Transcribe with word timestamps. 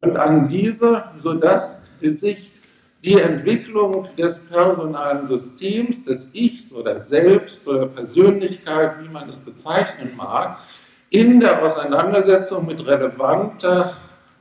Und 0.00 0.16
an 0.16 0.48
diese, 0.48 1.04
sodass 1.22 1.80
sich 2.00 2.52
die 3.04 3.20
Entwicklung 3.20 4.08
des 4.16 4.40
personalen 4.40 5.28
Systems, 5.28 6.04
des 6.04 6.30
Ichs 6.32 6.72
oder 6.72 7.00
Selbst 7.00 7.66
oder 7.66 7.86
Persönlichkeit, 7.86 9.02
wie 9.02 9.08
man 9.08 9.28
es 9.28 9.38
bezeichnen 9.40 10.12
mag, 10.16 10.58
in 11.10 11.40
der 11.40 11.62
Auseinandersetzung 11.62 12.66
mit 12.66 12.84
relevanter 12.86 13.96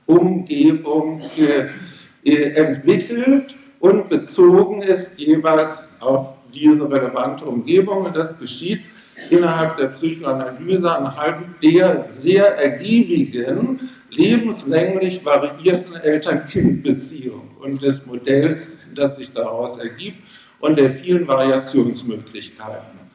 Umgebung 0.06 1.22
äh, 1.38 2.32
entwickelt 2.54 3.56
und 3.80 4.10
bezogen 4.10 4.82
ist 4.82 5.20
jeweils 5.20 5.88
auf 6.00 6.34
diese 6.54 6.90
relevante 6.90 7.46
Umgebung. 7.46 8.06
Und 8.06 8.16
das 8.16 8.38
geschieht 8.40 8.82
innerhalb 9.30 9.78
der 9.78 9.88
Psychoanalyse 9.88 10.92
anhand 10.92 11.64
der 11.64 12.06
sehr 12.08 12.58
ergiebigen, 12.58 13.90
lebenslänglich 14.10 15.24
variierten 15.24 15.96
Eltern-Kind-Beziehung 15.96 17.52
und 17.60 17.82
des 17.82 18.06
Modells, 18.06 18.80
das 18.96 19.18
sich 19.18 19.32
daraus 19.34 19.80
ergibt 19.80 20.20
und 20.60 20.78
der 20.78 20.92
vielen 20.92 21.28
Variationsmöglichkeiten. 21.28 23.08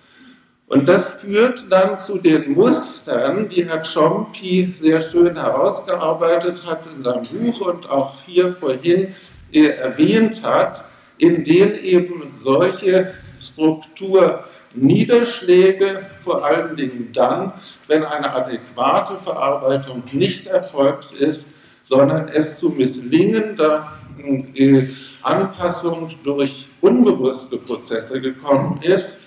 Und 0.69 0.89
das 0.89 1.21
führt 1.21 1.65
dann 1.71 1.99
zu 1.99 2.19
den 2.19 2.53
Mustern, 2.53 3.49
die 3.49 3.67
Herr 3.67 3.83
Chomsky 3.83 4.73
sehr 4.75 5.03
schön 5.03 5.37
herausgearbeitet 5.37 6.65
hat 6.67 6.87
in 6.87 7.03
seinem 7.03 7.27
Buch 7.27 7.61
und 7.61 7.91
auch 7.91 8.15
hier 8.25 8.53
vorhin 8.53 9.15
äh, 9.53 9.67
erwähnt 9.67 10.43
hat, 10.43 10.87
in 11.19 11.45
denen 11.45 11.75
eben 11.75 12.33
solche 12.43 13.13
Strukturniederschläge 13.39 16.07
vor 16.25 16.43
allen 16.43 16.75
Dingen 16.75 17.11
dann, 17.13 17.53
wenn 17.93 18.05
eine 18.05 18.33
adäquate 18.33 19.17
Verarbeitung 19.19 20.03
nicht 20.13 20.47
erfolgt 20.47 21.13
ist, 21.15 21.53
sondern 21.85 22.29
es 22.29 22.59
zu 22.59 22.71
misslingender 22.71 23.93
äh, 24.55 24.89
Anpassung 25.23 26.09
durch 26.25 26.69
unbewusste 26.81 27.59
Prozesse 27.59 28.21
gekommen 28.21 28.81
ist, 28.83 29.21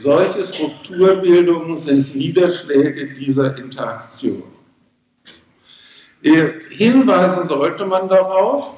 solche 0.00 0.44
Strukturbildungen 0.44 1.80
sind 1.80 2.14
Niederschläge 2.14 3.14
dieser 3.14 3.56
Interaktion. 3.56 4.44
Hinweisen 6.22 7.48
sollte 7.48 7.86
man 7.86 8.08
darauf, 8.08 8.76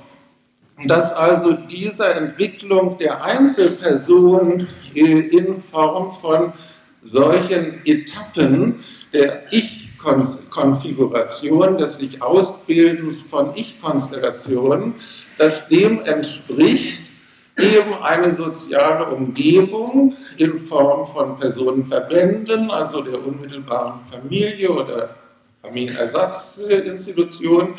dass 0.87 1.13
also 1.13 1.53
diese 1.53 2.07
Entwicklung 2.07 2.97
der 2.99 3.23
Einzelperson 3.23 4.67
in 4.95 5.63
Form 5.63 6.13
von 6.13 6.53
solchen 7.03 7.81
Etappen 7.85 8.85
der 9.13 9.53
Ich-Konfiguration, 9.53 11.77
des 11.79 11.99
sich 11.99 12.23
Ausbildens 12.23 13.23
von 13.23 13.57
Ich-Konstellationen, 13.57 14.95
dass 15.39 15.67
dem 15.69 16.05
entspricht, 16.05 17.01
eben 17.59 17.95
eine 18.03 18.35
soziale 18.35 19.11
Umgebung 19.11 20.17
in 20.39 20.59
Form 20.61 21.07
von 21.07 21.39
Personenverbänden, 21.39 22.71
also 22.71 23.03
der 23.03 23.27
unmittelbaren 23.27 24.01
Familie 24.11 24.71
oder 24.71 25.17
Familienersatzinstitution, 25.61 27.75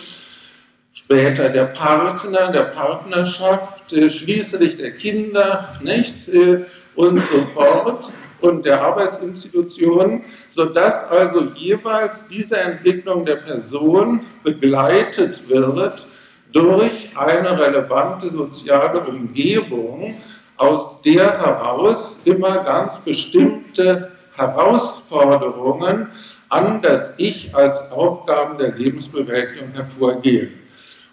später 0.94 1.50
der 1.50 1.66
Partner, 1.66 2.52
der 2.52 2.66
Partnerschaft, 2.66 3.92
äh, 3.94 4.12
schließlich 4.12 4.78
der 4.78 4.92
Kinder, 4.92 5.80
nicht? 5.82 6.30
Äh, 6.30 6.66
und 6.96 7.18
so 7.18 7.40
fort 7.56 8.14
und 8.44 8.66
der 8.66 8.82
Arbeitsinstitutionen, 8.82 10.26
sodass 10.50 11.10
also 11.10 11.54
jeweils 11.56 12.28
diese 12.28 12.58
Entwicklung 12.58 13.26
der 13.26 13.38
Person 13.38 14.26
begleitet 14.44 15.48
wird 15.48 16.06
durch 16.52 17.10
eine 17.16 17.58
relevante 17.58 18.28
soziale 18.28 19.00
Umgebung, 19.00 20.22
aus 20.58 21.02
der 21.02 21.40
heraus 21.40 22.20
immer 22.26 22.64
ganz 22.66 23.00
bestimmte 23.00 24.12
Herausforderungen 24.36 26.10
an 26.50 26.82
das 26.82 27.16
Ich 27.18 27.56
als 27.56 27.92
Aufgaben 27.92 28.58
der 28.58 28.74
Lebensbewältigung 28.74 29.72
hervorgehen. 29.72 30.52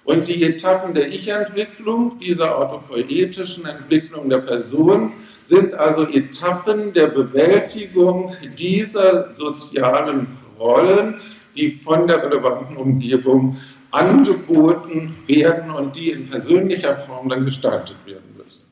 Und 0.03 0.27
die 0.27 0.43
Etappen 0.43 0.95
der 0.95 1.09
Ich-Entwicklung, 1.09 2.19
dieser 2.19 2.59
autopoetischen 2.59 3.67
Entwicklung 3.67 4.29
der 4.29 4.39
Person, 4.39 5.13
sind 5.51 5.75
also 5.75 6.07
Etappen 6.09 6.93
der 6.93 7.09
Bewältigung 7.09 8.37
dieser 8.57 9.35
sozialen 9.35 10.39
Rollen, 10.59 11.21
die 11.57 11.73
von 11.73 12.07
der 12.07 12.23
relevanten 12.23 12.77
Umgebung 12.77 13.59
angeboten 13.91 15.17
werden 15.27 15.73
und 15.73 15.97
die 15.97 16.13
in 16.13 16.31
persönlicher 16.31 16.97
Form 16.99 17.29
dann 17.29 17.45
gestaltet 17.45 17.97
werden 18.07 18.37
müssen. 18.37 18.65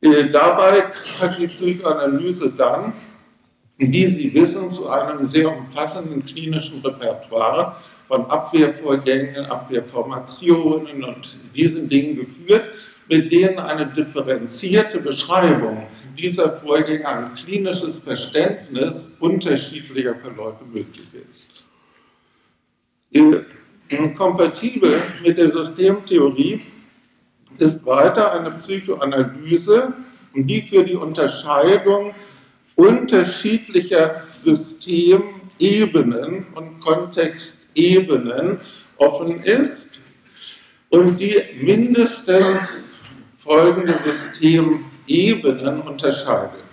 Äh, 0.00 0.30
dabei 0.32 0.84
hat 1.20 1.38
die 1.38 1.48
Psychoanalyse 1.48 2.50
dann, 2.56 2.94
wie 3.76 4.06
Sie 4.06 4.32
wissen, 4.32 4.70
zu 4.70 4.88
einem 4.88 5.28
sehr 5.28 5.54
umfassenden 5.54 6.24
klinischen 6.24 6.80
Repertoire 6.80 7.76
von 8.06 8.24
Abwehrvorgängen, 8.30 9.44
Abwehrformationen 9.44 11.04
und 11.04 11.38
diesen 11.54 11.90
Dingen 11.90 12.16
geführt, 12.16 12.64
mit 13.08 13.32
denen 13.32 13.58
eine 13.58 13.86
differenzierte 13.86 15.00
Beschreibung 15.00 15.86
dieser 16.16 16.56
Vorgänge, 16.56 17.06
ein 17.06 17.34
klinisches 17.34 18.00
Verständnis 18.00 19.10
unterschiedlicher 19.20 20.14
Verläufe 20.16 20.64
möglich 20.64 21.06
ist. 21.30 21.64
Kompatibel 24.16 25.02
mit 25.22 25.38
der 25.38 25.50
Systemtheorie 25.50 26.60
ist 27.56 27.86
weiter 27.86 28.32
eine 28.32 28.50
Psychoanalyse, 28.58 29.94
die 30.34 30.60
für 30.62 30.84
die 30.84 30.96
Unterscheidung 30.96 32.14
unterschiedlicher 32.74 34.24
Systemebenen 34.30 36.46
und 36.54 36.80
Kontextebenen 36.80 38.60
offen 38.98 39.42
ist 39.42 39.88
und 40.90 41.18
die 41.18 41.40
mindestens 41.60 42.82
folgende 43.48 43.94
Systemebenen 44.04 45.80
unterscheidet. 45.80 46.68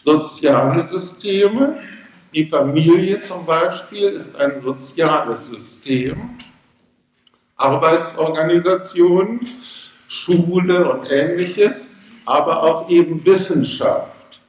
Soziale 0.00 0.88
Systeme, 0.88 1.78
die 2.34 2.46
Familie 2.46 3.20
zum 3.20 3.46
Beispiel 3.46 4.08
ist 4.08 4.34
ein 4.34 4.60
soziales 4.60 5.46
System. 5.48 6.30
Arbeitsorganisationen, 7.56 9.40
Schule 10.08 10.92
und 10.92 11.08
ähnliches, 11.08 11.86
aber 12.24 12.60
auch 12.60 12.90
eben 12.90 13.24
Wissenschaft 13.24 14.40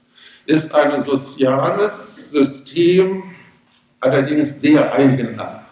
ist 0.48 0.74
ein 0.74 1.04
soziales 1.04 2.32
System, 2.32 3.24
allerdings 4.00 4.60
sehr 4.60 4.92
eigener 4.92 5.40
Art. 5.40 5.63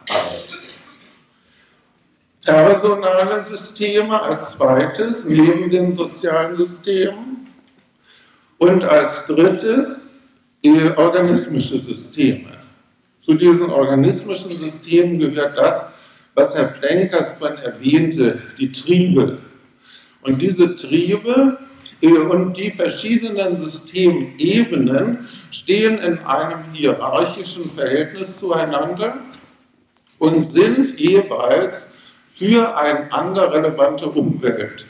Personale 2.46 3.46
Systeme 3.46 4.20
als 4.20 4.54
zweites 4.54 5.26
neben 5.26 5.70
den 5.70 5.96
sozialen 5.96 6.58
Systemen 6.58 7.48
und 8.58 8.84
als 8.84 9.28
drittes 9.28 10.12
organismische 10.96 11.80
Systeme. 11.80 12.58
Zu 13.20 13.36
diesen 13.36 13.70
organismischen 13.70 14.58
Systemen 14.58 15.20
gehört 15.20 15.58
das, 15.58 15.86
was 16.34 16.56
Herr 16.56 16.66
Plenkersmann 16.66 17.58
erwähnte, 17.58 18.42
die 18.58 18.72
Triebe. 18.72 19.38
Und 20.24 20.42
diese 20.42 20.76
Triebe 20.76 21.60
äh, 22.02 22.08
und 22.08 22.56
die 22.58 22.72
verschiedenen 22.72 23.58
Systemebenen 23.58 25.28
stehen 25.52 26.00
in 26.00 26.20
einem 26.20 26.64
hierarchischen 26.74 27.70
Verhältnis 27.72 28.40
zueinander 28.40 29.20
und 30.20 30.46
sind 30.46 31.00
jeweils 31.00 31.91
für 32.32 32.78
einander 32.78 33.54
relevante 33.54 34.08
Umwelt. 34.08 34.86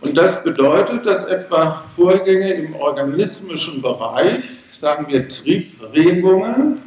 Und 0.00 0.16
das 0.16 0.44
bedeutet, 0.44 1.06
dass 1.06 1.24
etwa 1.26 1.84
Vorgänge 1.94 2.52
im 2.52 2.74
organismischen 2.76 3.80
Bereich 3.80 4.44
sagen 4.72 5.06
wir, 5.08 5.28
Triebregungen 5.28 6.82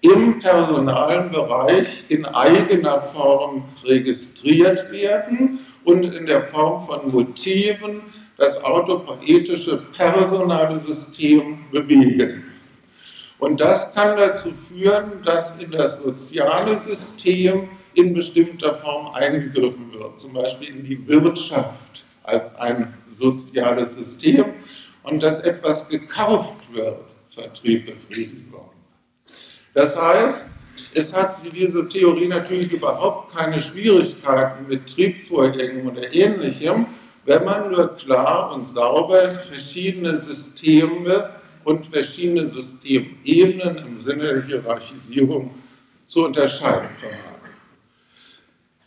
im 0.00 0.40
personalen 0.40 1.30
Bereich 1.30 2.04
in 2.08 2.26
eigener 2.26 3.00
Form 3.00 3.64
registriert 3.84 4.92
werden 4.92 5.60
und 5.84 6.02
in 6.04 6.26
der 6.26 6.42
Form 6.42 6.84
von 6.84 7.10
Motiven 7.10 8.02
das 8.36 8.62
autopoetische 8.62 9.78
personale 9.96 10.80
System 10.80 11.60
bewegen. 11.70 12.44
Und 13.38 13.60
das 13.60 13.94
kann 13.94 14.16
dazu 14.16 14.52
führen, 14.68 15.22
dass 15.24 15.56
in 15.58 15.70
das 15.70 16.02
soziale 16.02 16.80
System 16.86 17.68
in 17.94 18.14
bestimmter 18.14 18.76
Form 18.76 19.14
eingegriffen 19.14 19.92
wird, 19.92 20.20
zum 20.20 20.32
Beispiel 20.32 20.68
in 20.68 20.84
die 20.84 21.06
Wirtschaft 21.06 22.04
als 22.22 22.56
ein 22.56 22.94
soziales 23.12 23.96
System 23.96 24.46
und 25.02 25.22
dass 25.22 25.40
etwas 25.40 25.88
gekauft 25.88 26.60
wird, 26.72 27.00
Vertrieb 27.28 27.86
befriedigen 27.86 28.52
Das 29.74 30.00
heißt, 30.00 30.50
es 30.94 31.12
hat 31.12 31.38
diese 31.52 31.88
Theorie 31.88 32.28
natürlich 32.28 32.70
überhaupt 32.70 33.36
keine 33.36 33.60
Schwierigkeiten 33.60 34.68
mit 34.68 34.86
Triebvorgängen 34.86 35.88
oder 35.88 36.12
ähnlichem, 36.14 36.86
wenn 37.24 37.44
man 37.44 37.72
nur 37.72 37.96
klar 37.96 38.54
und 38.54 38.66
sauber 38.66 39.40
verschiedene 39.40 40.22
Systeme 40.22 41.30
und 41.64 41.86
verschiedene 41.86 42.50
Systemebenen 42.50 43.78
im 43.78 44.02
Sinne 44.02 44.34
der 44.34 44.42
Hierarchisierung 44.44 45.50
zu 46.06 46.26
unterscheiden 46.26 46.88
vermag. 47.00 47.33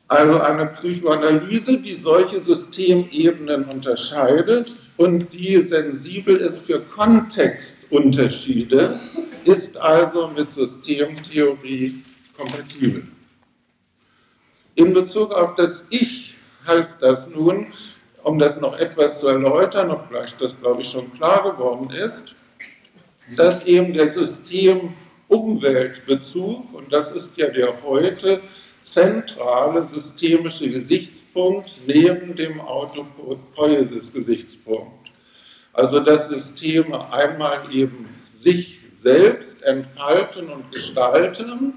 Also 0.09 0.39
eine 0.39 0.67
Psychoanalyse, 0.67 1.79
die 1.79 1.95
solche 1.95 2.39
Systemebenen 2.41 3.65
unterscheidet 3.65 4.73
und 4.95 5.33
die 5.33 5.61
sensibel 5.63 6.37
ist 6.37 6.59
für 6.59 6.79
Kontextunterschiede, 6.79 8.97
ist 9.43 9.75
also 9.77 10.29
mit 10.29 10.53
Systemtheorie 10.53 12.05
kompatibel. 12.37 13.03
In 14.75 14.93
Bezug 14.93 15.33
auf 15.33 15.55
das 15.55 15.87
Ich 15.89 16.35
heißt 16.65 17.01
das 17.01 17.29
nun, 17.29 17.73
um 18.23 18.39
das 18.39 18.61
noch 18.61 18.79
etwas 18.79 19.19
zu 19.19 19.27
erläutern, 19.27 19.91
obgleich 19.91 20.33
das, 20.37 20.57
glaube 20.59 20.83
ich, 20.83 20.89
schon 20.89 21.13
klar 21.13 21.51
geworden 21.51 21.89
ist, 21.89 22.33
dass 23.35 23.65
eben 23.65 23.93
der 23.93 24.13
System-Umweltbezug, 24.13 26.73
und 26.73 26.93
das 26.93 27.11
ist 27.11 27.35
ja 27.35 27.49
der 27.49 27.83
heute 27.83 28.41
zentrale 28.87 29.87
systemische 29.93 30.67
Gesichtspunkt 30.69 31.75
neben 31.85 32.37
dem 32.37 32.61
Autopoiesis-Gesichtspunkt. 32.61 35.11
Also 35.73 35.99
dass 35.99 36.29
Systeme 36.29 37.11
einmal 37.11 37.69
eben 37.73 38.07
sich 38.33 38.79
selbst 38.95 39.61
entfalten 39.63 40.47
und 40.49 40.71
gestalten, 40.71 41.73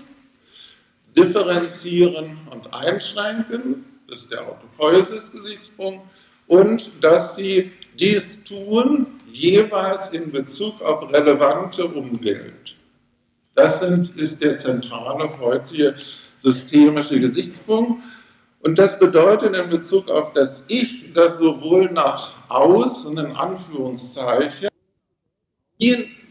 differenzieren 1.17 2.39
und 2.49 2.73
einschränken, 2.73 3.87
das 4.09 4.21
ist 4.23 4.31
der 4.33 4.47
Autopoiesis-Gesichtspunkt, 4.47 6.03
und 6.47 6.93
dass 7.01 7.35
sie 7.35 7.73
dies 7.99 8.45
tun, 8.45 9.19
jeweils 9.31 10.13
in 10.13 10.31
Bezug 10.31 10.81
auf 10.81 11.13
relevante 11.13 11.87
Umwelt. 11.87 12.77
Das 13.55 13.81
sind, 13.81 14.17
ist 14.17 14.41
der 14.43 14.59
zentrale 14.59 15.39
heutige 15.41 15.97
systemische 16.41 17.21
Gesichtspunkt. 17.21 18.03
Und 18.63 18.79
das 18.79 18.99
bedeutet 18.99 19.57
in 19.57 19.71
Bezug 19.71 20.11
auf 20.11 20.33
das 20.35 20.65
Ich, 20.69 21.13
dass 21.15 21.39
sowohl 21.39 21.91
nach 21.91 22.33
außen, 22.49 23.17
in 23.17 23.37
Anführungszeichen, 23.37 24.69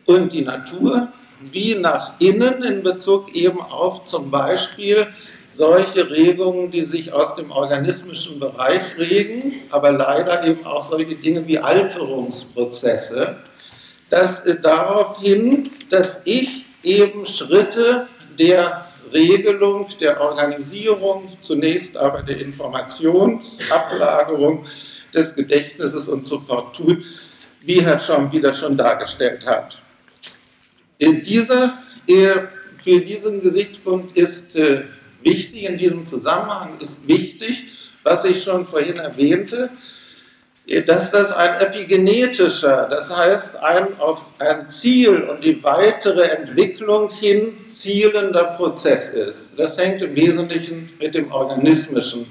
und 0.05 0.33
die 0.33 0.41
Natur, 0.41 1.09
wie 1.51 1.75
nach 1.75 2.19
innen 2.19 2.63
in 2.63 2.83
Bezug 2.83 3.33
eben 3.33 3.61
auf 3.61 4.05
zum 4.05 4.29
Beispiel 4.29 5.07
solche 5.45 6.09
Regungen, 6.09 6.71
die 6.71 6.83
sich 6.83 7.13
aus 7.13 7.35
dem 7.35 7.51
organismischen 7.51 8.39
Bereich 8.39 8.97
regen, 8.97 9.53
aber 9.69 9.91
leider 9.91 10.45
eben 10.45 10.65
auch 10.65 10.81
solche 10.81 11.15
Dinge 11.15 11.47
wie 11.47 11.59
Alterungsprozesse, 11.59 13.37
dass 14.09 14.45
äh, 14.45 14.59
darauf 14.59 15.19
hin, 15.19 15.71
dass 15.89 16.21
ich 16.25 16.65
eben 16.83 17.25
Schritte 17.25 18.07
der 18.37 18.88
Regelung, 19.13 19.89
der 19.99 20.21
Organisierung, 20.21 21.37
zunächst 21.41 21.97
aber 21.97 22.23
der 22.23 22.39
Informationsablagerung 22.39 24.65
des 25.13 25.35
Gedächtnisses 25.35 26.07
und 26.07 26.25
so 26.27 26.39
fort 26.39 26.75
tut, 26.75 27.03
wie 27.61 27.81
Herr 27.81 27.99
Schaum 27.99 28.31
wieder 28.31 28.53
schon 28.53 28.77
dargestellt 28.77 29.45
hat. 29.45 29.81
In 30.97 31.21
dieser, 31.23 31.77
für 32.07 33.01
diesen 33.01 33.41
Gesichtspunkt 33.41 34.17
ist 34.17 34.55
äh, 34.55 34.83
wichtig, 35.21 35.63
in 35.63 35.77
diesem 35.77 36.05
Zusammenhang 36.05 36.77
ist 36.79 37.05
wichtig, 37.07 37.63
was 38.03 38.23
ich 38.25 38.43
schon 38.43 38.67
vorhin 38.67 38.97
erwähnte, 38.97 39.69
dass 40.85 41.09
das 41.09 41.31
ein 41.31 41.59
epigenetischer, 41.61 42.87
das 42.89 43.15
heißt 43.15 43.55
ein 43.57 43.99
auf 43.99 44.31
ein 44.37 44.67
Ziel 44.67 45.23
und 45.23 45.43
die 45.43 45.63
weitere 45.63 46.21
Entwicklung 46.21 47.09
hin 47.11 47.57
zielender 47.67 48.45
Prozess 48.55 49.09
ist. 49.09 49.53
Das 49.57 49.77
hängt 49.77 50.01
im 50.03 50.15
Wesentlichen 50.15 50.91
mit 50.99 51.15
dem 51.15 51.31
organismischen 51.31 52.27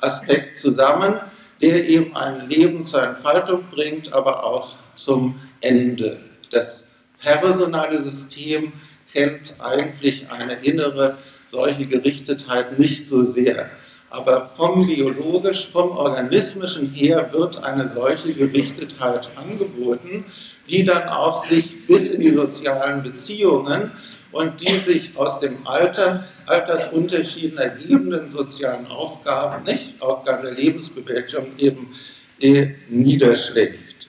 Aspekt 0.00 0.58
zusammen, 0.58 1.14
der 1.62 1.88
eben 1.88 2.16
ein 2.16 2.48
Leben 2.48 2.84
zur 2.84 3.04
Entfaltung 3.04 3.64
bringt, 3.70 4.12
aber 4.12 4.44
auch 4.44 4.74
zum 4.96 5.40
Ende. 5.60 6.18
Das 6.50 6.88
personale 7.20 8.02
System 8.02 8.72
kennt 9.12 9.54
eigentlich 9.60 10.26
eine 10.30 10.54
innere 10.62 11.18
solche 11.46 11.86
Gerichtetheit 11.86 12.78
nicht 12.78 13.08
so 13.08 13.22
sehr. 13.22 13.70
Aber 14.16 14.50
vom 14.54 14.86
biologisch, 14.86 15.68
vom 15.70 15.90
organismischen 15.90 16.90
her 16.94 17.28
wird 17.32 17.62
eine 17.62 17.90
solche 17.92 18.32
Gerichtetheit 18.32 19.30
angeboten, 19.36 20.24
die 20.70 20.86
dann 20.86 21.06
auch 21.10 21.36
sich 21.44 21.86
bis 21.86 22.10
in 22.10 22.22
die 22.22 22.32
sozialen 22.32 23.02
Beziehungen 23.02 23.90
und 24.32 24.58
die 24.58 24.78
sich 24.78 25.14
aus 25.16 25.38
dem 25.40 25.66
Alter, 25.66 26.24
Altersunterschieden 26.46 27.58
ergebenden 27.58 28.30
sozialen 28.30 28.86
Aufgaben, 28.86 29.64
nicht 29.64 30.00
Aufgaben 30.00 30.44
der 30.44 30.54
Lebensbewältigung 30.54 31.48
eben 31.58 31.94
äh, 32.40 32.68
niederschlägt. 32.88 34.08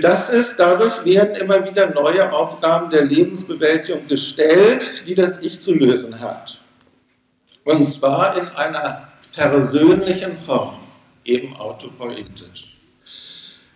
Das 0.00 0.30
ist, 0.30 0.56
dadurch 0.58 1.04
werden 1.04 1.36
immer 1.36 1.64
wieder 1.64 1.94
neue 1.94 2.32
Aufgaben 2.32 2.90
der 2.90 3.04
Lebensbewältigung 3.04 4.08
gestellt, 4.08 5.04
die 5.06 5.14
das 5.14 5.40
Ich 5.42 5.60
zu 5.60 5.74
lösen 5.74 6.18
hat. 6.18 6.63
Und 7.64 7.90
zwar 7.90 8.36
in 8.36 8.48
einer 8.48 9.08
persönlichen 9.34 10.36
Form, 10.36 10.76
eben 11.24 11.56
autopoetisch. 11.56 12.74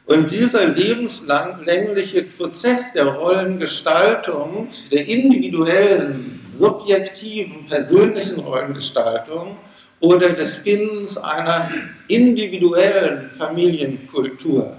Und 0.06 0.30
dieser 0.30 0.66
lebenslängliche 0.66 2.22
Prozess 2.22 2.92
der 2.92 3.06
Rollengestaltung, 3.06 4.68
der 4.90 5.06
individuellen, 5.06 6.40
subjektiven, 6.48 7.66
persönlichen 7.66 8.40
Rollengestaltung 8.40 9.58
oder 10.00 10.30
des 10.30 10.56
Findens 10.56 11.18
einer 11.18 11.70
individuellen 12.08 13.30
Familienkultur, 13.32 14.78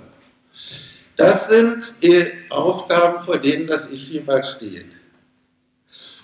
das 1.16 1.48
sind 1.48 1.84
Aufgaben, 2.50 3.22
vor 3.22 3.38
denen 3.38 3.68
das 3.68 3.90
Ich 3.90 4.10
jeweils 4.10 4.52
steht. 4.54 4.86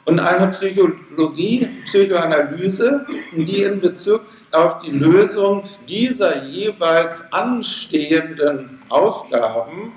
Und 0.06 0.20
eine 0.20 0.52
Psychologie, 0.52 1.68
Psychoanalyse, 1.86 3.06
die 3.36 3.64
in 3.64 3.80
Bezug 3.80 4.22
auf 4.52 4.80
die 4.80 4.92
Lösung 4.92 5.68
dieser 5.90 6.46
jeweils 6.46 7.32
anstehenden 7.34 8.80
Aufgaben 8.90 9.94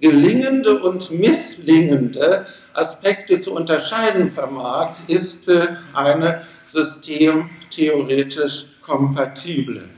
gelingende 0.00 0.82
und 0.82 1.10
misslingende 1.12 2.46
Aspekte 2.74 3.40
zu 3.40 3.52
unterscheiden 3.52 4.30
vermag, 4.30 4.94
ist 5.06 5.48
äh, 5.48 5.68
eine 5.92 6.46
systemtheoretisch 6.66 8.66
kompatible. 8.80 9.90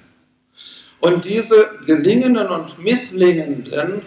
Und 1.00 1.24
diese 1.24 1.70
gelingenden 1.86 2.48
und 2.48 2.82
misslingenden 2.82 4.02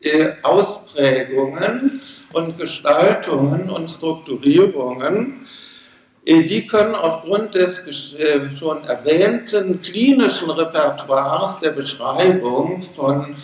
äh, 0.00 0.32
Ausprägungen 0.42 2.02
und 2.32 2.58
Gestaltungen 2.58 3.70
und 3.70 3.88
Strukturierungen, 3.90 5.46
äh, 6.24 6.42
die 6.44 6.66
können 6.66 6.94
aufgrund 6.94 7.54
des 7.54 8.14
äh, 8.14 8.50
schon 8.52 8.84
erwähnten 8.84 9.80
klinischen 9.80 10.50
Repertoires 10.50 11.60
der 11.60 11.70
Beschreibung 11.70 12.82
von 12.82 13.36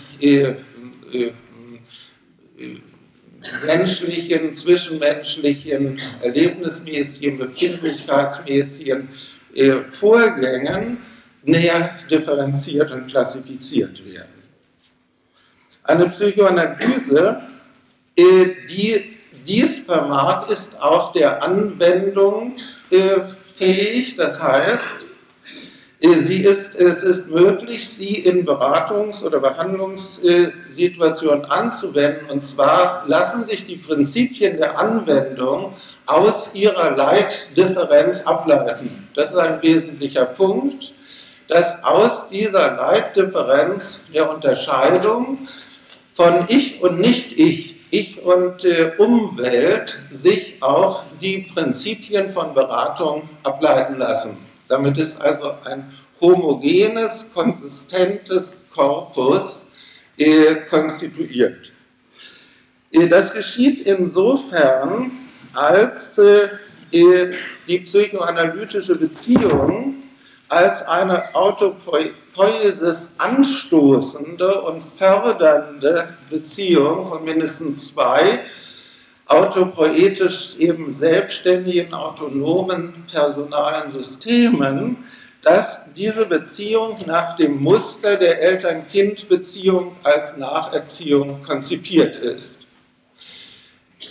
menschlichen, 3.67 4.57
zwischenmenschlichen, 4.57 6.01
erlebnismäßigen, 6.23 7.39
befindlichkeitsmäßigen 7.39 9.09
Vorgängen 9.91 10.99
näher 11.45 11.91
differenziert 12.11 12.91
und 12.91 13.09
klassifiziert 13.09 14.05
werden. 14.05 14.29
Eine 15.83 16.09
Psychoanalyse, 16.09 17.43
äh, 17.43 17.54
die 18.17 19.15
dies 19.47 19.81
vermag, 19.81 20.49
ist 20.51 20.81
auch 20.81 21.13
der 21.13 21.43
Anwendung 21.43 22.55
äh, 22.91 23.21
fähig. 23.45 24.17
Das 24.17 24.43
heißt, 24.43 24.95
äh, 26.01 26.15
sie 26.15 26.43
ist, 26.43 26.75
es 26.75 27.03
ist 27.03 27.29
möglich, 27.29 27.87
sie 27.89 28.15
in 28.15 28.47
Beratungs- 28.47 29.23
oder 29.23 29.41
Behandlungssituationen 29.41 31.45
anzuwenden. 31.47 32.31
Und 32.31 32.45
zwar 32.45 33.05
lassen 33.07 33.47
sich 33.47 33.67
die 33.67 33.77
Prinzipien 33.77 34.57
der 34.57 34.79
Anwendung 34.79 35.75
aus 36.07 36.51
ihrer 36.55 36.97
Leitdifferenz 36.97 38.23
ableiten. 38.23 39.09
Das 39.15 39.31
ist 39.31 39.37
ein 39.37 39.63
wesentlicher 39.63 40.27
Punkt, 40.27 40.93
dass 41.49 41.83
aus 41.85 42.29
dieser 42.29 42.77
Leitdifferenz 42.77 44.01
der 44.13 44.31
Unterscheidung 44.33 45.39
von 46.13 46.45
Ich 46.49 46.83
und 46.83 47.01
Nicht-Ich 47.01 47.74
Ich 47.95 48.21
und 48.21 48.65
äh, 48.65 48.91
Umwelt 48.99 50.01
sich 50.11 50.57
auch 50.61 51.05
die 51.21 51.47
Prinzipien 51.55 52.29
von 52.29 52.53
Beratung 52.53 53.29
ableiten 53.45 53.99
lassen. 53.99 54.37
Damit 54.67 54.99
ist 54.99 55.21
also 55.21 55.55
ein 55.65 55.93
homogenes, 56.21 57.29
konsistentes 57.33 58.65
Korpus 58.75 59.67
äh, 60.17 60.57
konstituiert. 60.69 61.71
Äh, 62.91 63.07
das 63.07 63.33
geschieht 63.33 63.83
insofern, 63.83 65.13
als 65.53 66.19
äh, 66.19 66.49
die 66.91 67.79
psychoanalytische 67.79 68.97
Beziehung 68.99 70.03
als 70.49 70.83
eine 70.83 71.33
Autopoiesis 72.35 73.11
anstoßende 73.19 74.63
und 74.63 74.83
fördernde 74.97 76.17
Beziehung 76.31 77.07
von 77.07 77.25
mindestens 77.25 77.89
zwei 77.89 78.41
autopoetisch 79.27 80.57
eben 80.59 80.93
selbstständigen, 80.93 81.95
autonomen 81.95 83.07
personalen 83.11 83.91
Systemen, 83.93 85.05
dass 85.43 85.81
diese 85.97 86.27
Beziehung 86.27 86.99
nach 87.07 87.37
dem 87.37 87.63
Muster 87.63 88.17
der 88.17 88.43
Eltern-Kind-Beziehung 88.43 89.97
als 90.03 90.37
Nacherziehung 90.37 91.43
konzipiert 91.45 92.17
ist. 92.17 92.61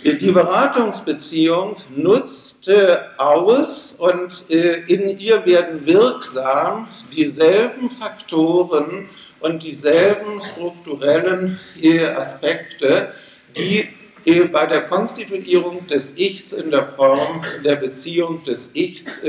Die 0.02 0.32
Beratungsbeziehung 0.32 1.76
nutzt 1.94 2.68
aus 3.16 3.94
und 3.98 4.44
äh, 4.50 4.82
in 4.86 5.18
ihr 5.18 5.46
werden 5.46 5.86
wirksam 5.86 6.88
dieselben 7.14 7.90
Faktoren 7.90 9.08
und 9.40 9.62
dieselben 9.62 10.40
strukturellen 10.40 11.60
äh, 11.80 12.04
Aspekte, 12.06 13.12
die 13.56 13.88
äh, 14.24 14.44
bei 14.44 14.66
der 14.66 14.82
Konstituierung 14.82 15.86
des 15.86 16.16
Ichs 16.16 16.52
in 16.52 16.70
der 16.70 16.86
Form 16.86 17.42
der 17.64 17.76
Beziehung 17.76 18.42
des 18.44 18.70
Ichs 18.74 19.20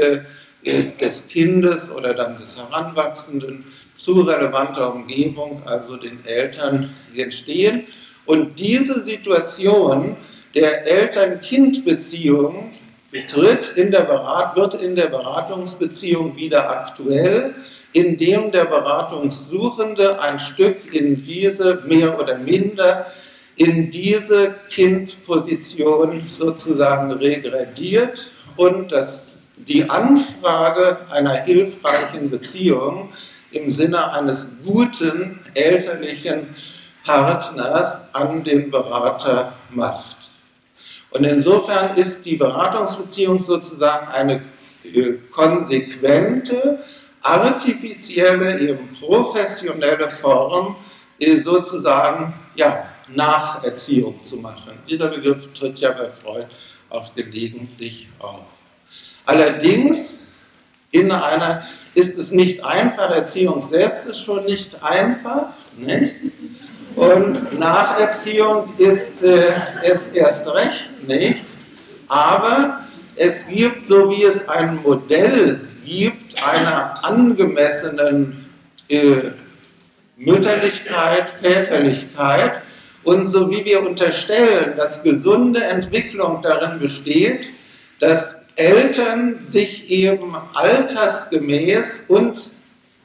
des 1.00 1.28
Kindes 1.28 1.92
oder 1.92 2.16
dann 2.16 2.38
des 2.38 2.58
Heranwachsenden 2.58 3.66
zu 3.96 4.22
relevanter 4.22 4.94
Umgebung, 4.94 5.62
also 5.66 5.96
den 5.98 6.26
Eltern, 6.26 6.94
entstehen. 7.16 7.84
Und 8.26 8.60
diese 8.60 9.04
Situation 9.04 10.18
der 10.54 10.88
Eltern-Kind-Beziehung 10.88 12.72
betritt 13.12 13.74
in 13.76 13.92
der 13.92 14.02
Berat 14.02 14.56
wird 14.58 14.74
in 14.76 14.96
der 14.96 15.08
Beratungsbeziehung 15.08 16.36
wieder 16.36 16.70
aktuell, 16.70 17.56
indem 17.96 18.52
der 18.52 18.66
Beratungssuchende 18.66 20.20
ein 20.20 20.38
Stück 20.38 20.94
in 20.94 21.24
diese 21.24 21.82
mehr 21.88 22.20
oder 22.20 22.38
minder 22.38 23.06
in 23.56 23.90
diese 23.90 24.54
Kindposition 24.70 26.28
sozusagen 26.30 27.10
regrediert 27.14 28.32
und 28.58 28.92
das, 28.92 29.38
die 29.56 29.90
Anfrage 29.90 30.98
einer 31.10 31.36
hilfreichen 31.36 32.30
Beziehung 32.30 33.14
im 33.52 33.72
Sinne 33.72 34.12
eines 34.12 34.50
guten 34.66 35.40
elterlichen 35.54 36.54
Partners 37.06 38.02
an 38.12 38.44
den 38.44 38.72
Berater 38.72 39.54
macht. 39.70 40.32
Und 41.12 41.24
insofern 41.24 41.96
ist 41.96 42.26
die 42.26 42.36
Beratungsbeziehung 42.36 43.40
sozusagen 43.40 44.10
eine 44.10 44.42
konsequente, 45.32 46.80
artifizielle, 47.26 48.60
eben 48.60 48.90
professionelle 49.00 50.10
Form, 50.10 50.76
äh, 51.20 51.38
sozusagen 51.38 52.34
ja, 52.56 52.86
Nacherziehung 53.08 54.24
zu 54.24 54.38
machen. 54.38 54.74
Dieser 54.90 55.08
Begriff 55.08 55.54
tritt 55.54 55.80
ja 55.80 55.92
bei 55.92 56.10
Freud 56.10 56.48
auch 56.90 57.14
gelegentlich 57.16 58.08
auf. 58.20 58.48
Allerdings 59.26 60.22
in 60.92 61.12
einer 61.12 61.66
ist 61.94 62.18
es 62.18 62.32
nicht 62.32 62.64
einfach, 62.64 63.10
Erziehung 63.12 63.62
selbst 63.62 64.06
ist 64.08 64.20
schon 64.20 64.46
nicht 64.46 64.82
einfach, 64.84 65.48
nicht? 65.78 66.14
Und 66.96 67.60
Nacherziehung 67.60 68.74
ist 68.78 69.24
äh, 69.24 69.54
es 69.84 70.08
erst 70.10 70.48
recht 70.48 71.08
nicht. 71.08 71.44
Aber 72.08 72.82
es 73.16 73.48
gibt, 73.48 73.88
so 73.88 74.10
wie 74.10 74.24
es 74.24 74.48
ein 74.48 74.82
Modell 74.82 75.68
gibt, 75.86 76.44
einer 76.46 77.06
angemessenen 77.06 78.46
äh, 78.90 79.32
Mütterlichkeit, 80.18 81.30
Väterlichkeit, 81.42 82.62
und 83.04 83.28
so 83.28 83.52
wie 83.52 83.64
wir 83.64 83.86
unterstellen, 83.86 84.74
dass 84.76 85.04
gesunde 85.04 85.64
Entwicklung 85.64 86.42
darin 86.42 86.80
besteht, 86.80 87.46
dass 88.00 88.42
Eltern 88.56 89.44
sich 89.44 89.90
eben 89.92 90.36
altersgemäß 90.54 92.06
und 92.08 92.50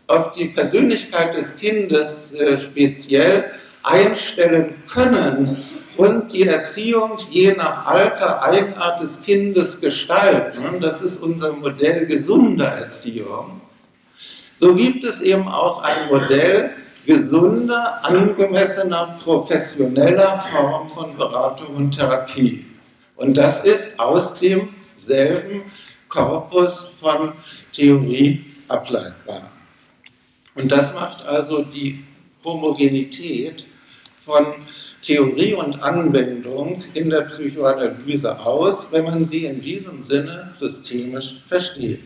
auf 0.06 0.32
die 0.32 0.46
Persönlichkeit 0.46 1.36
des 1.36 1.58
Kindes 1.58 2.32
äh, 2.32 2.58
speziell 2.58 3.52
einstellen 3.82 4.74
können 4.88 5.62
und 5.96 6.32
die 6.32 6.46
Erziehung 6.46 7.18
je 7.30 7.54
nach 7.54 7.86
Alter, 7.86 8.42
Eigenart 8.42 9.02
des 9.02 9.22
Kindes 9.22 9.80
gestalten. 9.80 10.80
Das 10.80 11.02
ist 11.02 11.22
unser 11.22 11.52
Modell 11.52 12.06
gesunder 12.06 12.68
Erziehung. 12.68 13.60
So 14.56 14.74
gibt 14.74 15.04
es 15.04 15.20
eben 15.20 15.48
auch 15.48 15.82
ein 15.82 16.08
Modell 16.10 16.70
gesunder, 17.06 18.04
angemessener, 18.04 19.16
professioneller 19.22 20.38
Form 20.38 20.88
von 20.90 21.16
Beratung 21.16 21.74
und 21.74 21.92
Therapie. 21.92 22.66
Und 23.16 23.34
das 23.34 23.64
ist 23.64 23.98
aus 23.98 24.34
demselben 24.34 25.62
Korpus 26.08 26.92
von 27.00 27.32
Theorie 27.72 28.44
ableitbar. 28.68 29.50
Und 30.54 30.70
das 30.70 30.92
macht 30.94 31.24
also 31.26 31.62
die 31.62 32.04
Homogenität 32.44 33.66
von 34.18 34.46
Theorie 35.02 35.54
und 35.54 35.82
Anwendung 35.82 36.84
in 36.94 37.10
der 37.10 37.22
Psychoanalyse 37.22 38.38
aus, 38.38 38.92
wenn 38.92 39.04
man 39.04 39.24
sie 39.24 39.46
in 39.46 39.62
diesem 39.62 40.04
Sinne 40.04 40.50
systemisch 40.52 41.42
versteht. 41.48 42.00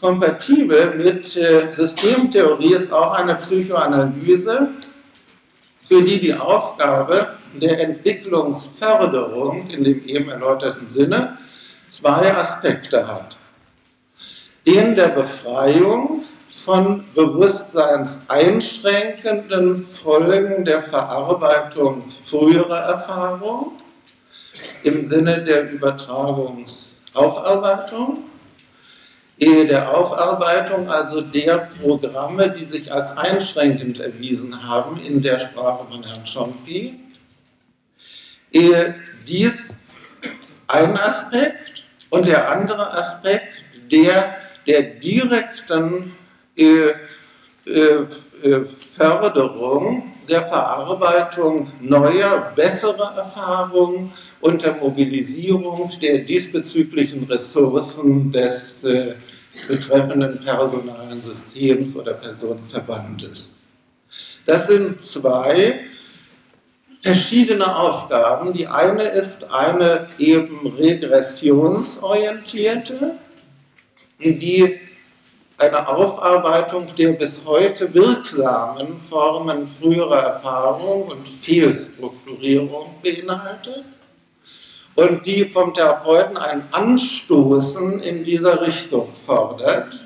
Kompatibel 0.00 0.94
mit 0.94 1.36
äh, 1.36 1.72
Systemtheorie 1.72 2.74
ist 2.74 2.92
auch 2.92 3.12
eine 3.14 3.34
Psychoanalyse, 3.34 4.68
für 5.80 6.02
die 6.02 6.20
die 6.20 6.34
Aufgabe 6.34 7.34
der 7.54 7.80
Entwicklungsförderung 7.80 9.68
in 9.70 9.84
dem 9.84 10.04
eben 10.06 10.28
erläuterten 10.28 10.88
Sinne 10.88 11.38
zwei 11.88 12.34
Aspekte 12.34 13.08
hat. 13.08 13.36
Den 14.66 14.94
der 14.94 15.08
Befreiung 15.08 16.24
von 16.64 17.04
bewusstseinseinschränkenden 17.14 19.82
Folgen 19.82 20.64
der 20.64 20.82
Verarbeitung 20.82 22.10
früherer 22.24 22.80
Erfahrung 22.80 23.72
im 24.82 25.06
Sinne 25.06 25.44
der 25.44 25.70
Übertragungsaufarbeitung, 25.70 28.24
ehe 29.38 29.66
der 29.66 29.96
Aufarbeitung, 29.96 30.90
also 30.90 31.20
der 31.20 31.68
Programme, 31.80 32.50
die 32.50 32.64
sich 32.64 32.92
als 32.92 33.16
einschränkend 33.16 34.00
erwiesen 34.00 34.66
haben 34.66 35.00
in 35.00 35.22
der 35.22 35.38
Sprache 35.38 35.86
von 35.88 36.02
Herrn 36.02 36.26
Schompi. 36.26 36.98
Ehe 38.50 38.96
dies 39.28 39.76
ein 40.66 40.98
Aspekt 40.98 41.84
und 42.10 42.26
der 42.26 42.50
andere 42.50 42.92
Aspekt 42.92 43.62
der 43.92 44.34
der 44.68 44.82
direkten 44.82 46.12
Förderung 48.96 50.14
der 50.28 50.46
Verarbeitung 50.46 51.72
neuer, 51.80 52.52
besserer 52.54 53.16
Erfahrungen 53.16 54.12
und 54.40 54.62
der 54.62 54.76
Mobilisierung 54.76 55.90
der 56.02 56.18
diesbezüglichen 56.18 57.24
Ressourcen 57.24 58.30
des 58.30 58.84
äh, 58.84 59.14
betreffenden 59.66 60.38
personalen 60.40 61.22
Systems 61.22 61.96
oder 61.96 62.12
Personenverbandes. 62.14 63.56
Das 64.46 64.66
sind 64.66 65.02
zwei 65.02 65.80
verschiedene 67.00 67.76
Aufgaben. 67.76 68.52
Die 68.52 68.66
eine 68.66 69.04
ist 69.04 69.50
eine 69.50 70.08
eben 70.18 70.74
regressionsorientierte, 70.78 73.14
die 74.20 74.80
eine 75.58 75.88
Aufarbeitung 75.88 76.86
der 76.96 77.12
bis 77.12 77.42
heute 77.44 77.92
wirksamen 77.92 79.00
Formen 79.00 79.66
früherer 79.66 80.22
Erfahrung 80.22 81.08
und 81.08 81.28
Fehlstrukturierung 81.28 82.94
beinhaltet 83.02 83.84
und 84.94 85.26
die 85.26 85.50
vom 85.50 85.74
Therapeuten 85.74 86.36
ein 86.36 86.62
Anstoßen 86.70 88.00
in 88.00 88.22
dieser 88.22 88.60
Richtung 88.60 89.12
fordert. 89.14 89.98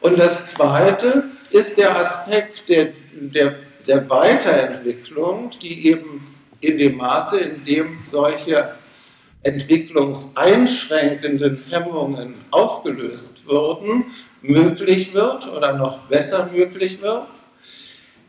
Und 0.00 0.16
das 0.18 0.46
Zweite 0.46 1.24
ist 1.50 1.76
der 1.76 1.98
Aspekt 1.98 2.68
der, 2.68 2.92
der, 3.12 3.56
der 3.86 4.08
Weiterentwicklung, 4.08 5.50
die 5.60 5.88
eben 5.88 6.24
in 6.60 6.78
dem 6.78 6.98
Maße, 6.98 7.40
in 7.40 7.64
dem 7.64 7.98
solche 8.04 8.74
entwicklungseinschränkenden 9.42 11.64
Hemmungen 11.70 12.34
aufgelöst 12.50 13.46
würden, 13.46 14.06
möglich 14.42 15.14
wird 15.14 15.50
oder 15.52 15.74
noch 15.74 16.00
besser 16.00 16.50
möglich 16.52 17.00
wird. 17.02 17.26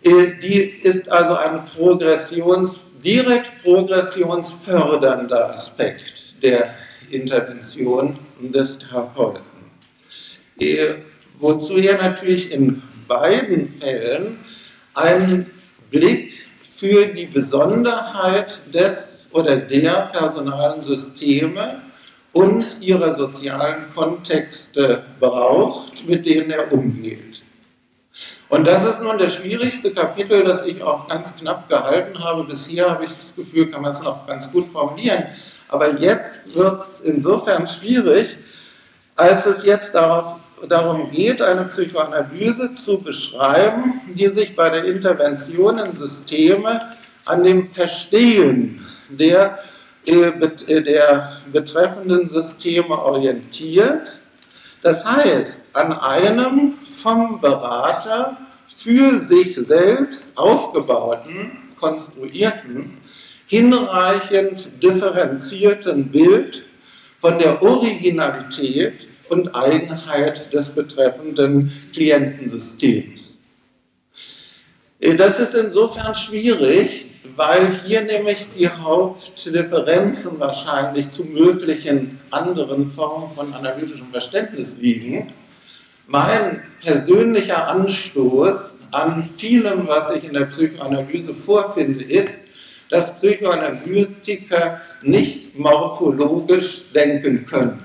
Äh, 0.02 0.40
die 0.42 0.62
ist 0.62 1.12
also 1.12 1.36
ein 1.36 1.66
Progressions, 1.66 2.84
direkt 3.04 3.64
progressionsfördernder 3.64 5.54
Aspekt 5.54 6.42
der 6.44 6.74
Intervention 7.10 8.18
des 8.40 8.80
Therapeuten. 8.80 9.42
Äh, 10.60 10.96
wozu 11.40 11.78
er 11.78 11.98
natürlich 11.98 12.52
in 12.52 12.82
beiden 13.08 13.72
Fällen 13.72 14.40
einen 14.94 15.50
Blick 15.90 16.34
für 16.62 17.08
die 17.08 17.26
Besonderheit 17.26 18.62
des 18.74 19.20
oder 19.32 19.58
der 19.58 20.10
personalen 20.14 20.84
Systeme 20.84 21.82
und 22.40 22.66
ihrer 22.80 23.18
sozialen 23.18 23.94
Kontexte 23.94 25.04
braucht, 25.20 26.08
mit 26.08 26.26
denen 26.26 26.52
er 26.52 26.72
umgeht. 26.72 27.42
Und 28.48 28.66
das 28.66 28.82
ist 28.90 29.02
nun 29.02 29.18
das 29.18 29.36
schwierigste 29.36 29.92
Kapitel, 29.92 30.46
das 30.46 30.66
ich 30.66 30.82
auch 30.82 31.10
ganz 31.10 31.36
knapp 31.36 31.68
gehalten 31.68 32.18
habe. 32.24 32.46
Bisher 32.46 32.92
habe 32.92 33.04
ich 33.04 33.10
das 33.10 33.36
Gefühl, 33.36 33.70
kann 33.70 33.82
man 33.82 33.92
es 33.92 34.02
noch 34.02 34.26
ganz 34.26 34.50
gut 34.50 34.72
formulieren. 34.72 35.26
Aber 35.68 36.00
jetzt 36.00 36.56
wird 36.56 36.80
es 36.80 37.02
insofern 37.02 37.68
schwierig, 37.68 38.38
als 39.18 39.46
es 39.46 39.66
jetzt 39.66 39.94
darauf, 39.94 40.38
darum 40.68 41.12
geht, 41.12 41.42
eine 41.42 41.66
Psychoanalyse 41.66 42.74
zu 42.74 43.02
beschreiben, 43.02 44.00
die 44.08 44.28
sich 44.28 44.56
bei 44.56 44.70
der 44.70 44.86
Intervention 44.86 45.78
in 45.78 45.94
Systeme 45.98 46.90
an 47.26 47.44
dem 47.44 47.68
Verstehen 47.68 48.86
der, 49.10 49.60
der 50.08 51.42
betreffenden 51.52 52.30
Systeme 52.30 52.98
orientiert. 52.98 54.20
Das 54.82 55.06
heißt, 55.06 55.64
an 55.74 55.94
einem 55.94 56.76
vom 56.86 57.42
Berater 57.42 58.38
für 58.68 59.20
sich 59.20 59.56
selbst 59.56 60.30
aufgebauten, 60.36 61.74
konstruierten, 61.80 62.98
hinreichend 63.48 64.70
differenzierten 64.82 66.10
Bild 66.10 66.66
von 67.20 67.38
der 67.40 67.62
Originalität 67.62 69.10
und 69.30 69.54
Eigenheit 69.56 70.52
des 70.54 70.70
betreffenden 70.70 71.72
Klientensystems. 71.94 73.40
Äh, 75.00 75.16
das 75.16 75.40
ist 75.40 75.56
insofern 75.56 76.16
schwierig, 76.16 77.09
weil 77.36 77.74
hier 77.86 78.02
nämlich 78.04 78.48
die 78.58 78.70
Hauptdifferenzen 78.70 80.40
wahrscheinlich 80.40 81.12
zu 81.12 81.26
möglichen 81.26 82.20
anderen 82.32 82.92
Formen 82.92 83.30
von 83.30 83.54
analytischem 83.54 84.08
Verständnis 84.12 84.78
liegen. 84.78 85.34
Mein 86.08 86.64
persönlicher 86.82 87.68
Anstoß 87.68 88.76
an 88.92 89.26
vielem, 89.26 89.88
was 89.88 90.10
ich 90.12 90.24
in 90.24 90.34
der 90.34 90.46
Psychoanalyse 90.46 91.36
vorfinde, 91.36 92.04
ist, 92.04 92.42
dass 92.90 93.16
Psychoanalytiker 93.18 94.82
nicht 95.02 95.58
morphologisch 95.58 96.84
denken 96.94 97.46
können. 97.46 97.84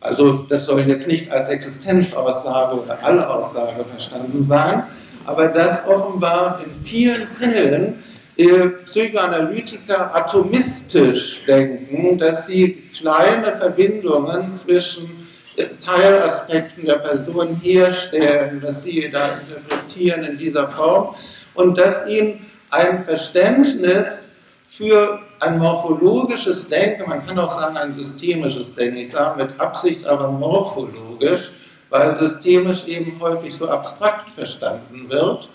Also 0.00 0.46
das 0.48 0.66
soll 0.66 0.80
jetzt 0.82 1.08
nicht 1.08 1.30
als 1.30 1.48
Existenzaussage 1.48 2.80
oder 2.80 3.02
Allaussage 3.02 3.84
verstanden 3.84 4.44
sein, 4.44 4.84
aber 5.26 5.48
dass 5.48 5.86
offenbar 5.86 6.60
in 6.64 6.84
vielen 6.84 7.26
Fällen 7.28 8.02
äh, 8.36 8.68
Psychoanalytiker 8.84 10.14
atomistisch 10.14 11.42
denken, 11.46 12.18
dass 12.18 12.46
sie 12.46 12.82
kleine 12.96 13.52
Verbindungen 13.56 14.50
zwischen 14.50 15.28
äh, 15.56 15.66
Teilaspekten 15.66 16.84
der 16.84 16.96
Person 16.96 17.60
herstellen, 17.62 18.60
dass 18.60 18.82
sie 18.82 19.08
da 19.10 19.38
interpretieren 19.38 20.24
in 20.24 20.38
dieser 20.38 20.68
Form 20.68 21.14
und 21.54 21.78
dass 21.78 22.06
ihnen 22.08 22.46
ein 22.70 23.04
Verständnis 23.04 24.30
für 24.68 25.20
ein 25.38 25.58
morphologisches 25.58 26.68
Denken, 26.68 27.08
man 27.08 27.24
kann 27.24 27.38
auch 27.38 27.48
sagen 27.48 27.76
ein 27.76 27.94
systemisches 27.94 28.74
Denken, 28.74 28.96
ich 28.96 29.12
sage 29.12 29.44
mit 29.44 29.60
Absicht 29.60 30.04
aber 30.04 30.32
morphologisch, 30.32 31.52
weil 31.94 32.16
systemisch 32.16 32.86
eben 32.88 33.20
häufig 33.20 33.54
so 33.54 33.68
abstrakt 33.68 34.28
verstanden 34.28 35.08
wird, 35.08 35.48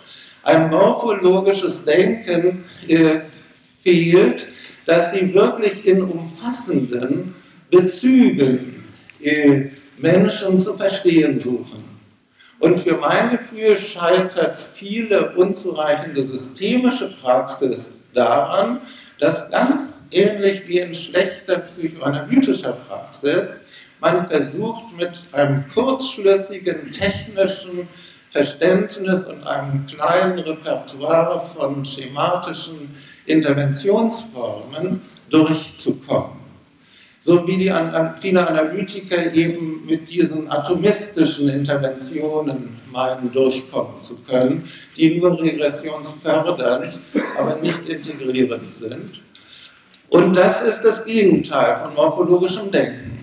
ein 0.43 0.69
morphologisches 0.69 1.83
Denken 1.83 2.63
äh, 2.87 3.19
fehlt, 3.83 4.47
dass 4.85 5.11
sie 5.11 5.33
wirklich 5.33 5.85
in 5.85 6.01
umfassenden 6.01 7.35
Bezügen 7.69 8.85
äh, 9.21 9.65
Menschen 9.97 10.57
zu 10.57 10.77
verstehen 10.77 11.41
suchen. 11.41 11.83
Und 12.59 12.79
für 12.79 12.95
mein 12.95 13.31
Gefühl 13.31 13.75
scheitert 13.75 14.61
viele 14.61 15.31
unzureichende 15.35 16.23
systemische 16.23 17.13
Praxis 17.21 17.99
daran, 18.13 18.79
dass 19.19 19.51
ganz 19.51 20.03
ähnlich 20.09 20.65
wie 20.69 20.79
in 20.79 20.95
schlechter 20.95 21.57
psychoanalytischer 21.57 22.77
Praxis 22.87 23.59
man 23.99 24.25
versucht 24.25 24.95
mit 24.97 25.23
einem 25.31 25.65
kurzschlüssigen 25.73 26.91
technischen 26.91 27.87
Verständnis 28.29 29.25
und 29.25 29.45
einem 29.45 29.85
kleinen 29.87 30.39
Repertoire 30.39 31.39
von 31.39 31.83
schematischen 31.83 32.95
Interventionsformen 33.25 35.01
durchzukommen. 35.29 36.39
So 37.21 37.45
wie 37.47 37.57
die, 37.57 37.73
viele 38.21 38.47
Analytiker 38.47 39.33
eben 39.33 39.85
mit 39.85 40.09
diesen 40.09 40.49
atomistischen 40.49 41.49
Interventionen 41.49 42.79
meinen, 42.91 43.31
durchkommen 43.31 44.01
zu 44.01 44.21
können, 44.23 44.69
die 44.95 45.19
nur 45.19 45.39
regressionsfördernd, 45.39 46.97
aber 47.37 47.57
nicht 47.57 47.85
integrierend 47.87 48.73
sind. 48.73 49.21
Und 50.09 50.33
das 50.33 50.63
ist 50.63 50.81
das 50.81 51.05
Gegenteil 51.05 51.75
von 51.75 51.93
morphologischem 51.93 52.71
Denken. 52.71 53.18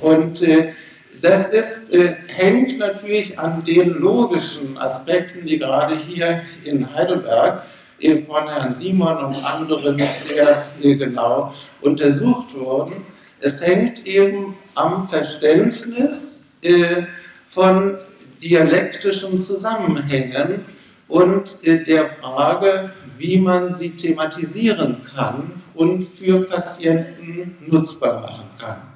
Und 0.00 0.42
äh, 0.42 0.72
das 1.20 1.48
ist, 1.48 1.92
äh, 1.92 2.14
hängt 2.28 2.78
natürlich 2.78 3.38
an 3.38 3.64
den 3.64 3.90
logischen 3.90 4.78
Aspekten, 4.78 5.46
die 5.46 5.58
gerade 5.58 5.96
hier 5.96 6.42
in 6.64 6.94
Heidelberg 6.94 7.64
äh, 8.00 8.18
von 8.18 8.48
Herrn 8.48 8.74
Simon 8.74 9.16
und 9.24 9.44
anderen 9.44 10.00
sehr 10.26 10.66
äh, 10.82 10.94
genau 10.94 11.52
untersucht 11.80 12.54
wurden. 12.54 13.04
Es 13.40 13.60
hängt 13.60 14.06
eben 14.06 14.56
am 14.74 15.08
Verständnis 15.08 16.40
äh, 16.62 17.04
von 17.46 17.96
dialektischen 18.42 19.38
Zusammenhängen 19.38 20.64
und 21.08 21.58
äh, 21.62 21.84
der 21.84 22.10
Frage, 22.10 22.92
wie 23.18 23.38
man 23.38 23.72
sie 23.72 23.90
thematisieren 23.90 25.02
kann 25.14 25.62
und 25.74 26.02
für 26.04 26.44
Patienten 26.44 27.56
nutzbar 27.66 28.20
machen 28.20 28.44
kann. 28.58 28.89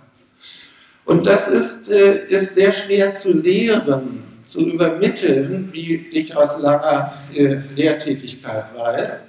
Und 1.05 1.27
das 1.27 1.49
ist, 1.49 1.91
äh, 1.91 2.27
ist 2.29 2.55
sehr 2.55 2.73
schwer 2.73 3.13
zu 3.13 3.33
lehren, 3.33 4.23
zu 4.45 4.67
übermitteln, 4.67 5.69
wie 5.73 6.07
ich 6.13 6.35
aus 6.35 6.59
langer 6.59 7.15
äh, 7.35 7.57
Lehrtätigkeit 7.75 8.75
weiß. 8.77 9.29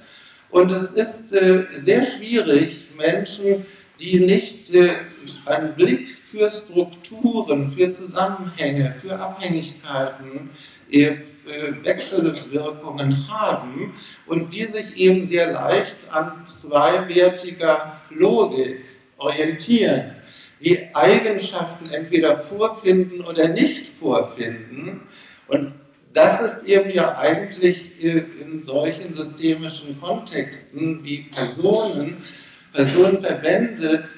Und 0.50 0.70
es 0.72 0.92
ist 0.92 1.34
äh, 1.34 1.64
sehr 1.78 2.04
schwierig, 2.04 2.88
Menschen, 2.96 3.66
die 4.00 4.20
nicht 4.20 4.70
einen 5.46 5.74
Blick 5.74 6.16
für 6.18 6.50
Strukturen, 6.50 7.70
für 7.70 7.90
Zusammenhänge, 7.90 8.94
für 8.98 9.18
Abhängigkeiten, 9.18 10.50
Wechselwirkungen 11.82 13.26
haben 13.30 13.94
und 14.26 14.52
die 14.52 14.64
sich 14.64 14.96
eben 14.96 15.26
sehr 15.26 15.52
leicht 15.52 15.96
an 16.10 16.46
zweiwertiger 16.46 18.00
Logik 18.10 18.84
orientieren 19.16 20.15
die 20.60 20.94
Eigenschaften 20.94 21.90
entweder 21.90 22.38
vorfinden 22.38 23.22
oder 23.22 23.48
nicht 23.48 23.86
vorfinden. 23.86 25.02
Und 25.48 25.74
das 26.12 26.40
ist 26.40 26.66
eben 26.66 26.90
ja 26.90 27.18
eigentlich 27.18 28.02
in 28.02 28.62
solchen 28.62 29.14
systemischen 29.14 30.00
Kontexten 30.00 31.04
wie 31.04 31.28
Personen, 31.34 32.24
Personenverbände 32.72 34.08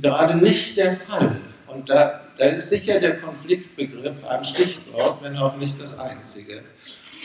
gerade 0.00 0.36
nicht 0.36 0.76
der 0.76 0.92
Fall. 0.92 1.36
Und 1.66 1.88
da, 1.88 2.20
da 2.38 2.46
ist 2.46 2.70
sicher 2.70 3.00
der 3.00 3.18
Konfliktbegriff 3.18 4.24
ein 4.26 4.44
Stichwort, 4.44 5.22
wenn 5.22 5.36
auch 5.36 5.56
nicht 5.56 5.80
das 5.80 5.98
einzige. 5.98 6.62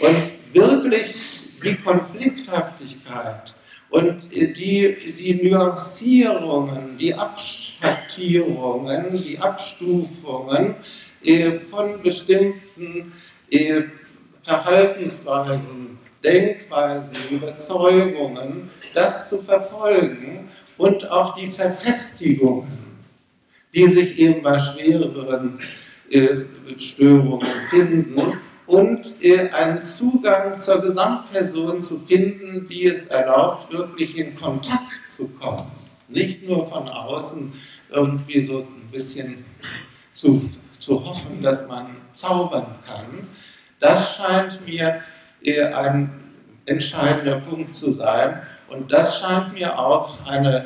Und 0.01 0.15
wirklich 0.53 1.15
die 1.63 1.75
Konflikthaftigkeit 1.75 3.53
und 3.93 4.33
die, 4.33 5.13
die 5.19 5.47
Nuancierungen, 5.47 6.97
die 6.97 7.13
Abschattierungen, 7.13 9.13
die 9.13 9.37
Abstufungen 9.37 10.73
äh, 11.23 11.51
von 11.51 12.01
bestimmten 12.01 13.13
äh, 13.51 13.83
Verhaltensweisen 14.41 15.99
Denkweisen, 16.23 17.17
Überzeugungen, 17.29 18.71
das 18.95 19.29
zu 19.29 19.43
verfolgen 19.43 20.49
und 20.77 21.11
auch 21.11 21.35
die 21.35 21.47
Verfestigungen, 21.47 22.71
die 23.75 23.87
sich 23.89 24.17
eben 24.17 24.41
bei 24.41 24.59
schwereren 24.59 25.59
äh, 26.09 26.45
Störungen 26.79 27.47
finden 27.69 28.39
und 28.65 29.21
äh, 29.21 29.49
einen 29.49 29.83
Zugang 29.83 30.59
zur 30.59 30.81
Gesamtperson 30.81 31.81
zu 31.81 31.99
finden, 31.99 32.67
die 32.67 32.87
es 32.87 33.07
erlaubt, 33.07 33.71
wirklich 33.71 34.17
in 34.17 34.35
Kontakt 34.35 35.09
zu 35.09 35.29
kommen. 35.29 35.71
Nicht 36.07 36.47
nur 36.47 36.67
von 36.67 36.87
außen 36.87 37.53
irgendwie 37.89 38.39
so 38.39 38.59
ein 38.59 38.89
bisschen 38.91 39.43
zu, 40.13 40.49
zu 40.79 41.03
hoffen, 41.05 41.41
dass 41.41 41.67
man 41.67 41.87
zaubern 42.11 42.67
kann. 42.85 43.27
Das 43.79 44.15
scheint 44.15 44.65
mir 44.65 45.01
äh, 45.43 45.63
ein 45.63 46.09
entscheidender 46.65 47.39
Punkt 47.39 47.75
zu 47.75 47.91
sein. 47.91 48.41
Und 48.69 48.91
das 48.91 49.19
scheint 49.19 49.53
mir 49.53 49.77
auch 49.77 50.25
eine 50.25 50.65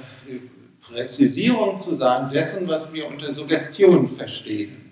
Präzisierung 0.81 1.79
zu 1.79 1.95
sein 1.95 2.29
dessen, 2.29 2.67
was 2.67 2.93
wir 2.93 3.07
unter 3.07 3.33
Suggestion 3.33 4.07
verstehen. 4.07 4.86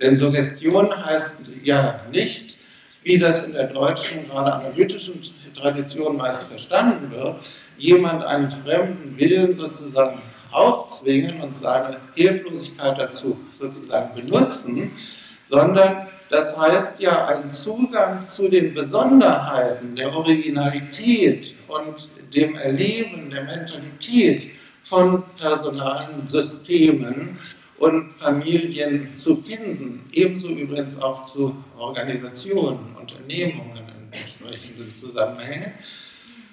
Denn 0.00 0.18
Suggestion 0.18 1.04
heißt 1.04 1.52
ja 1.62 2.00
nicht, 2.12 2.58
wie 3.02 3.18
das 3.18 3.44
in 3.46 3.52
der 3.52 3.68
deutschen, 3.68 4.28
gerade 4.28 4.52
analytischen 4.52 5.22
Tradition 5.54 6.16
meist 6.16 6.44
verstanden 6.44 7.10
wird, 7.10 7.36
jemand 7.78 8.24
einen 8.24 8.50
fremden 8.50 9.18
Willen 9.18 9.54
sozusagen 9.54 10.20
aufzwingen 10.50 11.40
und 11.40 11.56
seine 11.56 11.98
Hilflosigkeit 12.14 12.98
dazu 12.98 13.38
sozusagen 13.52 14.14
benutzen, 14.14 14.92
sondern 15.46 16.08
das 16.30 16.58
heißt 16.58 16.98
ja 17.00 17.26
einen 17.26 17.52
Zugang 17.52 18.26
zu 18.26 18.48
den 18.48 18.74
Besonderheiten 18.74 19.94
der 19.94 20.12
Originalität 20.14 21.54
und 21.68 22.10
dem 22.34 22.56
Erleben 22.56 23.30
der 23.30 23.44
Mentalität 23.44 24.50
von 24.82 25.22
personalen 25.38 26.28
Systemen 26.28 27.38
und 27.78 28.12
Familien 28.14 29.16
zu 29.16 29.36
finden. 29.36 30.08
Ebenso 30.12 30.48
übrigens 30.48 31.00
auch 31.00 31.26
zu 31.26 31.56
Organisationen, 31.78 32.96
Unternehmungen 32.98 33.76
in 33.76 34.06
entsprechenden 34.06 34.94
Zusammenhängen. 34.94 35.72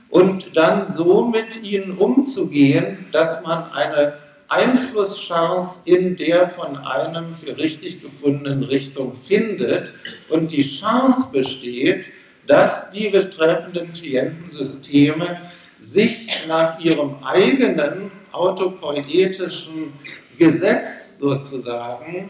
Und 0.10 0.56
dann 0.56 0.92
so 0.92 1.28
mit 1.28 1.64
ihnen 1.64 1.98
umzugehen, 1.98 3.06
dass 3.12 3.42
man 3.42 3.72
eine 3.72 4.18
Einflusschance 4.48 5.80
in 5.86 6.16
der 6.16 6.48
von 6.48 6.78
einem 6.78 7.34
für 7.34 7.58
richtig 7.58 8.02
gefundenen 8.02 8.64
Richtung 8.64 9.16
findet 9.16 9.94
und 10.30 10.52
die 10.52 10.62
Chance 10.62 11.30
besteht, 11.32 12.08
dass 12.46 12.92
die 12.92 13.10
betreffenden 13.10 13.94
Klientensysteme 13.94 15.42
sich 15.80 16.46
nach 16.48 16.80
ihrem 16.80 17.16
eigenen 17.24 18.12
autopoietischen 18.32 19.94
Gesetz 20.38 21.12
sozusagen 21.24 22.30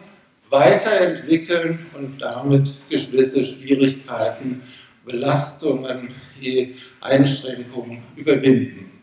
weiterentwickeln 0.52 1.80
und 1.98 2.20
damit 2.22 2.78
gewisse 2.90 3.44
Schwierigkeiten, 3.44 4.62
Belastungen, 5.04 6.10
Einschränkungen 7.02 8.04
überwinden. 8.16 9.02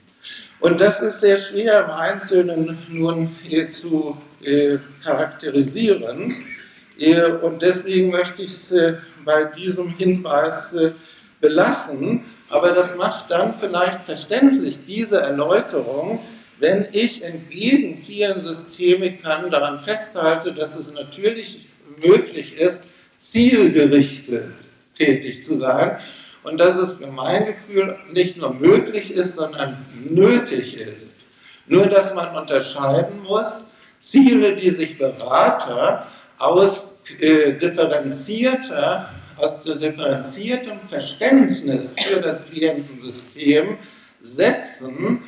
Und 0.61 0.81
das 0.81 1.01
ist 1.01 1.21
sehr 1.21 1.37
schwer 1.37 1.85
im 1.85 1.91
Einzelnen 1.91 2.79
nun 2.89 3.35
zu 3.73 4.17
äh, 4.45 4.79
charakterisieren. 5.03 6.37
Äh, 6.99 7.33
und 7.43 7.63
deswegen 7.63 8.11
möchte 8.11 8.43
ich 8.43 8.51
es 8.51 8.71
äh, 8.71 8.97
bei 9.25 9.45
diesem 9.45 9.89
Hinweis 9.97 10.77
belassen. 11.41 12.25
Aber 12.49 12.73
das 12.73 12.95
macht 12.97 13.31
dann 13.31 13.55
vielleicht 13.55 14.05
verständlich 14.05 14.85
diese 14.87 15.21
Erläuterung, 15.21 16.21
wenn 16.61 16.87
ich 16.93 17.25
entgegen 17.25 17.97
vielen 17.97 18.43
Systemikern 18.43 19.51
daran 19.51 19.81
festhalte, 19.81 20.53
dass 20.53 20.77
es 20.77 20.93
natürlich 20.93 21.69
möglich 22.03 22.57
ist, 22.57 22.85
zielgerichtet 23.17 24.71
tätig 24.97 25.43
zu 25.43 25.57
sein 25.57 25.99
und 26.43 26.59
dass 26.59 26.77
es 26.77 26.95
für 26.95 27.09
mein 27.09 27.47
Gefühl 27.47 27.99
nicht 28.13 28.39
nur 28.39 28.55
möglich 28.55 29.11
ist, 29.13 29.35
sondern 29.35 29.85
nötig 30.09 30.79
ist. 30.79 31.17
Nur 31.67 31.87
dass 31.87 32.15
man 32.15 32.37
unterscheiden 32.37 33.23
muss, 33.23 33.65
Ziele, 33.99 34.57
die 34.57 34.71
sich 34.71 34.99
Berater 34.99 36.07
aus 36.39 37.03
äh, 37.21 37.53
differenzierter, 37.53 39.11
aus 39.37 39.61
differenziertem 39.61 40.81
Verständnis 40.87 41.95
für 41.99 42.21
das 42.21 42.45
Klientensystem 42.47 43.79
setzen, 44.21 45.25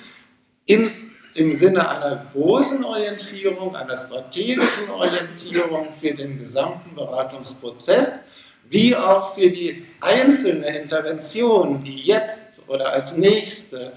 ins 0.66 1.12
im 1.35 1.57
Sinne 1.57 1.88
einer 1.88 2.27
großen 2.33 2.85
Orientierung, 2.85 3.75
einer 3.75 3.97
strategischen 3.97 4.90
Orientierung 4.90 5.88
für 6.01 6.12
den 6.14 6.38
gesamten 6.38 6.95
Beratungsprozess, 6.95 8.25
wie 8.68 8.95
auch 8.97 9.35
für 9.35 9.51
die 9.51 9.87
einzelne 10.01 10.79
Intervention, 10.79 11.83
die 11.85 12.01
jetzt 12.01 12.62
oder 12.68 12.92
als 12.92 13.16
nächste 13.16 13.92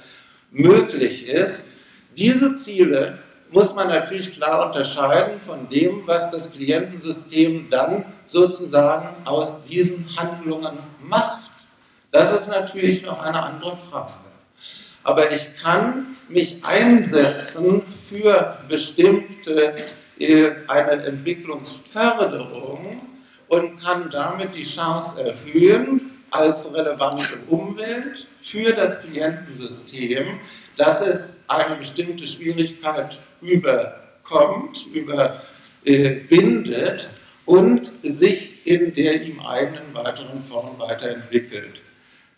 möglich 0.52 1.28
ist. 1.28 1.66
Diese 2.18 2.56
Ziele 2.56 3.20
muss 3.52 3.74
man 3.76 3.90
natürlich 3.90 4.34
klar 4.34 4.68
unterscheiden 4.68 5.40
von 5.40 5.70
dem, 5.70 6.04
was 6.06 6.32
das 6.32 6.52
Klientensystem 6.52 7.70
dann 7.70 8.06
sozusagen 8.26 9.16
aus 9.26 9.64
diesen 9.64 10.08
Handlungen 10.18 10.78
macht. 11.02 11.42
Das 12.12 12.34
ist 12.34 12.48
natürlich 12.48 13.06
noch 13.06 13.22
eine 13.22 13.42
andere 13.42 13.78
Frage. 13.78 14.14
Aber 15.04 15.32
ich 15.32 15.56
kann 15.58 16.15
mich 16.30 16.64
einsetzen 16.64 17.82
für 18.04 18.58
bestimmte, 18.68 19.76
äh, 20.20 20.52
eine 20.68 21.04
Entwicklungsförderung 21.04 23.02
und 23.48 23.82
kann 23.82 24.10
damit 24.10 24.56
die 24.56 24.64
Chance 24.64 25.22
erhöhen, 25.22 26.12
als 26.32 26.74
relevante 26.74 27.38
Umwelt 27.48 28.28
für 28.42 28.74
das 28.74 29.02
Klientensystem, 29.02 30.40
dass 30.78 31.02
es 31.02 31.40
eine 31.48 31.76
bestimmte 31.76 32.28
Schwierigkeit 32.28 33.22
überkommt, 33.42 34.86
überwindet 35.84 37.10
und 37.46 37.86
sich 38.04 38.66
in 38.68 38.94
der 38.94 39.22
ihm 39.22 39.40
eigenen 39.40 39.94
weiteren 39.94 40.42
Form 40.42 40.78
weiterentwickelt. 40.80 41.80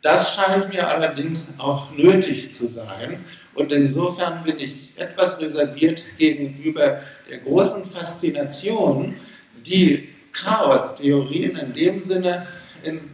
Das 0.02 0.36
scheint 0.36 0.70
mir 0.72 0.88
allerdings 0.88 1.54
auch 1.58 1.90
nötig 1.92 2.54
zu 2.54 2.68
sein. 2.68 3.26
Und 3.58 3.74
insofern 3.74 4.44
bin 4.44 4.60
ich 4.60 4.94
etwas 4.98 5.42
reserviert 5.42 6.04
gegenüber 6.20 7.02
der 7.28 7.40
großen 7.40 7.84
Faszination, 7.84 9.16
die 9.66 10.10
Chaos-Theorien 10.32 11.58
in 11.58 11.74
dem 11.74 12.04
Sinne 12.04 12.46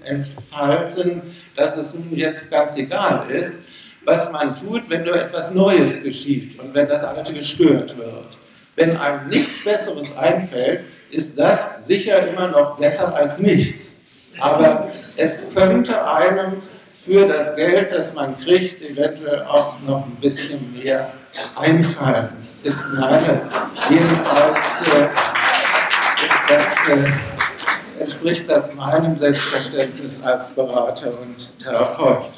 entfalten, 0.03 1.21
dass 1.55 1.77
es 1.77 1.93
nun 1.93 2.13
jetzt 2.13 2.51
ganz 2.51 2.75
egal 2.75 3.25
ist, 3.31 3.61
was 4.03 4.33
man 4.33 4.53
tut, 4.53 4.89
wenn 4.89 5.05
nur 5.05 5.15
etwas 5.15 5.53
Neues 5.53 6.03
geschieht 6.03 6.59
und 6.59 6.73
wenn 6.73 6.89
das 6.89 7.05
Alte 7.05 7.33
gestört 7.33 7.97
wird. 7.97 8.37
Wenn 8.75 8.97
einem 8.97 9.29
nichts 9.29 9.63
Besseres 9.63 10.17
einfällt, 10.17 10.81
ist 11.09 11.39
das 11.39 11.85
sicher 11.87 12.27
immer 12.27 12.49
noch 12.49 12.77
besser 12.77 13.15
als 13.15 13.39
nichts. 13.39 13.95
Aber 14.39 14.91
es 15.15 15.47
könnte 15.55 16.05
einem 16.05 16.61
für 17.05 17.27
das 17.27 17.55
Geld, 17.55 17.91
das 17.91 18.13
man 18.13 18.37
kriegt, 18.37 18.81
eventuell 18.81 19.43
auch 19.43 19.73
noch 19.85 20.05
ein 20.05 20.15
bisschen 20.21 20.73
mehr 20.73 21.11
einfallen. 21.55 22.29
Ist 22.63 22.85
meine, 22.93 23.41
jedenfalls 23.89 24.59
äh, 24.87 25.07
das, 26.47 26.63
äh, 26.89 28.01
entspricht 28.01 28.49
das 28.49 28.73
meinem 28.73 29.17
Selbstverständnis 29.17 30.23
als 30.23 30.49
Berater 30.51 31.19
und 31.19 31.59
Therapeut. 31.59 32.29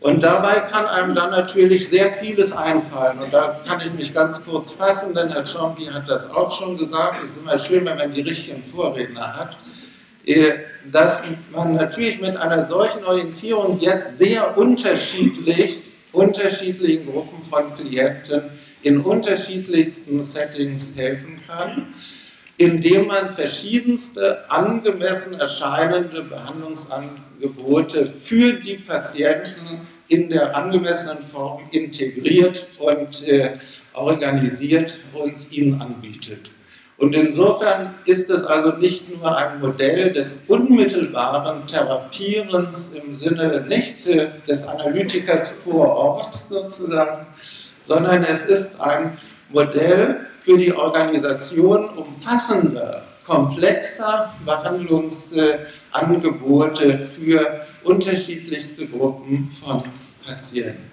Und 0.00 0.22
dabei 0.22 0.60
kann 0.60 0.86
einem 0.86 1.14
dann 1.14 1.30
natürlich 1.30 1.88
sehr 1.88 2.12
vieles 2.12 2.52
einfallen. 2.52 3.18
Und 3.18 3.32
da 3.32 3.60
kann 3.66 3.80
ich 3.84 3.92
mich 3.92 4.14
ganz 4.14 4.42
kurz 4.44 4.72
fassen, 4.72 5.14
denn 5.14 5.28
Herr 5.28 5.44
Chompi 5.44 5.86
hat 5.86 6.08
das 6.08 6.30
auch 6.30 6.50
schon 6.50 6.78
gesagt. 6.78 7.24
Es 7.24 7.32
ist 7.32 7.42
immer 7.42 7.58
schön, 7.58 7.84
wenn 7.84 7.98
man 7.98 8.12
die 8.12 8.22
richtigen 8.22 8.62
Vorredner 8.62 9.34
hat. 9.34 9.56
Äh, 10.26 10.54
dass 10.90 11.22
man 11.52 11.74
natürlich 11.74 12.20
mit 12.20 12.36
einer 12.36 12.66
solchen 12.66 13.04
Orientierung 13.04 13.80
jetzt 13.80 14.18
sehr 14.18 14.56
unterschiedlich, 14.56 15.78
unterschiedlichen 16.12 17.06
Gruppen 17.06 17.44
von 17.44 17.74
Klienten 17.74 18.42
in 18.82 19.00
unterschiedlichsten 19.00 20.24
Settings 20.24 20.94
helfen 20.96 21.36
kann, 21.46 21.94
indem 22.56 23.08
man 23.08 23.34
verschiedenste 23.34 24.50
angemessen 24.50 25.38
erscheinende 25.38 26.22
Behandlungsangebote 26.22 28.06
für 28.06 28.54
die 28.54 28.76
Patienten 28.76 29.86
in 30.08 30.30
der 30.30 30.56
angemessenen 30.56 31.22
Form 31.22 31.62
integriert 31.70 32.66
und 32.78 33.26
äh, 33.26 33.58
organisiert 33.92 34.98
und 35.12 35.52
ihnen 35.52 35.80
anbietet. 35.80 36.50
Und 36.98 37.14
insofern 37.14 37.94
ist 38.06 38.30
es 38.30 38.44
also 38.44 38.78
nicht 38.78 39.14
nur 39.14 39.36
ein 39.36 39.60
Modell 39.60 40.14
des 40.14 40.40
unmittelbaren 40.48 41.66
Therapierens 41.66 42.92
im 42.92 43.14
Sinne 43.16 43.66
nicht 43.68 44.06
des 44.06 44.66
Analytikers 44.66 45.50
vor 45.50 45.94
Ort 45.94 46.34
sozusagen, 46.34 47.26
sondern 47.84 48.22
es 48.22 48.46
ist 48.46 48.80
ein 48.80 49.18
Modell 49.50 50.20
für 50.40 50.56
die 50.56 50.72
Organisation 50.72 51.90
umfassender, 51.90 53.02
komplexer 53.26 54.32
Behandlungsangebote 54.46 56.96
für 56.96 57.66
unterschiedlichste 57.84 58.86
Gruppen 58.86 59.50
von 59.62 59.82
Patienten. 60.24 60.90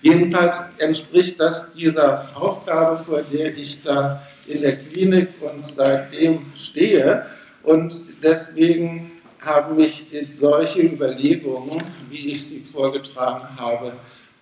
Jedenfalls 0.00 0.60
entspricht 0.78 1.38
das 1.40 1.72
dieser 1.72 2.30
Aufgabe, 2.34 2.96
vor 2.96 3.20
der 3.22 3.54
ich 3.56 3.82
da 3.82 4.22
in 4.46 4.60
der 4.62 4.76
Klinik 4.76 5.28
und 5.40 5.66
seitdem 5.66 6.46
stehe. 6.54 7.26
Und 7.62 7.94
deswegen 8.22 9.12
haben 9.40 9.76
mich 9.76 10.06
solche 10.32 10.82
Überlegungen, 10.82 11.82
wie 12.10 12.30
ich 12.30 12.46
sie 12.46 12.60
vorgetragen 12.60 13.48
habe, 13.58 13.92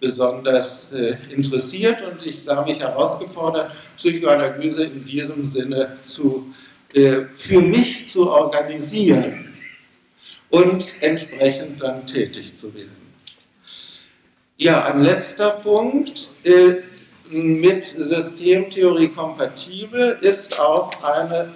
besonders 0.00 0.92
äh, 0.92 1.16
interessiert 1.30 2.02
und 2.02 2.26
ich 2.26 2.42
sah 2.42 2.64
mich 2.64 2.80
herausgefordert, 2.80 3.70
Psychoanalyse 3.96 4.84
in 4.84 5.04
diesem 5.04 5.46
Sinne 5.46 5.96
zu, 6.02 6.52
äh, 6.92 7.22
für 7.36 7.60
mich 7.60 8.08
zu 8.08 8.28
organisieren 8.28 9.54
und 10.50 10.84
entsprechend 11.00 11.80
dann 11.80 12.04
tätig 12.04 12.56
zu 12.58 12.74
werden. 12.74 12.96
Ja, 14.56 14.84
ein 14.84 15.02
letzter 15.02 15.50
Punkt. 15.62 16.30
Äh, 16.42 16.82
mit 17.32 17.84
Systemtheorie 17.84 19.08
kompatibel 19.08 20.18
ist 20.20 20.60
auch 20.60 20.92
eine 21.02 21.48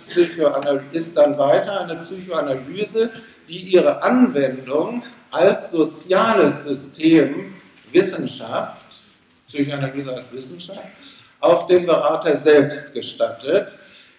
ist 0.92 1.16
dann 1.16 1.36
weiter 1.36 1.80
eine 1.80 1.96
Psychoanalyse, 1.96 3.10
die 3.48 3.58
ihre 3.58 4.02
Anwendung 4.02 5.02
als 5.30 5.70
soziales 5.70 6.64
System 6.64 7.54
Wissenschaft, 7.92 8.82
Psychoanalyse 9.48 10.14
als 10.14 10.32
Wissenschaft, 10.32 10.82
auf 11.40 11.66
den 11.66 11.86
Berater 11.86 12.36
selbst 12.36 12.92
gestattet, 12.94 13.68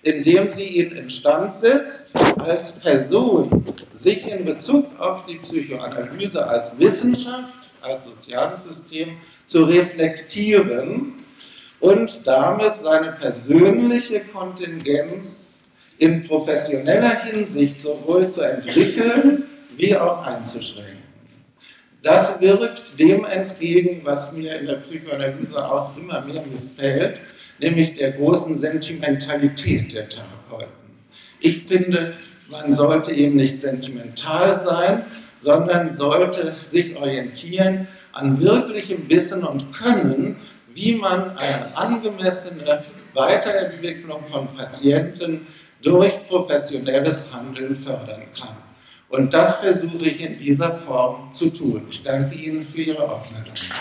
indem 0.03 0.51
sie 0.51 0.67
ihn 0.67 0.91
instand 0.91 1.55
setzt, 1.55 2.07
als 2.39 2.73
Person 2.73 3.65
sich 3.95 4.27
in 4.27 4.45
Bezug 4.45 4.87
auf 4.99 5.25
die 5.25 5.37
Psychoanalyse 5.37 6.47
als 6.47 6.77
Wissenschaft, 6.79 7.53
als 7.81 8.05
soziales 8.05 8.63
System 8.63 9.17
zu 9.45 9.63
reflektieren 9.63 11.15
und 11.79 12.21
damit 12.25 12.79
seine 12.79 13.13
persönliche 13.13 14.21
Kontingenz 14.21 15.55
in 15.97 16.27
professioneller 16.27 17.23
Hinsicht 17.23 17.81
sowohl 17.81 18.29
zu 18.29 18.41
entwickeln 18.41 19.43
wie 19.75 19.95
auch 19.95 20.25
einzuschränken. 20.25 20.97
Das 22.03 22.39
wirkt 22.39 22.99
dem 22.99 23.25
entgegen, 23.25 24.01
was 24.03 24.31
mir 24.31 24.57
in 24.59 24.67
der 24.67 24.75
Psychoanalyse 24.75 25.63
auch 25.63 25.95
immer 25.97 26.21
mehr 26.21 26.43
missfällt, 26.51 27.19
nämlich 27.59 27.95
der 27.95 28.13
großen 28.13 28.57
Sentimentalität 28.57 29.93
der 29.93 30.07
Therapeuten. 30.07 30.71
Ich 31.39 31.63
finde, 31.63 32.13
man 32.51 32.73
sollte 32.73 33.13
eben 33.13 33.35
nicht 33.35 33.59
sentimental 33.61 34.59
sein, 34.59 35.05
sondern 35.39 35.91
sollte 35.91 36.55
sich 36.59 36.95
orientieren 36.95 37.87
an 38.13 38.39
wirklichem 38.39 39.09
Wissen 39.09 39.43
und 39.43 39.73
Können, 39.73 40.37
wie 40.77 40.95
man 40.95 41.35
eine 41.37 41.75
angemessene 41.75 42.83
Weiterentwicklung 43.15 44.23
von 44.27 44.47
Patienten 44.55 45.47
durch 45.81 46.13
professionelles 46.27 47.33
Handeln 47.33 47.75
fördern 47.75 48.21
kann. 48.39 48.55
Und 49.09 49.33
das 49.33 49.61
versuche 49.61 50.05
ich 50.05 50.21
in 50.21 50.37
dieser 50.37 50.75
Form 50.75 51.33
zu 51.33 51.49
tun. 51.49 51.87
Ich 51.89 52.03
danke 52.03 52.35
Ihnen 52.35 52.63
für 52.63 52.81
Ihre 52.81 53.09
Aufmerksamkeit. 53.09 53.75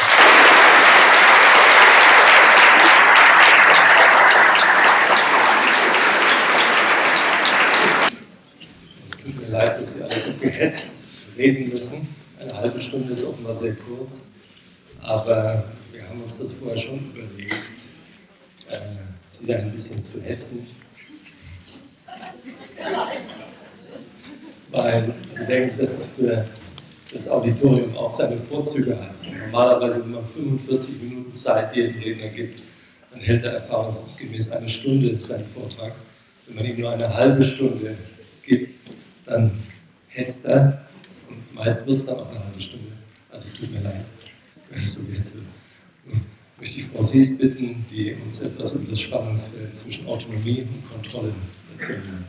Es 9.06 9.16
tut 9.18 9.40
mir 9.42 9.48
leid, 9.48 9.82
dass 9.82 9.92
Sie 9.92 10.02
alle 10.02 10.18
so 10.18 10.32
gehetzt 10.40 10.90
reden 11.36 11.68
müssen. 11.68 12.08
Eine 12.40 12.56
halbe 12.56 12.80
Stunde 12.80 13.12
ist 13.12 13.26
offenbar 13.26 13.54
sehr 13.54 13.74
kurz. 13.74 14.28
Aber 15.02 15.64
haben 16.16 16.22
uns 16.22 16.38
das 16.38 16.52
vorher 16.52 16.76
schon 16.76 16.98
überlegt, 17.14 17.54
äh, 18.70 18.76
Sie 19.28 19.46
da 19.46 19.56
ein 19.56 19.72
bisschen 19.72 20.02
zu 20.02 20.22
hetzen 20.22 20.66
weil 24.70 25.14
ich 25.34 25.46
denke, 25.46 25.76
dass 25.76 25.98
es 25.98 26.06
für 26.08 26.46
das 27.12 27.28
Auditorium 27.28 27.96
auch 27.96 28.12
seine 28.12 28.36
Vorzüge 28.36 28.98
hat. 29.00 29.14
Normalerweise, 29.46 30.02
wenn 30.02 30.12
man 30.12 30.26
45 30.26 31.00
Minuten 31.00 31.34
Zeit 31.34 31.74
jedem 31.74 32.00
Redner 32.02 32.28
gibt, 32.28 32.62
dann 33.10 33.20
hält 33.20 33.44
er 33.44 33.52
erfahrungsgemäß 33.52 34.52
eine 34.52 34.68
Stunde 34.68 35.16
seinen 35.22 35.46
Vortrag. 35.48 35.92
Wenn 36.46 36.56
man 36.56 36.64
ihm 36.66 36.80
nur 36.80 36.90
eine 36.90 37.12
halbe 37.12 37.42
Stunde 37.42 37.96
gibt, 38.44 38.74
dann 39.24 39.50
hetzt 40.08 40.44
er 40.44 40.86
und 41.28 41.54
meist 41.54 41.86
wird 41.86 41.98
es 41.98 42.06
dann 42.06 42.16
auch 42.16 42.30
eine 42.30 42.44
halbe 42.44 42.60
Stunde. 42.60 42.92
Also 43.30 43.46
tut 43.58 43.70
mir 43.70 43.80
leid, 43.80 44.04
wenn 44.70 44.84
ich 44.84 44.92
so 44.92 45.02
hetze. 45.04 45.38
Möchte 46.58 46.78
ich 46.78 46.84
Frau 46.84 47.02
Sies 47.02 47.36
bitten, 47.36 47.84
die 47.90 48.14
uns 48.14 48.40
etwas 48.40 48.74
über 48.74 48.90
das 48.90 49.00
Spannungsfeld 49.00 49.76
zwischen 49.76 50.06
Autonomie 50.06 50.62
und 50.62 50.90
Kontrolle 50.90 51.34
erzählen 51.72 52.24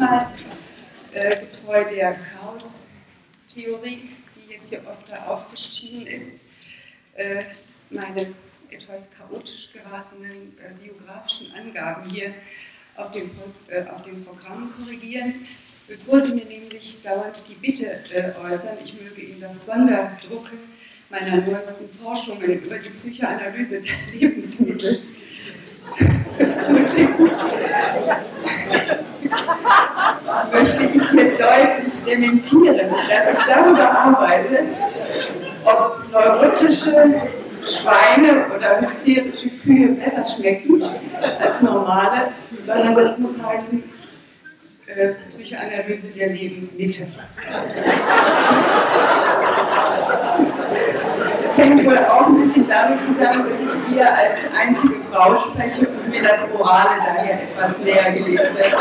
will. 0.00 0.50
getreu 1.50 1.84
der 1.84 2.14
Chaos-Theorie, 2.14 4.10
die 4.36 4.52
jetzt 4.52 4.70
hier 4.70 4.82
oft 4.88 5.12
aufgestiegen 5.26 6.06
ist, 6.06 6.36
äh, 7.14 7.44
meine 7.90 8.34
etwas 8.70 9.10
chaotisch 9.10 9.72
geratenen 9.72 10.56
äh, 10.58 10.72
biografischen 10.82 11.52
Angaben 11.52 12.08
hier 12.10 12.34
auf 12.96 13.10
dem, 13.10 13.30
äh, 13.68 13.82
auf 13.88 14.02
dem 14.02 14.24
Programm 14.24 14.72
korrigieren, 14.76 15.46
bevor 15.88 16.20
Sie 16.20 16.34
mir 16.34 16.44
nämlich 16.44 17.02
dauernd 17.02 17.42
die 17.48 17.54
Bitte 17.54 18.00
äußern, 18.40 18.78
ich 18.84 19.00
möge 19.00 19.20
Ihnen 19.20 19.40
das 19.40 19.66
Sonderdrucke 19.66 20.56
meiner 21.08 21.38
neuesten 21.38 21.88
Forschungen 21.90 22.60
über 22.64 22.78
die 22.78 22.90
Psychoanalyse 22.90 23.80
der 23.80 24.12
Lebensmittel 24.12 25.02
zuschicken 25.90 27.30
möchte 30.52 30.84
ich 30.84 31.10
hier 31.10 31.30
deutlich 31.30 32.04
dementieren, 32.06 32.90
dass 33.08 33.40
ich 33.40 33.46
darüber 33.46 33.90
arbeite, 33.90 34.64
ob 35.64 36.10
neurotische 36.12 37.20
Schweine 37.64 38.46
oder 38.54 38.80
hysterische 38.80 39.50
Kühe 39.62 39.92
besser 39.92 40.24
schmecken 40.24 40.82
als 41.40 41.60
normale, 41.60 42.28
sondern 42.66 42.94
das 42.94 43.18
muss 43.18 43.32
heißen 43.42 43.82
äh, 44.86 45.14
Psychoanalyse 45.28 46.08
der 46.08 46.30
Lebensmitte. 46.30 47.06
Das 51.42 51.58
hängt 51.58 51.84
wohl 51.84 51.98
auch 51.98 52.26
ein 52.26 52.40
bisschen 52.40 52.66
damit 52.68 53.00
zusammen, 53.00 53.46
dass 53.50 53.74
ich 53.74 53.94
hier 53.94 54.16
als 54.16 54.48
einzige 54.58 54.96
Frau 55.12 55.36
spreche 55.36 55.86
und 55.86 56.08
mir 56.08 56.22
das 56.22 56.46
Morale 56.48 56.98
daher 57.04 57.42
etwas 57.42 57.78
näher 57.80 58.12
gelegt 58.12 58.54
wird. 58.54 58.74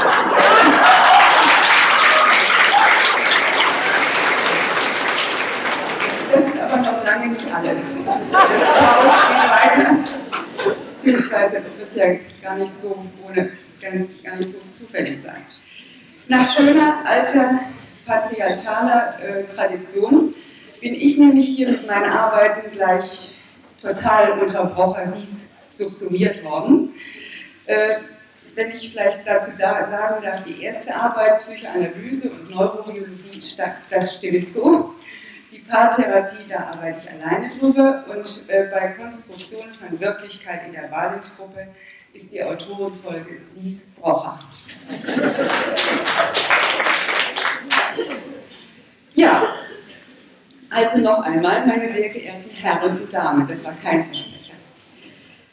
aber 6.71 6.77
noch 6.77 6.98
lange 7.09 7.33
nicht 7.33 7.53
alles. 7.53 7.95
Das 8.31 8.51
geht 9.27 9.77
weiter, 9.77 9.95
beziehungsweise 10.91 11.57
es 11.57 11.77
wird 11.77 11.95
ja 11.95 12.05
gar 12.41 12.55
nicht 12.55 12.73
so 12.73 13.05
ohne, 13.27 13.51
ganz, 13.81 14.23
gar 14.23 14.35
nicht 14.35 14.49
so 14.49 14.57
zufällig 14.73 15.19
sein. 15.19 15.45
Nach 16.27 16.47
schöner, 16.51 16.97
alter, 17.05 17.59
patriarchaler 18.05 19.19
äh, 19.21 19.43
Tradition 19.47 20.31
bin 20.81 20.93
ich 20.93 21.17
nämlich 21.17 21.47
hier 21.55 21.69
mit 21.69 21.87
meinen 21.87 22.11
Arbeiten 22.11 22.71
gleich 22.71 23.35
total 23.81 24.39
unter 24.39 24.65
Brochasies 24.65 25.49
subsumiert 25.69 26.43
worden. 26.43 26.93
Äh, 27.65 27.97
wenn 28.55 28.71
ich 28.71 28.91
vielleicht 28.91 29.25
dazu 29.25 29.51
da 29.57 29.85
sagen 29.85 30.23
darf, 30.23 30.43
die 30.43 30.63
erste 30.63 30.93
Arbeit 30.93 31.39
Psychoanalyse 31.39 32.29
und 32.29 32.49
Neurobiologie, 32.49 33.39
das 33.89 34.15
stimmt 34.15 34.47
so. 34.47 34.95
Die 35.51 35.59
Paartherapie, 35.59 36.47
da 36.47 36.71
arbeite 36.71 37.01
ich 37.03 37.11
alleine 37.11 37.49
drüber. 37.49 38.05
Und 38.07 38.49
äh, 38.49 38.69
bei 38.71 38.89
Konstruktion 38.89 39.73
von 39.73 39.99
Wirklichkeit 39.99 40.67
in 40.67 40.73
der 40.73 40.91
Walid-Gruppe 40.91 41.67
ist 42.13 42.31
die 42.31 42.43
Autorenfolge 42.43 43.41
Sies 43.45 43.87
Brocher. 43.99 44.39
Ja, 49.13 49.55
also 50.69 50.99
noch 50.99 51.21
einmal, 51.21 51.65
meine 51.65 51.89
sehr 51.89 52.09
geehrten 52.09 52.49
Herren 52.51 53.01
und 53.01 53.13
Damen, 53.13 53.47
das 53.47 53.63
war 53.65 53.73
kein 53.73 54.05
Versprecher. 54.05 54.53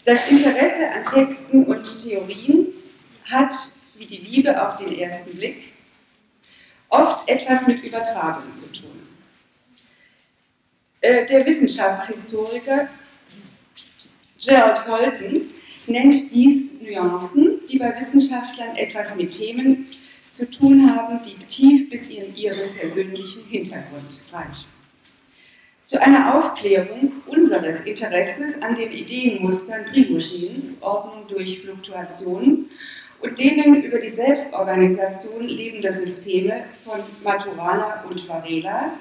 Das 0.04 0.30
Interesse 0.30 0.90
an 0.94 1.06
Texten 1.06 1.64
und 1.64 2.02
Theorien 2.02 2.66
hat, 3.30 3.54
wie 3.96 4.06
die 4.06 4.18
Liebe 4.18 4.62
auf 4.62 4.76
den 4.76 4.98
ersten 4.98 5.30
Blick, 5.36 5.72
oft 6.90 7.28
etwas 7.28 7.66
mit 7.66 7.82
Übertragung 7.82 8.54
zu 8.54 8.70
tun. 8.72 9.05
Äh, 11.06 11.24
der 11.24 11.46
Wissenschaftshistoriker 11.46 12.88
Gerald 14.44 14.88
Holden 14.88 15.42
nennt 15.86 16.32
dies 16.32 16.80
Nuancen, 16.80 17.60
die 17.70 17.78
bei 17.78 17.94
Wissenschaftlern 17.94 18.74
etwas 18.74 19.14
mit 19.14 19.30
Themen 19.30 19.86
zu 20.30 20.50
tun 20.50 20.92
haben, 20.92 21.20
die 21.22 21.36
tief 21.46 21.90
bis 21.90 22.08
in 22.08 22.34
ihren 22.34 22.74
persönlichen 22.74 23.44
Hintergrund 23.44 24.20
reichen. 24.32 24.66
Zu 25.84 26.02
einer 26.02 26.34
Aufklärung 26.34 27.12
unseres 27.26 27.82
Interesses 27.82 28.60
an 28.60 28.74
den 28.74 28.90
Ideenmustern 28.90 29.84
Prigogins, 29.84 30.82
Ordnung 30.82 31.28
durch 31.28 31.60
Fluktuationen, 31.60 32.68
und 33.20 33.38
denen 33.38 33.80
über 33.84 34.00
die 34.00 34.10
Selbstorganisation 34.10 35.46
lebender 35.46 35.92
Systeme 35.92 36.64
von 36.84 37.00
Maturana 37.22 38.04
und 38.10 38.28
Varela 38.28 38.98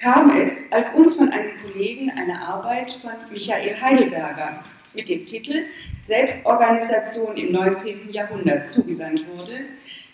kam 0.00 0.30
es, 0.30 0.70
als 0.72 0.94
uns 0.94 1.14
von 1.14 1.30
einem 1.30 1.52
Kollegen 1.62 2.10
eine 2.10 2.40
Arbeit 2.40 2.90
von 2.92 3.12
Michael 3.30 3.80
Heidelberger 3.80 4.62
mit 4.94 5.08
dem 5.08 5.26
Titel 5.26 5.64
Selbstorganisation 6.02 7.36
im 7.36 7.52
19. 7.52 8.10
Jahrhundert 8.10 8.66
zugesandt 8.66 9.26
wurde, 9.28 9.60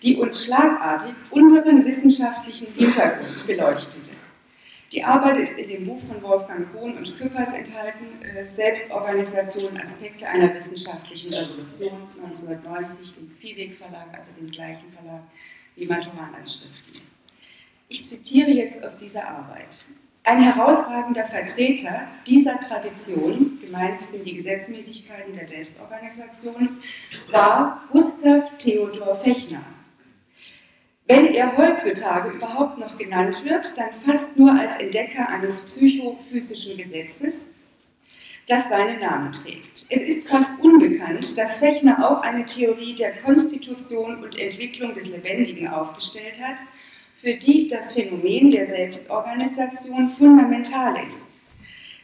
die 0.02 0.16
uns 0.16 0.44
schlagartig 0.44 1.14
unseren 1.30 1.84
wissenschaftlichen 1.84 2.68
Hintergrund 2.74 3.46
beleuchtete. 3.46 4.10
Die 4.92 5.02
Arbeit 5.02 5.38
ist 5.38 5.58
in 5.58 5.68
dem 5.68 5.86
Buch 5.86 6.00
von 6.00 6.22
Wolfgang 6.22 6.72
Kohn 6.72 6.96
und 6.96 7.18
Küppers 7.18 7.52
enthalten, 7.54 8.22
äh, 8.22 8.48
Selbstorganisation, 8.48 9.76
Aspekte 9.80 10.28
einer 10.28 10.54
wissenschaftlichen 10.54 11.34
Revolution, 11.34 12.08
1990 12.24 13.14
im 13.18 13.30
Viehweg 13.30 13.76
Verlag, 13.76 14.06
also 14.12 14.32
dem 14.34 14.50
gleichen 14.50 14.92
Verlag 14.92 15.22
wie 15.74 15.86
Maturan 15.86 16.34
als 16.36 16.54
Schriften. 16.54 17.05
Ich 17.88 18.04
zitiere 18.04 18.50
jetzt 18.50 18.84
aus 18.84 18.96
dieser 18.96 19.28
Arbeit. 19.28 19.84
Ein 20.24 20.42
herausragender 20.42 21.28
Vertreter 21.28 22.08
dieser 22.26 22.58
Tradition, 22.58 23.60
gemeint 23.60 24.02
sind 24.02 24.26
die 24.26 24.34
Gesetzmäßigkeiten 24.34 25.34
der 25.34 25.46
Selbstorganisation, 25.46 26.78
war 27.30 27.84
Gustav 27.92 28.58
Theodor 28.58 29.20
Fechner. 29.20 29.62
Wenn 31.06 31.26
er 31.26 31.56
heutzutage 31.56 32.30
überhaupt 32.30 32.78
noch 32.78 32.98
genannt 32.98 33.44
wird, 33.44 33.78
dann 33.78 33.90
fast 34.04 34.36
nur 34.36 34.52
als 34.52 34.78
Entdecker 34.78 35.28
eines 35.28 35.62
psychophysischen 35.62 36.76
Gesetzes, 36.76 37.50
das 38.48 38.68
seinen 38.68 38.98
Namen 38.98 39.30
trägt. 39.30 39.86
Es 39.90 40.02
ist 40.02 40.28
fast 40.28 40.58
unbekannt, 40.60 41.38
dass 41.38 41.58
Fechner 41.58 42.10
auch 42.10 42.22
eine 42.22 42.44
Theorie 42.46 42.96
der 42.96 43.12
Konstitution 43.18 44.24
und 44.24 44.36
Entwicklung 44.36 44.92
des 44.94 45.10
Lebendigen 45.10 45.68
aufgestellt 45.68 46.40
hat, 46.42 46.56
für 47.16 47.34
die 47.34 47.66
das 47.68 47.92
Phänomen 47.92 48.50
der 48.50 48.66
Selbstorganisation 48.66 50.10
fundamental 50.10 50.96
ist. 51.06 51.40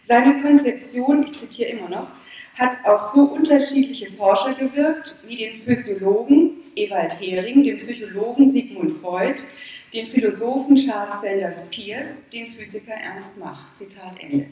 Seine 0.01 0.43
Konzeption, 0.43 1.23
ich 1.25 1.35
zitiere 1.35 1.71
immer 1.71 1.89
noch, 1.89 2.09
hat 2.55 2.85
auf 2.85 3.03
so 3.15 3.23
unterschiedliche 3.23 4.11
Forscher 4.11 4.55
gewirkt, 4.55 5.21
wie 5.27 5.37
den 5.37 5.59
Physiologen 5.59 6.53
Ewald 6.75 7.21
Hering, 7.21 7.63
den 7.63 7.77
Psychologen 7.77 8.49
Sigmund 8.49 8.95
Freud, 8.97 9.43
den 9.93 10.09
Philosophen 10.09 10.77
Charles 10.77 11.21
Sanders 11.21 11.69
Peirce, 11.71 12.23
den 12.33 12.51
Physiker 12.51 12.95
Ernst 12.95 13.39
Mach. 13.39 13.73
Zitat 13.73 14.19
Ende. 14.21 14.47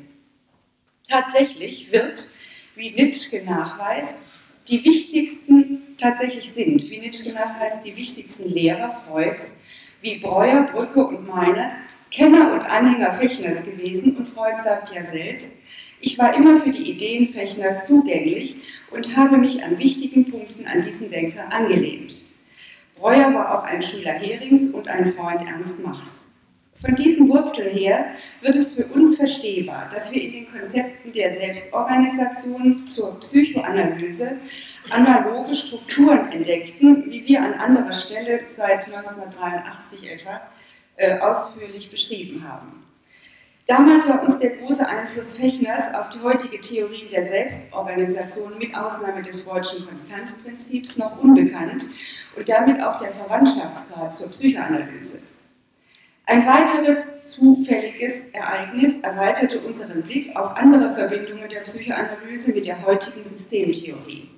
Tatsächlich 1.09 1.91
wird, 1.91 2.31
wie 2.77 2.91
Nitschke 2.91 3.43
nachweist, 3.45 4.21
die 4.69 4.85
wichtigsten, 4.85 5.97
tatsächlich 5.99 6.53
sind, 6.53 6.89
wie 6.91 6.99
Nitschke 6.99 7.33
nachweist, 7.33 7.85
die 7.85 7.97
wichtigsten 7.97 8.49
Lehrer 8.49 8.93
Freuds 8.93 9.61
wie 10.01 10.19
Breuer, 10.19 10.69
Brücke 10.73 11.05
und 11.07 11.27
Meinert 11.27 11.73
Kenner 12.11 12.53
und 12.53 12.63
Anhänger 12.63 13.15
Fechners 13.15 13.65
gewesen 13.65 14.17
und 14.17 14.29
Freud 14.29 14.59
sagt 14.59 14.93
ja 14.93 15.05
selbst, 15.05 15.63
ich 16.01 16.19
war 16.19 16.35
immer 16.35 16.61
für 16.61 16.71
die 16.71 16.91
Ideen 16.91 17.29
Fechners 17.29 17.85
zugänglich 17.85 18.57
und 18.91 19.17
habe 19.17 19.39
mich 19.39 19.63
an 19.63 19.79
wichtigen 19.79 20.29
Punkten 20.29 20.67
an 20.67 20.83
diesen 20.83 21.11
Denker 21.11 21.53
angelehnt. 21.53 22.25
Breuer 22.97 23.33
war 23.33 23.59
auch 23.59 23.65
ein 23.65 23.83
Schüler 23.83 24.13
Herings 24.13 24.71
und 24.71 24.89
ein 24.89 25.13
Freund 25.13 25.43
Ernst 25.47 25.85
Machs. 25.85 26.33
Von 26.75 26.97
diesen 26.97 27.29
Wurzeln 27.29 27.77
her 27.77 28.07
wird 28.41 28.57
es 28.57 28.73
für 28.73 28.87
uns 28.87 29.17
verstehbar, 29.17 29.89
dass 29.93 30.13
wir 30.13 30.23
in 30.23 30.33
den 30.33 30.51
Konzepten 30.51 31.13
der 31.13 31.31
Selbstorganisation 31.31 32.89
zur 32.89 33.21
Psychoanalyse 33.21 34.39
analoge 34.89 35.55
Strukturen 35.55 36.33
entdeckten, 36.33 37.11
wie 37.11 37.27
wir 37.27 37.43
an 37.43 37.55
anderer 37.55 37.93
Stelle 37.93 38.41
seit 38.47 38.87
1983 38.87 40.11
etwa 40.11 40.41
äh, 40.97 41.19
ausführlich 41.19 41.91
beschrieben 41.91 42.45
haben. 42.49 42.81
Damals 43.67 44.09
war 44.09 44.23
uns 44.23 44.39
der 44.39 44.57
große 44.57 44.89
Einfluss 44.89 45.37
Fechners 45.37 45.95
auf 45.95 46.11
die 46.11 46.21
heutige 46.21 46.61
Theorie 46.61 47.07
der 47.09 47.25
Selbstorganisation 47.25 48.59
mit 48.59 48.77
Ausnahme 48.77 49.23
des 49.23 49.43
Freudschen 49.43 49.87
Konstanzprinzips 49.87 50.97
noch 50.97 51.23
unbekannt 51.23 51.87
und 52.37 52.49
damit 52.49 52.83
auch 52.83 52.99
der 52.99 53.13
Verwandtschaftsgrad 53.13 54.13
zur 54.13 54.31
Psychoanalyse. 54.31 55.23
Ein 56.27 56.47
weiteres 56.47 57.23
zufälliges 57.23 58.31
Ereignis 58.31 59.01
erweiterte 59.01 59.61
unseren 59.61 60.03
Blick 60.03 60.35
auf 60.37 60.57
andere 60.57 60.95
Verbindungen 60.95 61.49
der 61.49 61.61
Psychoanalyse 61.61 62.53
mit 62.55 62.67
der 62.67 62.85
heutigen 62.85 63.23
Systemtheorie. 63.23 64.29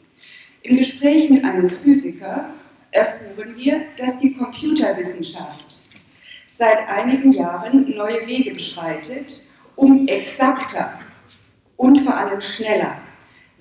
Im 0.63 0.77
Gespräch 0.77 1.29
mit 1.29 1.45
einem 1.45 1.69
Physiker 1.69 2.51
erfuhren 2.93 3.57
wir, 3.57 3.83
dass 3.97 4.19
die 4.19 4.33
Computerwissenschaft 4.35 5.83
seit 6.51 6.89
einigen 6.89 7.33
Jahren 7.33 7.91
neue 7.97 8.27
Wege 8.27 8.53
beschreitet, 8.53 9.45
um 9.75 10.07
exakter 10.07 11.01
und 11.77 12.01
vor 12.03 12.17
allem 12.17 12.41
schneller 12.41 13.01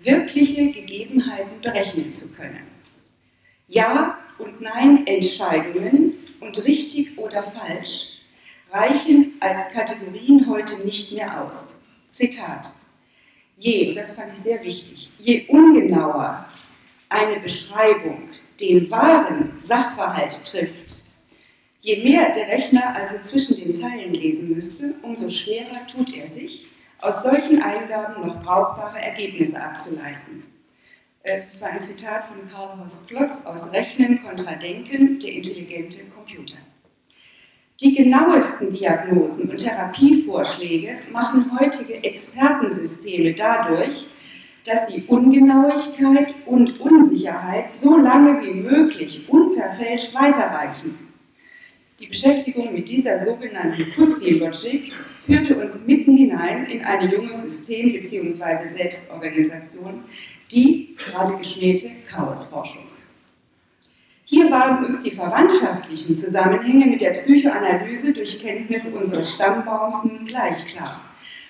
wirkliche 0.04 0.72
Gegebenheiten 0.72 1.62
berechnen 1.62 2.14
zu 2.14 2.32
können. 2.34 2.68
Ja 3.68 4.20
und 4.38 4.62
Nein 4.62 5.08
Entscheidungen 5.08 6.14
und 6.40 6.66
richtig 6.66 7.18
oder 7.18 7.42
falsch 7.42 8.20
reichen 8.72 9.34
als 9.40 9.70
Kategorien 9.70 10.48
heute 10.48 10.86
nicht 10.86 11.12
mehr 11.12 11.44
aus. 11.44 11.86
Zitat. 12.12 12.76
Je, 13.58 13.90
und 13.90 13.96
das 13.96 14.14
fand 14.14 14.34
ich 14.34 14.40
sehr 14.40 14.64
wichtig, 14.64 15.12
je 15.20 15.46
ungenauer 15.48 16.46
eine 17.12 17.40
Beschreibung 17.42 18.30
den 18.60 18.90
wahren 18.90 19.54
Sachverhalt 19.58 20.46
trifft, 20.46 21.04
je 21.82 22.04
mehr 22.04 22.32
der 22.32 22.48
Rechner 22.48 22.96
also 22.96 23.18
zwischen 23.22 23.58
den 23.58 23.74
Zeilen 23.74 24.14
lesen 24.14 24.54
müsste, 24.54 24.96
umso 25.02 25.30
schwerer 25.30 25.86
tut 25.88 26.16
er 26.16 26.26
sich, 26.26 26.68
aus 27.00 27.24
solchen 27.24 27.62
Eingaben 27.62 28.26
noch 28.26 28.42
brauchbare 28.42 29.00
Ergebnisse 29.00 29.62
abzuleiten. 29.62 30.44
Äh, 31.24 31.38
das 31.40 31.62
war 31.62 31.70
ein 31.70 31.82
Zitat 31.82 32.28
von 32.28 32.48
Karl 32.48 32.80
Horst 32.80 33.10
Klotz 33.10 33.46
aus 33.46 33.74
Rechnen 33.74 34.24
kontra 34.24 34.56
Denken, 34.56 35.20
der 35.20 35.32
intelligente 35.34 36.04
Computer. 36.16 36.58
Die 37.82 37.96
genauesten 37.96 38.70
Diagnosen 38.70 39.50
und 39.50 39.58
Therapievorschläge 39.58 41.00
machen 41.12 41.60
heutige 41.60 42.04
Expertensysteme 42.04 43.34
dadurch, 43.34 44.08
dass 44.66 44.88
die 44.88 45.04
Ungenauigkeit 45.08 46.34
und 46.46 46.80
Unsicherheit 46.80 47.76
so 47.76 47.98
lange 47.98 48.44
wie 48.44 48.54
möglich 48.54 49.28
unverfälscht 49.28 50.14
weiterreichen. 50.14 50.98
Die 52.00 52.08
Beschäftigung 52.08 52.74
mit 52.74 52.90
dieser 52.90 53.20
sogenannten 53.24 53.84
Fuzzy-Logik 53.84 54.92
führte 55.24 55.56
uns 55.58 55.86
mitten 55.86 56.18
hinein 56.18 56.66
in 56.66 56.84
eine 56.84 57.12
junge 57.12 57.32
System- 57.32 57.94
bzw. 57.94 58.70
Selbstorganisation, 58.70 60.04
die 60.52 60.96
gerade 60.98 61.38
geschmähte 61.38 61.92
Chaosforschung. 62.10 62.84
Hier 64.26 64.50
waren 64.50 64.86
uns 64.86 65.02
die 65.02 65.12
verwandtschaftlichen 65.12 66.16
Zusammenhänge 66.16 66.88
mit 66.88 67.02
der 67.02 67.12
Psychoanalyse 67.12 68.14
durch 68.14 68.42
Kenntnis 68.42 68.88
unseres 68.88 69.36
Stammbaums 69.36 70.06
nun 70.06 70.26
gleich 70.26 70.66
klar. 70.68 71.02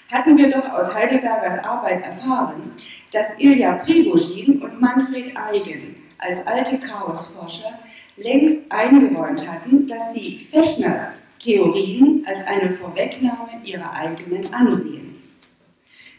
Hatten 0.10 0.36
wir 0.36 0.50
doch 0.50 0.68
aus 0.74 0.94
Heidelbergers 0.94 1.60
Arbeit 1.60 2.04
erfahren, 2.04 2.74
dass 3.12 3.38
Ilja 3.40 3.74
Prigozhin 3.74 4.62
und 4.62 4.80
Manfred 4.80 5.36
Eigen 5.36 5.96
als 6.18 6.46
alte 6.48 6.80
Chaosforscher 6.80 7.80
längst 8.18 8.72
eingeräumt 8.72 9.48
hatten, 9.48 9.88
dass 9.88 10.14
sie 10.14 10.48
Fechners 10.52 11.20
Theorien 11.40 12.24
als 12.28 12.46
eine 12.46 12.72
Vorwegnahme 12.72 13.62
ihrer 13.64 13.92
eigenen 13.94 14.54
ansehen. 14.54 15.16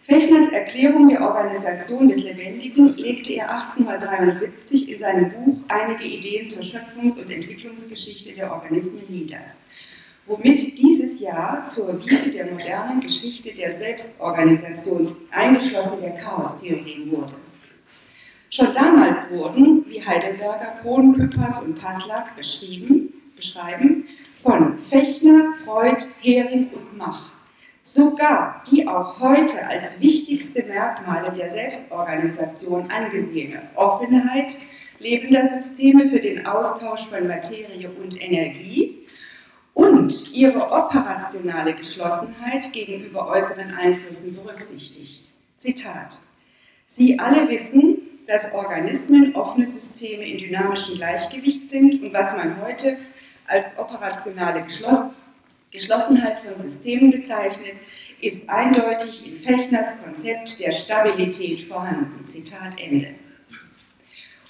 Fechners 0.04 0.48
Erklärung 0.48 1.08
der 1.08 1.22
Organisation 1.22 2.08
des 2.08 2.24
Lebendigen 2.24 2.96
legte 2.96 3.34
er 3.34 3.50
1873 3.54 4.90
in 4.90 4.98
seinem 4.98 5.32
Buch 5.32 5.58
Einige 5.68 6.04
Ideen 6.04 6.50
zur 6.50 6.64
Schöpfungs- 6.64 7.20
und 7.20 7.30
Entwicklungsgeschichte 7.30 8.32
der 8.32 8.52
Organismen 8.52 9.04
nieder, 9.08 9.38
womit 10.26 10.78
dieses 10.78 11.20
Jahr 11.20 11.64
zur 11.64 12.00
Wiege 12.04 12.30
der 12.30 12.46
modernen 12.46 13.00
Geschichte 13.00 13.52
der 13.52 13.72
Selbstorganisation, 13.72 15.08
eingeschlossen 15.30 16.00
der 16.00 16.14
Chaostheorien, 16.14 17.10
wurde. 17.10 17.34
Schon 18.50 18.72
damals 18.74 19.30
wurden, 19.30 19.84
wie 19.88 20.04
Heidelberger, 20.04 20.78
Kohn, 20.82 21.14
Küppers 21.14 21.62
und 21.62 21.80
Passlack 21.80 22.36
beschrieben, 22.36 23.14
beschreiben, 23.34 24.06
von 24.36 24.78
Fechner, 24.78 25.54
Freud, 25.64 26.04
Hering 26.20 26.68
und 26.72 26.96
Mach 26.96 27.32
sogar 27.82 28.62
die 28.70 28.86
auch 28.86 29.20
heute 29.20 29.66
als 29.66 30.00
wichtigste 30.00 30.62
Merkmale 30.62 31.32
der 31.32 31.50
Selbstorganisation 31.50 32.88
angesehene 32.90 33.62
Offenheit 33.74 34.56
lebender 35.00 35.48
Systeme 35.48 36.08
für 36.08 36.20
den 36.20 36.46
Austausch 36.46 37.06
von 37.06 37.26
Materie 37.26 37.90
und 38.00 38.22
Energie 38.22 39.01
und 39.74 40.32
ihre 40.32 40.70
operationale 40.70 41.74
Geschlossenheit 41.74 42.72
gegenüber 42.72 43.28
äußeren 43.28 43.74
Einflüssen 43.74 44.34
berücksichtigt. 44.34 45.30
Zitat. 45.56 46.22
Sie 46.86 47.18
alle 47.18 47.48
wissen, 47.48 47.98
dass 48.26 48.52
Organismen 48.52 49.34
offene 49.34 49.66
Systeme 49.66 50.24
in 50.26 50.38
dynamischem 50.38 50.96
Gleichgewicht 50.96 51.70
sind 51.70 52.02
und 52.02 52.12
was 52.12 52.36
man 52.36 52.60
heute 52.60 52.98
als 53.46 53.76
operationale 53.78 54.64
Geschlossenheit 55.70 56.40
von 56.40 56.58
Systemen 56.58 57.10
bezeichnet, 57.10 57.74
ist 58.20 58.48
eindeutig 58.48 59.26
in 59.26 59.40
Fechners 59.40 60.02
Konzept 60.02 60.60
der 60.60 60.72
Stabilität 60.72 61.62
vorhanden. 61.62 62.26
Zitat 62.26 62.80
Ende. 62.80 63.14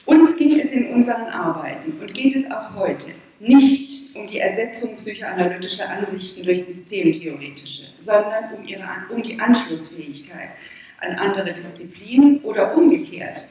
Uns 0.04 0.36
ging 0.36 0.58
es 0.58 0.72
in 0.72 0.92
unseren 0.92 1.28
Arbeiten 1.28 1.92
und 2.00 2.12
geht 2.12 2.34
es 2.34 2.50
auch 2.50 2.74
heute 2.74 3.12
nicht 3.38 4.01
um 4.14 4.26
die 4.26 4.38
Ersetzung 4.38 4.96
psychoanalytischer 4.96 5.88
Ansichten 5.88 6.44
durch 6.44 6.64
systemtheoretische, 6.64 7.86
sondern 7.98 8.54
um, 8.54 8.66
ihre, 8.66 8.84
um 9.10 9.22
die 9.22 9.38
Anschlussfähigkeit 9.38 10.50
an 11.00 11.14
andere 11.16 11.52
Disziplinen 11.52 12.40
oder 12.40 12.76
umgekehrt 12.76 13.48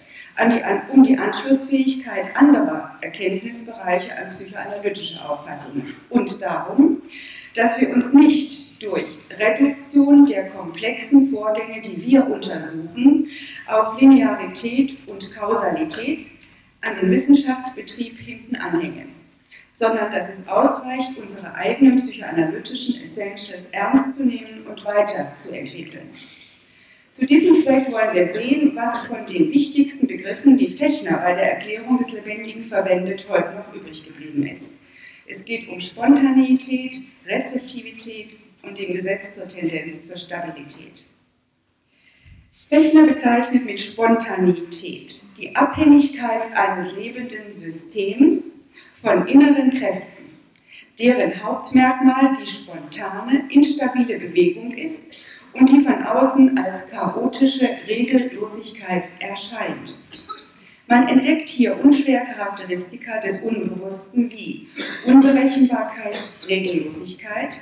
die, 0.49 0.61
um 0.91 1.03
die 1.03 1.17
Anschlussfähigkeit 1.17 2.35
anderer 2.35 2.97
Erkenntnisbereiche 3.01 4.17
an 4.17 4.29
psychoanalytische 4.29 5.23
Auffassungen. 5.27 5.93
Und 6.09 6.41
darum, 6.41 7.01
dass 7.55 7.79
wir 7.79 7.89
uns 7.89 8.13
nicht 8.13 8.81
durch 8.81 9.07
Reduktion 9.37 10.25
der 10.25 10.49
komplexen 10.49 11.31
Vorgänge, 11.31 11.81
die 11.81 12.01
wir 12.03 12.25
untersuchen, 12.27 13.27
auf 13.67 13.99
Linearität 13.99 14.97
und 15.07 15.31
Kausalität 15.35 16.27
an 16.81 16.95
den 16.99 17.11
Wissenschaftsbetrieb 17.11 18.17
hinten 18.19 18.55
anhängen, 18.55 19.20
sondern 19.73 20.11
dass 20.11 20.29
es 20.29 20.47
ausreicht, 20.47 21.17
unsere 21.17 21.53
eigenen 21.55 21.97
psychoanalytischen 21.97 23.01
Essentials 23.01 23.69
ernst 23.69 24.15
zu 24.15 24.23
nehmen 24.23 24.67
und 24.67 24.83
weiterzuentwickeln. 24.85 26.09
Zu 27.11 27.25
diesem 27.25 27.61
Zweck 27.61 27.91
wollen 27.91 28.13
wir 28.13 28.27
sehen, 28.27 28.71
was 28.73 29.05
von 29.05 29.25
den 29.25 29.51
wichtigsten 29.51 30.07
Begriffen, 30.07 30.57
die 30.57 30.71
Fechner 30.71 31.17
bei 31.17 31.33
der 31.33 31.55
Erklärung 31.55 31.97
des 31.97 32.13
Lebendigen 32.13 32.65
verwendet, 32.65 33.27
heute 33.29 33.53
noch 33.53 33.73
übrig 33.73 34.05
geblieben 34.05 34.47
ist. 34.47 34.75
Es 35.27 35.43
geht 35.43 35.67
um 35.67 35.81
Spontaneität, 35.81 36.97
Rezeptivität 37.25 38.37
und 38.63 38.77
dem 38.77 38.93
Gesetz 38.93 39.35
zur 39.35 39.47
Tendenz 39.47 40.05
zur 40.05 40.17
Stabilität. 40.17 41.05
Fechner 42.53 43.05
bezeichnet 43.05 43.65
mit 43.65 43.81
Spontaneität 43.81 45.23
die 45.37 45.55
Abhängigkeit 45.55 46.53
eines 46.53 46.95
lebenden 46.95 47.51
Systems 47.51 48.60
von 49.01 49.25
inneren 49.27 49.71
Kräften, 49.71 50.25
deren 50.99 51.43
Hauptmerkmal 51.43 52.37
die 52.39 52.47
spontane, 52.47 53.45
instabile 53.49 54.19
Bewegung 54.19 54.71
ist 54.73 55.13
und 55.53 55.69
die 55.69 55.81
von 55.81 56.03
außen 56.03 56.57
als 56.57 56.89
chaotische 56.89 57.67
Regellosigkeit 57.87 59.11
erscheint. 59.19 59.99
Man 60.87 61.07
entdeckt 61.07 61.49
hier 61.49 61.83
unschwer 61.83 62.25
Charakteristika 62.25 63.19
des 63.21 63.41
Unbewussten 63.41 64.29
wie 64.29 64.67
Unberechenbarkeit, 65.05 66.19
Regellosigkeit, 66.47 67.55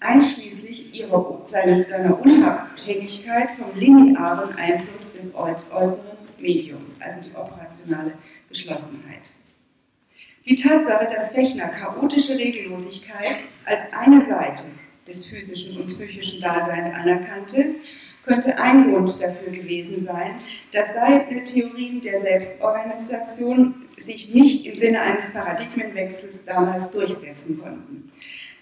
einschließlich 0.00 0.94
ihrer, 0.94 1.42
seiner 1.44 2.20
Unabhängigkeit 2.20 3.50
vom 3.58 3.78
linearen 3.78 4.56
Einfluss 4.56 5.12
des 5.12 5.34
äußeren 5.34 6.16
Mediums, 6.38 7.00
also 7.02 7.28
die 7.28 7.36
operationale 7.36 8.14
Geschlossenheit. 8.48 9.39
Die 10.46 10.56
Tatsache, 10.56 11.06
dass 11.12 11.32
Fechner 11.32 11.68
chaotische 11.68 12.36
Regellosigkeit 12.36 13.36
als 13.66 13.92
eine 13.92 14.22
Seite 14.22 14.64
des 15.06 15.26
physischen 15.26 15.76
und 15.76 15.88
psychischen 15.88 16.40
Daseins 16.40 16.90
anerkannte, 16.90 17.74
könnte 18.24 18.58
ein 18.58 18.90
Grund 18.90 19.22
dafür 19.22 19.50
gewesen 19.52 20.02
sein, 20.02 20.36
dass 20.72 20.94
seine 20.94 21.44
Theorien 21.44 22.00
der 22.00 22.20
Selbstorganisation 22.20 23.86
sich 23.96 24.34
nicht 24.34 24.66
im 24.66 24.76
Sinne 24.76 25.00
eines 25.00 25.30
Paradigmenwechsels 25.32 26.44
damals 26.44 26.90
durchsetzen 26.90 27.58
konnten. 27.60 28.10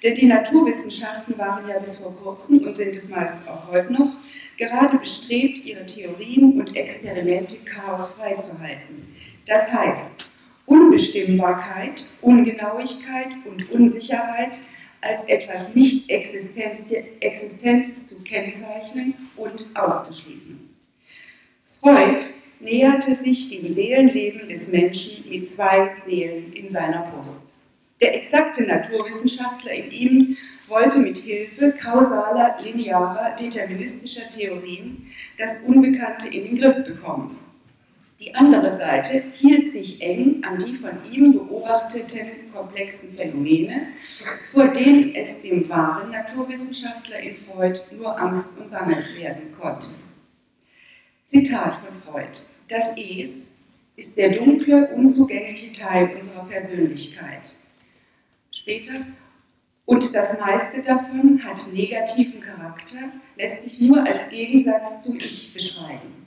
Denn 0.03 0.15
die 0.15 0.27
Naturwissenschaften 0.27 1.37
waren 1.39 1.69
ja 1.69 1.79
bis 1.79 1.99
vor 1.99 2.17
kurzem 2.17 2.67
und 2.67 2.77
sind 2.77 2.97
es 2.97 3.09
meist 3.09 3.49
auch 3.49 3.71
heute 3.71 3.93
noch 3.93 4.17
gerade 4.57 4.99
bestrebt, 4.99 5.65
ihre 5.65 5.87
Theorien 5.87 6.61
und 6.61 6.77
Experimente 6.77 7.59
chaosfrei 7.65 8.35
zu 8.35 8.59
halten. 8.61 9.17
Das 9.47 9.73
heißt, 9.73 10.28
Unbestimmbarkeit, 10.69 12.07
Ungenauigkeit 12.21 13.29
und 13.47 13.73
Unsicherheit 13.73 14.59
als 15.01 15.25
etwas 15.25 15.75
nicht 15.75 16.11
Existentes 16.11 18.07
zu 18.07 18.23
kennzeichnen 18.23 19.15
und 19.37 19.71
auszuschließen. 19.75 20.69
Freud 21.81 22.23
näherte 22.61 23.15
sich 23.15 23.49
dem 23.49 23.67
Seelenleben 23.69 24.49
des 24.49 24.71
Menschen 24.71 25.25
mit 25.29 25.49
zwei 25.49 25.95
Seelen 25.97 26.53
in 26.53 26.69
seiner 26.69 27.03
Brust. 27.03 27.57
Der 28.01 28.15
exakte 28.15 28.65
Naturwissenschaftler 28.65 29.73
in 29.73 29.91
ihm 29.91 30.37
wollte 30.69 30.99
mit 30.99 31.19
Hilfe 31.19 31.73
kausaler, 31.73 32.59
linearer, 32.61 33.35
deterministischer 33.37 34.29
Theorien 34.29 35.11
das 35.39 35.61
Unbekannte 35.61 36.29
in 36.29 36.45
den 36.45 36.59
Griff 36.59 36.85
bekommen. 36.85 37.39
Die 38.21 38.35
andere 38.35 38.77
Seite 38.77 39.23
hielt 39.37 39.71
sich 39.71 40.03
eng 40.03 40.43
an 40.43 40.59
die 40.59 40.75
von 40.75 41.05
ihm 41.05 41.35
beobachteten 41.35 42.51
komplexen 42.53 43.17
Phänomene, 43.17 43.89
vor 44.51 44.69
denen 44.69 45.15
es 45.15 45.41
dem 45.41 45.69
wahren 45.69 46.11
Naturwissenschaftler 46.11 47.21
in 47.21 47.37
Freud 47.37 47.81
nur 47.97 48.19
Angst 48.21 48.59
und 48.59 48.73
Bange 48.73 48.97
werden 49.17 49.53
konnte. 49.57 49.91
Zitat 51.25 51.77
von 51.77 51.95
Freud. 51.95 52.37
Das 52.69 52.97
Es 52.97 53.55
ist 53.95 54.17
der 54.17 54.31
dunkle, 54.31 54.89
unzugängliche 54.97 55.73
Teil 55.73 56.17
unserer 56.17 56.45
Persönlichkeit. 56.47 57.55
Später, 58.51 58.95
und 59.85 60.13
das 60.13 60.41
meiste 60.41 60.83
davon 60.83 61.41
hat 61.45 61.73
negativen 61.73 62.41
Charakter, 62.41 62.99
lässt 63.37 63.63
sich 63.63 63.81
nur 63.81 64.05
als 64.05 64.29
Gegensatz 64.29 65.05
zum 65.05 65.19
Ich 65.19 65.55
beschreiben. 65.55 66.18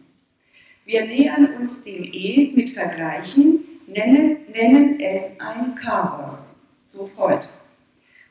Wir 0.92 1.06
nähern 1.06 1.56
uns 1.56 1.84
dem 1.84 2.12
Es 2.14 2.54
mit 2.54 2.74
Vergleichen, 2.74 3.64
nennen 3.88 5.00
es, 5.00 5.40
ein 5.40 5.74
Chaos, 5.74 6.58
so 6.86 7.08
Freud. 7.08 7.48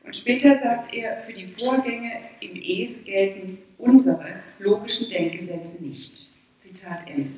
Und 0.04 0.14
später 0.14 0.54
sagt 0.56 0.92
er, 0.92 1.22
für 1.22 1.32
die 1.32 1.46
Vorgänge 1.46 2.20
im 2.40 2.60
Es 2.62 3.02
gelten 3.02 3.56
unsere 3.78 4.42
logischen 4.58 5.08
Denkgesetze 5.08 5.82
nicht. 5.82 6.28
Zitat 6.58 7.08
Ende. 7.08 7.30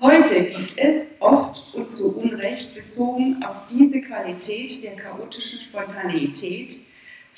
Heute 0.00 0.44
gibt 0.44 0.78
es 0.78 1.16
oft 1.18 1.74
und 1.74 1.92
zu 1.92 2.16
Unrecht 2.18 2.76
bezogen 2.76 3.42
auf 3.42 3.66
diese 3.66 4.00
Qualität 4.00 4.80
der 4.84 4.94
chaotischen 4.94 5.58
Spontaneität 5.58 6.82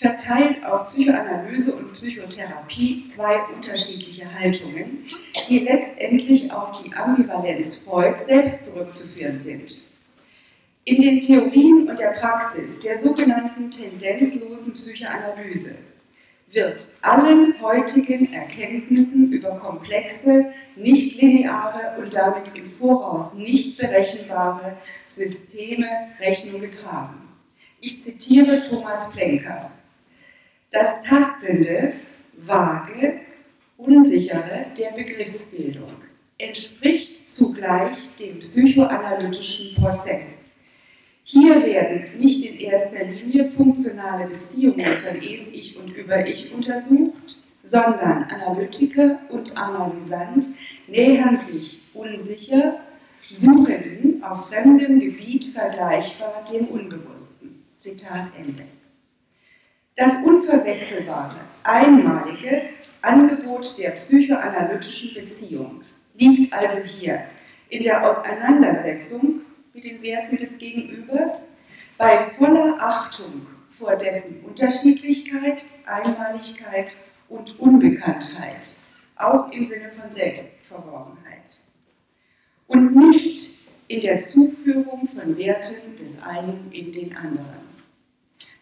verteilt 0.02 0.64
auf 0.64 0.88
Psychoanalyse 0.88 1.74
und 1.74 1.92
Psychotherapie 1.94 3.04
zwei 3.06 3.40
unterschiedliche 3.54 4.30
Haltungen, 4.34 5.06
die 5.48 5.60
letztendlich 5.60 6.52
auf 6.52 6.82
die 6.82 6.92
Ambivalenz 6.92 7.78
Freud 7.78 8.18
selbst 8.18 8.66
zurückzuführen 8.66 9.38
sind. 9.38 9.80
In 10.84 11.00
den 11.00 11.20
Theorien 11.20 11.88
und 11.88 11.98
der 11.98 12.14
Praxis 12.18 12.80
der 12.80 12.98
sogenannten 12.98 13.70
tendenzlosen 13.70 14.74
Psychoanalyse 14.74 15.76
wird 16.50 16.92
allen 17.00 17.62
heutigen 17.62 18.32
Erkenntnissen 18.32 19.30
über 19.30 19.50
komplexe, 19.60 20.52
nichtlineare 20.74 21.96
und 21.98 22.14
damit 22.14 22.54
im 22.56 22.66
Voraus 22.66 23.34
nicht 23.34 23.78
berechenbare 23.78 24.76
Systeme 25.06 25.86
Rechnung 26.20 26.60
getragen. 26.60 27.28
Ich 27.80 28.00
zitiere 28.00 28.62
Thomas 28.62 29.08
Plenkers. 29.10 29.91
Das 30.72 31.02
Tastende, 31.02 31.92
Vage, 32.32 33.20
Unsichere 33.76 34.66
der 34.78 34.92
Begriffsbildung 34.96 35.92
entspricht 36.38 37.30
zugleich 37.30 37.98
dem 38.18 38.38
psychoanalytischen 38.38 39.74
Prozess. 39.74 40.46
Hier 41.24 41.62
werden 41.62 42.18
nicht 42.18 42.42
in 42.46 42.58
erster 42.58 43.04
Linie 43.04 43.50
funktionale 43.50 44.28
Beziehungen 44.28 44.80
von 44.80 45.16
Es-Ich 45.18 45.76
und 45.76 45.94
Über-Ich 45.94 46.54
untersucht, 46.54 47.38
sondern 47.62 48.24
Analytiker 48.24 49.18
und 49.28 49.54
Analysant 49.54 50.46
nähern 50.88 51.36
sich 51.36 51.82
unsicher, 51.92 52.80
Suchenden 53.22 54.24
auf 54.24 54.48
fremdem 54.48 55.00
Gebiet 55.00 55.44
vergleichbar 55.44 56.42
dem 56.50 56.66
Unbewussten. 56.68 57.62
Zitat 57.76 58.32
Ende. 58.38 58.64
Das 59.94 60.16
unverwechselbare, 60.24 61.36
einmalige 61.64 62.62
Angebot 63.02 63.76
der 63.78 63.90
psychoanalytischen 63.90 65.12
Beziehung 65.12 65.82
liegt 66.14 66.50
also 66.52 66.78
hier 66.78 67.24
in 67.68 67.82
der 67.82 68.08
Auseinandersetzung 68.08 69.42
mit 69.74 69.84
den 69.84 70.00
Werten 70.02 70.38
des 70.38 70.56
Gegenübers, 70.56 71.50
bei 71.98 72.24
voller 72.24 72.76
Achtung 72.80 73.46
vor 73.70 73.96
dessen 73.96 74.40
Unterschiedlichkeit, 74.40 75.66
Einmaligkeit 75.84 76.96
und 77.28 77.60
Unbekanntheit, 77.60 78.76
auch 79.16 79.50
im 79.52 79.64
Sinne 79.64 79.90
von 79.90 80.10
Selbstverworrenheit. 80.10 81.60
Und 82.66 82.96
nicht 82.96 83.68
in 83.88 84.00
der 84.00 84.20
Zuführung 84.20 85.06
von 85.06 85.36
Werten 85.36 85.96
des 86.00 86.22
einen 86.22 86.72
in 86.72 86.92
den 86.92 87.14
anderen. 87.14 87.71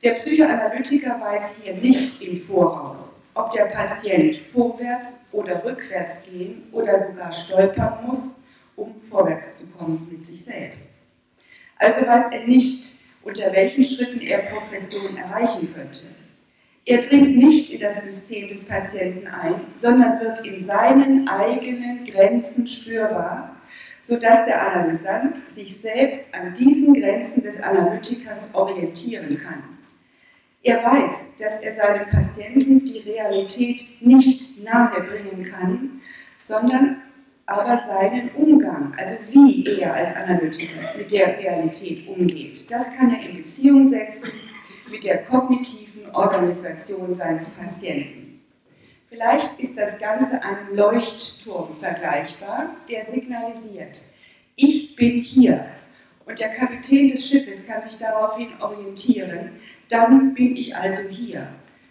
Der 0.03 0.13
Psychoanalytiker 0.13 1.21
weiß 1.21 1.57
hier 1.63 1.75
nicht 1.75 2.23
im 2.23 2.41
Voraus, 2.41 3.19
ob 3.35 3.51
der 3.51 3.67
Patient 3.67 4.35
vorwärts 4.49 5.21
oder 5.31 5.63
rückwärts 5.63 6.23
gehen 6.23 6.63
oder 6.73 6.99
sogar 6.99 7.31
stolpern 7.31 8.07
muss, 8.07 8.43
um 8.77 8.95
vorwärts 9.03 9.57
zu 9.57 9.77
kommen 9.77 10.09
mit 10.11 10.25
sich 10.25 10.43
selbst. 10.43 10.93
Also 11.77 12.07
weiß 12.07 12.33
er 12.33 12.47
nicht, 12.47 12.97
unter 13.23 13.53
welchen 13.53 13.85
Schritten 13.85 14.23
er 14.23 14.39
Progression 14.39 15.19
erreichen 15.19 15.71
könnte. 15.75 16.07
Er 16.87 17.01
dringt 17.01 17.37
nicht 17.37 17.71
in 17.71 17.81
das 17.81 18.03
System 18.03 18.49
des 18.49 18.65
Patienten 18.65 19.27
ein, 19.27 19.61
sondern 19.77 20.19
wird 20.19 20.47
in 20.47 20.65
seinen 20.65 21.29
eigenen 21.29 22.07
Grenzen 22.07 22.67
spürbar, 22.67 23.55
sodass 24.01 24.47
der 24.47 24.67
Analysant 24.67 25.47
sich 25.51 25.79
selbst 25.79 26.25
an 26.33 26.55
diesen 26.55 26.95
Grenzen 26.95 27.43
des 27.43 27.61
Analytikers 27.63 28.55
orientieren 28.55 29.39
kann. 29.45 29.80
Er 30.63 30.85
weiß, 30.85 31.29
dass 31.39 31.57
er 31.63 31.75
seinem 31.75 32.11
Patienten 32.11 32.85
die 32.85 32.99
Realität 32.99 33.87
nicht 34.01 34.63
nahebringen 34.63 35.51
kann, 35.51 36.03
sondern 36.39 37.03
aber 37.47 37.77
seinen 37.79 38.31
Umgang, 38.33 38.95
also 38.97 39.17
wie 39.31 39.65
er 39.81 39.95
als 39.95 40.15
Analytiker 40.15 40.97
mit 40.97 41.11
der 41.11 41.39
Realität 41.39 42.07
umgeht, 42.07 42.71
das 42.71 42.95
kann 42.95 43.13
er 43.13 43.29
in 43.29 43.39
Beziehung 43.39 43.89
setzen 43.89 44.31
mit 44.91 45.03
der 45.03 45.25
kognitiven 45.25 46.11
Organisation 46.13 47.15
seines 47.15 47.51
Patienten. 47.51 48.43
Vielleicht 49.09 49.59
ist 49.59 49.77
das 49.77 49.99
Ganze 49.99 50.43
einem 50.43 50.77
Leuchtturm 50.77 51.75
vergleichbar, 51.77 52.77
der 52.89 53.03
signalisiert, 53.03 54.05
ich 54.55 54.95
bin 54.95 55.23
hier. 55.23 55.65
Und 56.27 56.39
der 56.39 56.51
Kapitän 56.51 57.09
des 57.09 57.27
Schiffes 57.27 57.67
kann 57.67 57.89
sich 57.89 57.99
daraufhin 57.99 58.51
orientieren, 58.61 59.53
dann 59.91 60.35
bin 60.35 60.57
ich 60.57 60.75
also 60.75 61.09
hier. 61.09 61.49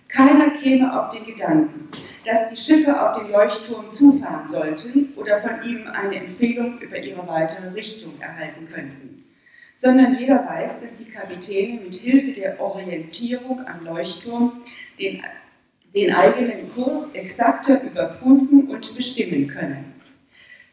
Keiner 0.07 0.49
käme 0.49 0.99
auf 0.99 1.13
den 1.13 1.23
Gedanken, 1.25 1.89
dass 2.25 2.49
die 2.49 2.57
Schiffe 2.57 2.99
auf 2.99 3.19
den 3.19 3.31
Leuchtturm 3.31 3.91
zufahren 3.91 4.47
sollten 4.47 5.13
oder 5.15 5.37
von 5.37 5.61
ihm 5.63 5.85
eine 5.87 6.15
Empfehlung 6.15 6.79
über 6.79 6.97
ihre 6.97 7.27
weitere 7.27 7.69
Richtung 7.69 8.19
erhalten 8.19 8.67
könnten, 8.67 9.25
sondern 9.75 10.17
jeder 10.17 10.45
weiß, 10.47 10.81
dass 10.81 10.97
die 10.97 11.11
Kapitäne 11.11 11.79
mit 11.81 11.95
Hilfe 11.95 12.31
der 12.31 12.59
Orientierung 12.59 13.61
am 13.67 13.85
Leuchtturm 13.85 14.61
den, 14.99 15.21
den 15.93 16.11
eigenen 16.11 16.73
Kurs 16.73 17.11
exakter 17.11 17.81
überprüfen 17.83 18.67
und 18.67 18.95
bestimmen 18.95 19.47
können. 19.47 19.98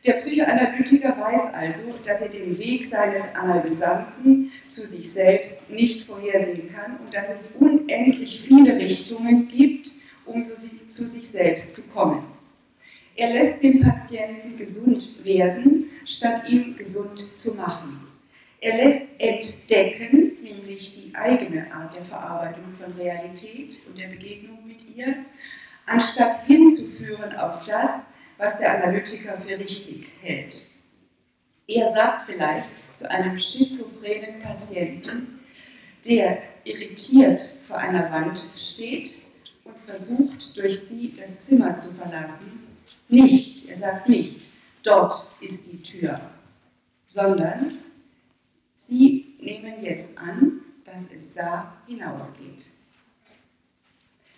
Der 0.06 0.12
Psychoanalytiker 0.12 1.18
weiß 1.20 1.52
also, 1.52 1.92
dass 2.04 2.20
er 2.20 2.28
den 2.28 2.56
Weg 2.60 2.86
seines 2.86 3.34
Analysanten 3.34 4.52
zu 4.68 4.86
sich 4.86 5.10
selbst 5.12 5.68
nicht 5.68 6.06
vorhersehen 6.06 6.72
kann 6.72 6.98
und 7.04 7.12
dass 7.12 7.34
es 7.34 7.52
unendlich 7.58 8.42
viele 8.46 8.76
Richtungen 8.76 9.48
gibt, 9.48 9.96
um 10.24 10.44
zu 10.44 11.08
sich 11.08 11.28
selbst 11.28 11.74
zu 11.74 11.82
kommen. 11.88 12.24
Er 13.16 13.32
lässt 13.32 13.64
den 13.64 13.80
Patienten 13.80 14.56
gesund 14.56 15.24
werden, 15.24 15.90
statt 16.04 16.48
ihn 16.48 16.76
gesund 16.76 17.36
zu 17.36 17.54
machen. 17.54 18.06
Er 18.60 18.76
lässt 18.76 19.08
entdecken, 19.18 20.32
nämlich 20.40 20.92
die 20.92 21.14
eigene 21.16 21.72
Art 21.72 21.96
der 21.96 22.04
Verarbeitung 22.04 22.70
von 22.78 22.92
Realität 22.92 23.80
und 23.88 23.98
der 23.98 24.08
Begegnung 24.08 24.58
mit 24.66 24.78
ihr, 24.94 25.16
anstatt 25.86 26.46
hinzuführen 26.46 27.34
auf 27.34 27.64
das, 27.66 28.06
was 28.38 28.58
der 28.58 28.82
Analytiker 28.82 29.38
für 29.38 29.58
richtig 29.58 30.06
hält. 30.20 30.66
Er 31.68 31.88
sagt 31.88 32.26
vielleicht 32.26 32.96
zu 32.96 33.10
einem 33.10 33.38
schizophrenen 33.38 34.40
Patienten, 34.40 35.40
der 36.06 36.42
irritiert 36.64 37.40
vor 37.66 37.78
einer 37.78 38.10
Wand 38.12 38.46
steht 38.56 39.18
und 39.64 39.76
versucht, 39.78 40.56
durch 40.56 40.80
sie 40.80 41.12
das 41.12 41.42
Zimmer 41.42 41.74
zu 41.74 41.92
verlassen, 41.92 42.66
nicht, 43.08 43.68
er 43.68 43.76
sagt 43.76 44.08
nicht, 44.08 44.42
dort 44.82 45.26
ist 45.40 45.70
die 45.72 45.82
Tür, 45.82 46.20
sondern 47.04 47.78
sie 48.74 49.36
nehmen 49.40 49.80
jetzt 49.80 50.18
an, 50.18 50.60
dass 50.84 51.10
es 51.10 51.34
da 51.34 51.76
hinausgeht. 51.86 52.68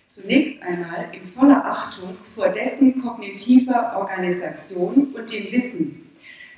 Zunächst 0.09 0.63
einmal 0.63 1.09
in 1.13 1.27
voller 1.27 1.63
Achtung 1.67 2.17
vor 2.27 2.49
dessen 2.49 3.03
kognitiver 3.03 3.95
Organisation 3.95 5.15
und 5.15 5.31
dem 5.31 5.53
Wissen, 5.53 6.11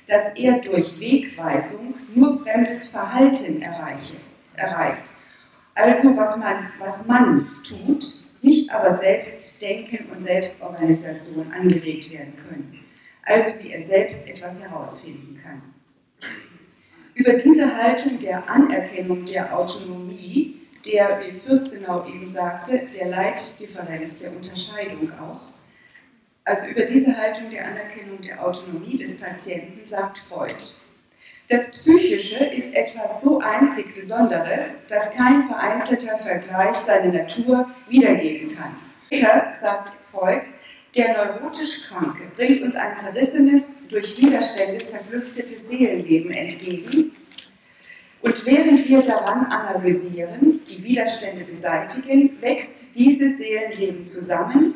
dass 0.07 0.29
er 0.37 0.59
durch 0.59 0.97
Wegweisung 0.97 1.93
nur 2.15 2.41
fremdes 2.41 2.87
Verhalten 2.87 3.61
erreiche, 3.61 4.15
erreicht. 4.55 5.03
Also 5.75 6.15
was 6.15 6.37
man, 6.37 6.71
was 6.79 7.05
man 7.07 7.49
tut, 7.67 8.25
nicht 8.41 8.71
aber 8.71 8.93
selbst 8.93 9.61
Denken 9.61 10.09
und 10.09 10.21
Selbstorganisation 10.21 11.51
angeregt 11.51 12.09
werden 12.09 12.33
können. 12.47 12.79
Also 13.23 13.49
wie 13.61 13.71
er 13.71 13.81
selbst 13.81 14.25
etwas 14.29 14.61
herausfinden 14.61 15.41
kann. 15.43 15.61
Über 17.15 17.33
diese 17.33 17.75
Haltung 17.75 18.17
der 18.17 18.49
Anerkennung 18.49 19.25
der 19.25 19.57
Autonomie 19.59 20.60
der, 20.85 21.21
wie 21.23 21.31
Fürstenau 21.31 22.05
eben 22.05 22.27
sagte, 22.27 22.87
der 22.93 23.07
Leitdifferenz, 23.07 24.17
der 24.17 24.31
Unterscheidung 24.31 25.11
auch. 25.19 25.41
Also 26.43 26.65
über 26.65 26.85
diese 26.85 27.15
Haltung 27.15 27.49
der 27.51 27.67
Anerkennung 27.67 28.21
der 28.21 28.43
Autonomie 28.43 28.97
des 28.97 29.19
Patienten 29.19 29.85
sagt 29.85 30.17
Freud. 30.17 30.55
Das 31.47 31.69
Psychische 31.71 32.37
ist 32.37 32.73
etwas 32.73 33.21
so 33.21 33.39
einzig 33.39 33.93
Besonderes, 33.93 34.77
dass 34.87 35.11
kein 35.11 35.47
vereinzelter 35.47 36.17
Vergleich 36.17 36.75
seine 36.75 37.11
Natur 37.11 37.69
wiedergeben 37.89 38.55
kann. 38.55 38.75
Später 39.07 39.53
sagt 39.53 39.91
Freud, 40.11 40.41
der 40.95 41.13
neurotisch 41.13 41.83
Kranke 41.83 42.23
bringt 42.35 42.63
uns 42.63 42.75
ein 42.75 42.95
zerrissenes, 42.95 43.87
durch 43.87 44.17
Widerstände 44.17 44.83
zerklüftete 44.83 45.59
Seelenleben 45.59 46.31
entgegen, 46.31 47.11
und 48.21 48.45
während 48.45 48.87
wir 48.87 49.01
daran 49.01 49.45
analysieren, 49.45 50.61
die 50.65 50.83
Widerstände 50.83 51.43
beseitigen, 51.43 52.39
wächst 52.41 52.95
dieses 52.95 53.39
Seelenleben 53.39 54.05
zusammen, 54.05 54.75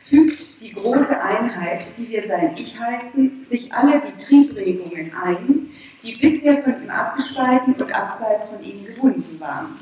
fügt 0.00 0.60
die 0.60 0.72
große 0.72 1.20
Einheit, 1.20 1.98
die 1.98 2.08
wir 2.10 2.22
sein 2.22 2.54
Ich 2.56 2.78
heißen, 2.78 3.42
sich 3.42 3.72
alle 3.74 4.00
die 4.00 4.16
Triebregungen 4.22 5.12
ein, 5.14 5.70
die 6.02 6.12
bisher 6.12 6.62
von 6.62 6.82
ihm 6.82 6.90
abgespalten 6.90 7.74
und 7.74 7.92
abseits 7.92 8.50
von 8.50 8.62
ihm 8.62 8.84
gebunden 8.84 9.40
waren. 9.40 9.78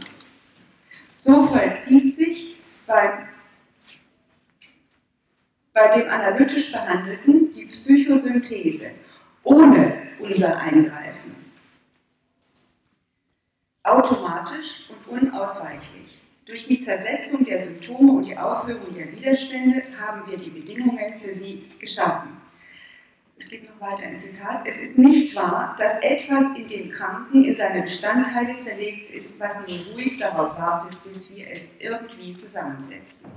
So 1.15 1.43
vollzieht 1.43 2.15
sich 2.15 2.61
beim, 2.87 3.29
bei 5.75 5.89
dem 5.89 6.09
analytisch 6.09 6.73
Behandelten 6.73 7.51
die 7.51 7.67
Psychosynthese 7.67 8.91
ohne 9.43 9.95
unser 10.21 10.57
Eingreifen 10.59 11.12
automatisch 13.85 14.89
und 14.89 15.23
unausweichlich. 15.23 16.21
Durch 16.45 16.67
die 16.67 16.81
Zersetzung 16.81 17.45
der 17.45 17.59
Symptome 17.59 18.13
und 18.13 18.27
die 18.27 18.37
Aufhörung 18.37 18.93
der 18.95 19.13
Widerstände 19.13 19.83
haben 20.01 20.29
wir 20.29 20.37
die 20.37 20.51
Bedingungen 20.51 21.15
für 21.15 21.33
sie 21.33 21.69
geschaffen. 21.79 22.41
Es 23.37 23.49
geht 23.49 23.69
noch 23.69 23.81
weiter 23.81 24.07
ein 24.07 24.19
Zitat, 24.19 24.67
es 24.69 24.79
ist 24.79 24.99
nicht 24.99 25.35
wahr, 25.35 25.75
dass 25.79 25.99
etwas 26.01 26.57
in 26.57 26.67
dem 26.69 26.91
Kranken 26.91 27.45
in 27.45 27.57
seine 27.57 27.83
Bestandteile 27.83 28.55
zerlegt 28.57 29.09
ist, 29.09 29.41
was 29.41 29.61
nur 29.67 29.79
ruhig 29.93 30.17
darauf 30.17 30.57
wartet, 30.57 31.03
bis 31.05 31.35
wir 31.35 31.51
es 31.51 31.75
irgendwie 31.81 32.37
zusammensetzen. 32.37 33.31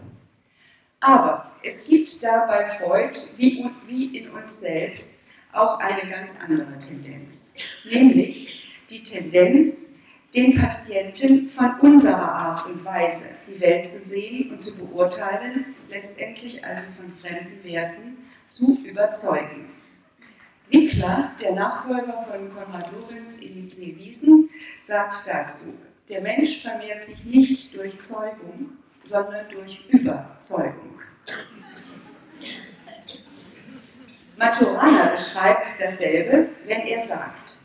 Aber 0.99 1.51
es 1.63 1.87
gibt 1.87 2.23
da 2.23 2.45
bei 2.45 2.65
Freud, 2.65 3.17
wie, 3.37 3.65
wie 3.87 4.17
in 4.17 4.29
uns 4.29 4.59
selbst, 4.59 5.23
auch 5.51 5.79
eine 5.79 6.09
ganz 6.09 6.39
andere 6.39 6.77
Tendenz, 6.77 7.53
nämlich 7.85 8.63
die 8.89 9.03
Tendenz, 9.03 9.94
den 10.35 10.59
Patienten 10.59 11.45
von 11.45 11.79
unserer 11.79 12.31
Art 12.31 12.65
und 12.65 12.83
Weise, 12.83 13.25
die 13.47 13.59
Welt 13.61 13.87
zu 13.87 13.99
sehen 13.99 14.51
und 14.51 14.61
zu 14.61 14.75
beurteilen, 14.75 15.75
letztendlich 15.89 16.65
also 16.65 16.91
von 16.91 17.11
fremden 17.11 17.63
Werten, 17.63 18.17
zu 18.45 18.83
überzeugen. 18.83 19.69
Wickler, 20.69 21.31
der 21.41 21.53
Nachfolger 21.53 22.21
von 22.21 22.49
Konrad 22.53 22.89
Lorenz 22.91 23.37
in 23.37 23.69
C. 23.69 23.95
Wiesen, 23.97 24.49
sagt 24.81 25.25
dazu, 25.25 25.73
der 26.09 26.21
Mensch 26.21 26.61
vermehrt 26.61 27.03
sich 27.03 27.25
nicht 27.25 27.75
durch 27.75 28.01
Zeugung, 28.01 28.71
sondern 29.03 29.47
durch 29.49 29.85
Überzeugung. 29.89 30.99
Maturana 34.37 35.11
beschreibt 35.11 35.67
dasselbe, 35.79 36.49
wenn 36.65 36.81
er 36.81 37.03
sagt, 37.03 37.61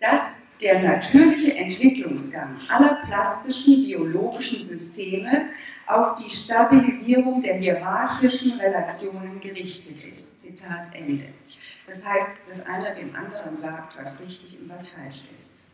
dass 0.00 0.36
der 0.60 0.80
natürliche 0.80 1.54
Entwicklungsgang 1.54 2.56
aller 2.68 2.98
plastischen 3.06 3.84
biologischen 3.84 4.58
Systeme 4.58 5.50
auf 5.86 6.14
die 6.14 6.30
Stabilisierung 6.30 7.40
der 7.40 7.56
hierarchischen 7.56 8.52
Relationen 8.58 9.38
gerichtet 9.40 10.02
ist. 10.12 10.40
Zitat 10.40 10.88
Ende. 10.94 11.26
Das 11.86 12.04
heißt, 12.04 12.38
dass 12.48 12.66
einer 12.66 12.92
dem 12.92 13.14
anderen 13.14 13.54
sagt, 13.54 13.96
was 13.96 14.20
richtig 14.20 14.58
und 14.60 14.68
was 14.68 14.88
falsch 14.88 15.24
ist. 15.34 15.66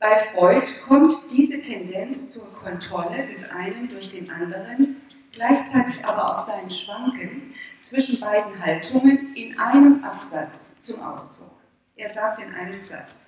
Bei 0.00 0.16
Freud 0.16 0.64
kommt 0.86 1.12
diese 1.30 1.60
Tendenz 1.60 2.30
zur 2.30 2.52
Kontrolle 2.54 3.26
des 3.26 3.48
einen 3.50 3.88
durch 3.88 4.10
den 4.10 4.30
anderen, 4.30 5.02
gleichzeitig 5.32 6.04
aber 6.04 6.34
auch 6.34 6.38
sein 6.38 6.70
Schwanken 6.70 7.54
zwischen 7.80 8.18
beiden 8.18 8.58
Haltungen 8.64 9.34
in 9.34 9.58
einem 9.58 10.02
Absatz 10.02 10.80
zum 10.80 11.02
Ausdruck. 11.02 11.50
Er 11.96 12.08
sagt 12.08 12.40
in 12.42 12.52
einem 12.54 12.82
Satz, 12.82 13.26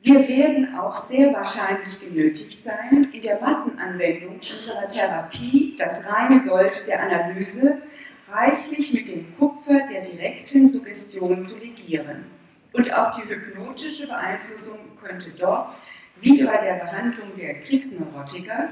wir 0.00 0.28
werden 0.28 0.76
auch 0.76 0.94
sehr 0.94 1.32
wahrscheinlich 1.32 2.00
genötigt 2.00 2.62
sein, 2.62 3.08
in 3.12 3.20
der 3.20 3.40
Massenanwendung 3.40 4.36
unserer 4.36 4.86
Therapie 4.86 5.74
das 5.76 6.06
reine 6.06 6.44
Gold 6.44 6.86
der 6.86 7.02
Analyse 7.02 7.82
reichlich 8.30 8.92
mit 8.92 9.08
dem 9.08 9.36
Kupfer 9.36 9.80
der 9.86 10.02
direkten 10.02 10.68
Suggestion 10.68 11.42
zu 11.42 11.58
legieren. 11.58 12.26
Und 12.72 12.92
auch 12.94 13.10
die 13.18 13.28
hypnotische 13.28 14.06
Beeinflussung 14.06 14.78
könnte 15.02 15.30
dort, 15.38 15.74
wie 16.20 16.42
bei 16.44 16.58
der 16.58 16.74
Behandlung 16.74 17.34
der 17.36 17.58
Kriegsneurotiker, 17.60 18.68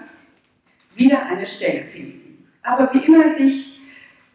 wieder 0.95 1.27
eine 1.27 1.47
Stelle 1.47 1.87
finden. 1.87 2.49
Aber 2.63 2.93
wie 2.95 3.05
immer 3.05 3.35
sich 3.35 3.81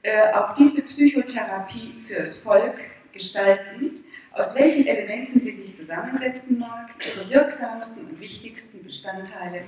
äh, 0.04 0.32
auch 0.34 0.54
diese 0.54 0.82
Psychotherapie 0.84 1.94
fürs 2.02 2.38
Volk 2.38 2.80
gestalten, 3.14 4.01
aus 4.34 4.56
welchen 4.56 4.88
Elementen 4.88 5.40
sie 5.40 5.52
sich 5.52 5.76
zusammensetzen 5.76 6.60
mag, 6.60 6.92
ihre 7.00 7.30
wirksamsten 7.30 8.08
und 8.08 8.20
wichtigsten 8.20 8.84
Bestandteile 8.84 9.64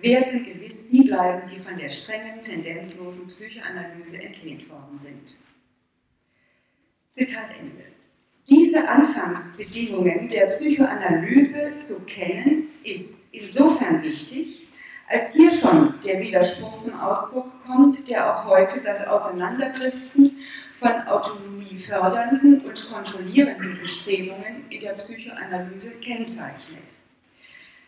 werden 0.00 0.44
gewiss 0.44 0.88
die 0.88 1.02
bleiben, 1.02 1.48
die 1.50 1.60
von 1.60 1.76
der 1.76 1.88
strengen, 1.88 2.40
tendenzlosen 2.42 3.28
Psychoanalyse 3.28 4.22
entlehnt 4.22 4.68
worden 4.68 4.96
sind. 4.96 5.40
Zitat 7.08 7.50
Ende. 7.58 7.84
Diese 8.48 8.88
Anfangsbedingungen 8.88 10.28
der 10.28 10.46
Psychoanalyse 10.46 11.78
zu 11.78 12.04
kennen, 12.04 12.68
ist 12.84 13.28
insofern 13.32 14.02
wichtig, 14.02 14.66
als 15.08 15.34
hier 15.34 15.50
schon 15.50 15.94
der 16.04 16.20
Widerspruch 16.20 16.76
zum 16.76 16.98
Ausdruck 17.00 17.46
kommt, 17.66 18.08
der 18.08 18.34
auch 18.34 18.46
heute 18.46 18.80
das 18.82 19.06
Auseinanderdriften 19.06 20.37
von 20.78 21.08
autonomiefördernden 21.08 22.60
und 22.60 22.90
kontrollierenden 22.92 23.78
Bestrebungen 23.80 24.70
in 24.70 24.80
der 24.80 24.92
Psychoanalyse 24.92 25.96
kennzeichnet. 25.96 26.96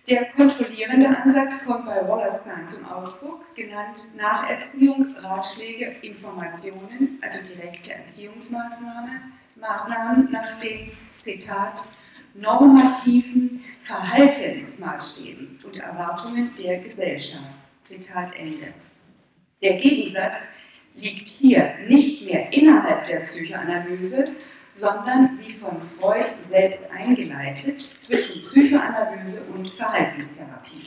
Der 0.09 0.25
kontrollierende 0.33 1.09
Ansatz 1.09 1.65
kommt 1.65 1.87
bei 1.87 2.09
Wallerstein 2.09 2.67
zum 2.67 2.85
Ausdruck, 2.87 3.55
genannt 3.55 4.17
Nacherziehung, 4.17 5.15
Ratschläge, 5.19 5.97
Informationen, 6.03 7.21
also 7.23 7.39
direkte 7.43 7.95
Erziehungsmaßnahmen 7.95 9.35
Maßnahmen 9.61 10.33
nach 10.33 10.59
dem 10.59 10.91
Zitat 11.13 11.89
normativen 12.35 13.63
Verhaltensmaßstäben 13.83 15.61
und 15.63 15.81
Erwartungen 15.81 16.55
der 16.57 16.79
Gesellschaft. 16.79 17.47
Zitat 17.83 18.35
Ende. 18.35 18.69
Der 19.63 19.75
Gegensatz 19.75 20.39
liegt 21.01 21.29
hier 21.29 21.75
nicht 21.89 22.27
mehr 22.27 22.53
innerhalb 22.53 23.05
der 23.05 23.21
Psychoanalyse, 23.21 24.25
sondern 24.73 25.39
wie 25.41 25.53
von 25.53 25.81
Freud 25.81 26.27
selbst 26.41 26.91
eingeleitet 26.91 27.81
zwischen 27.99 28.43
Psychoanalyse 28.43 29.43
und 29.55 29.69
Verhaltenstherapie. 29.75 30.83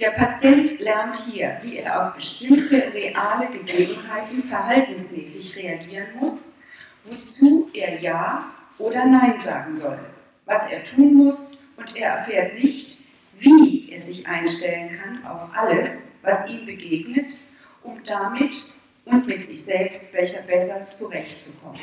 Der 0.00 0.10
Patient 0.10 0.80
lernt 0.80 1.14
hier, 1.14 1.58
wie 1.62 1.76
er 1.76 2.00
auf 2.08 2.14
bestimmte 2.14 2.90
reale 2.94 3.50
Gegebenheiten 3.50 4.42
verhaltensmäßig 4.42 5.56
reagieren 5.56 6.06
muss, 6.18 6.54
wozu 7.04 7.70
er 7.74 8.00
Ja 8.00 8.46
oder 8.78 9.04
Nein 9.06 9.38
sagen 9.38 9.74
soll, 9.74 9.98
was 10.46 10.70
er 10.70 10.82
tun 10.82 11.14
muss 11.14 11.52
und 11.76 11.96
er 11.96 12.14
erfährt 12.14 12.54
nicht, 12.54 13.02
wie 13.38 13.90
er 13.90 14.00
sich 14.00 14.26
einstellen 14.26 14.98
kann 14.98 15.24
auf 15.26 15.50
alles, 15.54 16.18
was 16.22 16.48
ihm 16.48 16.64
begegnet, 16.64 17.38
um 17.82 18.00
damit 18.04 18.54
und 19.04 19.26
mit 19.26 19.44
sich 19.44 19.64
selbst 19.64 20.12
besser 20.12 20.88
zurechtzukommen. 20.88 21.80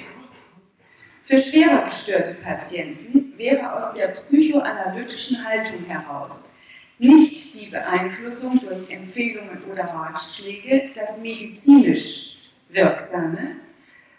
Für 1.21 1.37
schwerer 1.37 1.83
gestörte 1.83 2.35
Patienten 2.35 3.33
wäre 3.37 3.75
aus 3.75 3.93
der 3.93 4.07
psychoanalytischen 4.09 5.43
Haltung 5.43 5.83
heraus 5.85 6.53
nicht 6.99 7.53
die 7.53 7.67
Beeinflussung 7.67 8.59
durch 8.59 8.89
Empfehlungen 8.89 9.63
oder 9.69 9.83
Ratschläge 9.83 10.91
das 10.95 11.19
medizinisch 11.19 12.37
Wirksame, 12.69 13.57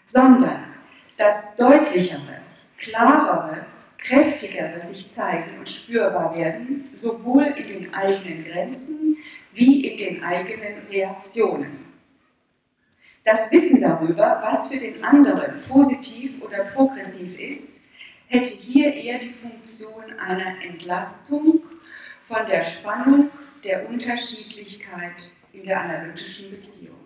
sondern 0.05 0.63
das 1.17 1.55
deutlichere, 1.55 2.41
klarere, 2.77 3.65
kräftigere 3.97 4.79
sich 4.79 5.09
zeigen 5.09 5.57
und 5.57 5.67
spürbar 5.67 6.35
werden, 6.35 6.87
sowohl 6.93 7.43
in 7.57 7.67
den 7.67 7.93
eigenen 7.93 8.45
Grenzen 8.45 9.17
wie 9.53 9.87
in 9.87 9.97
den 9.97 10.23
eigenen 10.23 10.87
Reaktionen. 10.89 11.88
Das 13.29 13.51
Wissen 13.51 13.79
darüber, 13.79 14.39
was 14.41 14.69
für 14.69 14.79
den 14.79 15.03
anderen 15.03 15.61
positiv 15.67 16.41
oder 16.41 16.63
progressiv 16.63 17.37
ist, 17.37 17.81
hätte 18.25 18.49
hier 18.49 18.91
eher 18.91 19.19
die 19.19 19.29
Funktion 19.29 20.03
einer 20.19 20.59
Entlastung 20.63 21.61
von 22.23 22.47
der 22.47 22.63
Spannung 22.63 23.29
der 23.63 23.87
Unterschiedlichkeit 23.87 25.33
in 25.53 25.63
der 25.63 25.79
analytischen 25.79 26.49
Beziehung. 26.49 26.97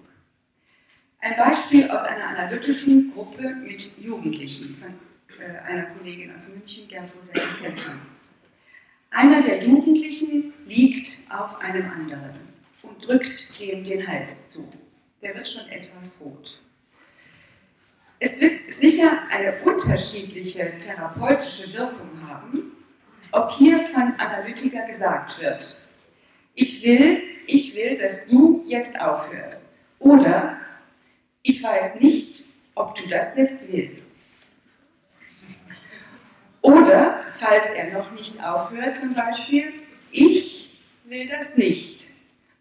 Ein 1.20 1.36
Beispiel 1.36 1.92
aus 1.92 2.04
einer 2.04 2.30
analytischen 2.30 3.12
Gruppe 3.12 3.56
mit 3.56 3.82
Jugendlichen 3.98 4.78
von 4.78 4.94
äh, 5.42 5.60
einer 5.68 5.88
Kollegin 5.88 6.34
aus 6.34 6.48
München, 6.48 6.88
Gertrude 6.88 7.34
Kempner. 7.62 7.96
Einer 9.12 9.42
der 9.42 9.62
Jugendlichen 9.62 10.54
liegt 10.68 11.30
auf 11.30 11.60
einem 11.60 11.92
anderen 11.92 12.36
und 12.82 13.06
drückt 13.06 13.60
dem 13.60 13.84
den 13.84 14.08
Hals 14.08 14.48
zu 14.48 14.70
der 15.24 15.36
wird 15.36 15.48
schon 15.48 15.68
etwas 15.70 16.20
rot. 16.22 16.60
Es 18.20 18.40
wird 18.40 18.72
sicher 18.72 19.24
eine 19.30 19.62
unterschiedliche 19.64 20.78
therapeutische 20.78 21.72
Wirkung 21.74 22.28
haben, 22.28 22.72
ob 23.32 23.52
hier 23.52 23.80
von 23.88 24.14
Analytiker 24.18 24.86
gesagt 24.86 25.42
wird, 25.42 25.78
ich 26.56 26.84
will, 26.84 27.22
ich 27.48 27.76
will, 27.76 27.96
dass 27.96 28.28
du 28.28 28.64
jetzt 28.68 29.00
aufhörst. 29.00 29.88
Oder 30.00 30.60
ich 31.42 31.64
weiß 31.64 32.00
nicht, 32.00 32.46
ob 32.76 32.96
du 32.96 33.08
das 33.08 33.36
jetzt 33.36 33.72
willst. 33.72 34.30
Oder, 36.62 37.26
falls 37.38 37.72
er 37.72 37.92
noch 37.92 38.12
nicht 38.12 38.42
aufhört 38.44 38.96
zum 38.96 39.14
Beispiel, 39.14 39.74
ich 40.12 40.84
will 41.06 41.26
das 41.28 41.58
nicht. 41.58 42.13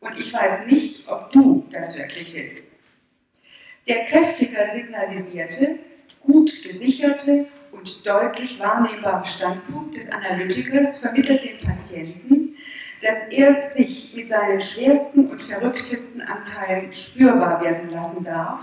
Und 0.02 0.18
ich 0.18 0.34
weiß 0.34 0.66
nicht, 0.66 1.08
ob 1.08 1.30
du 1.30 1.64
das 1.70 1.96
wirklich 1.96 2.34
willst. 2.34 2.74
Der 3.88 4.04
kräftiger 4.04 4.66
signalisierte, 4.66 5.78
gut 6.20 6.62
gesicherte 6.62 7.46
und 7.70 8.06
deutlich 8.06 8.58
wahrnehmbare 8.58 9.24
Standpunkt 9.24 9.96
des 9.96 10.10
Analytikers 10.10 10.98
vermittelt 10.98 11.44
dem 11.44 11.58
Patienten, 11.58 12.56
dass 13.00 13.28
er 13.28 13.62
sich 13.62 14.12
mit 14.14 14.28
seinen 14.28 14.60
schwersten 14.60 15.30
und 15.30 15.40
verrücktesten 15.40 16.20
Anteilen 16.20 16.92
spürbar 16.92 17.62
werden 17.62 17.88
lassen 17.90 18.24
darf, 18.24 18.60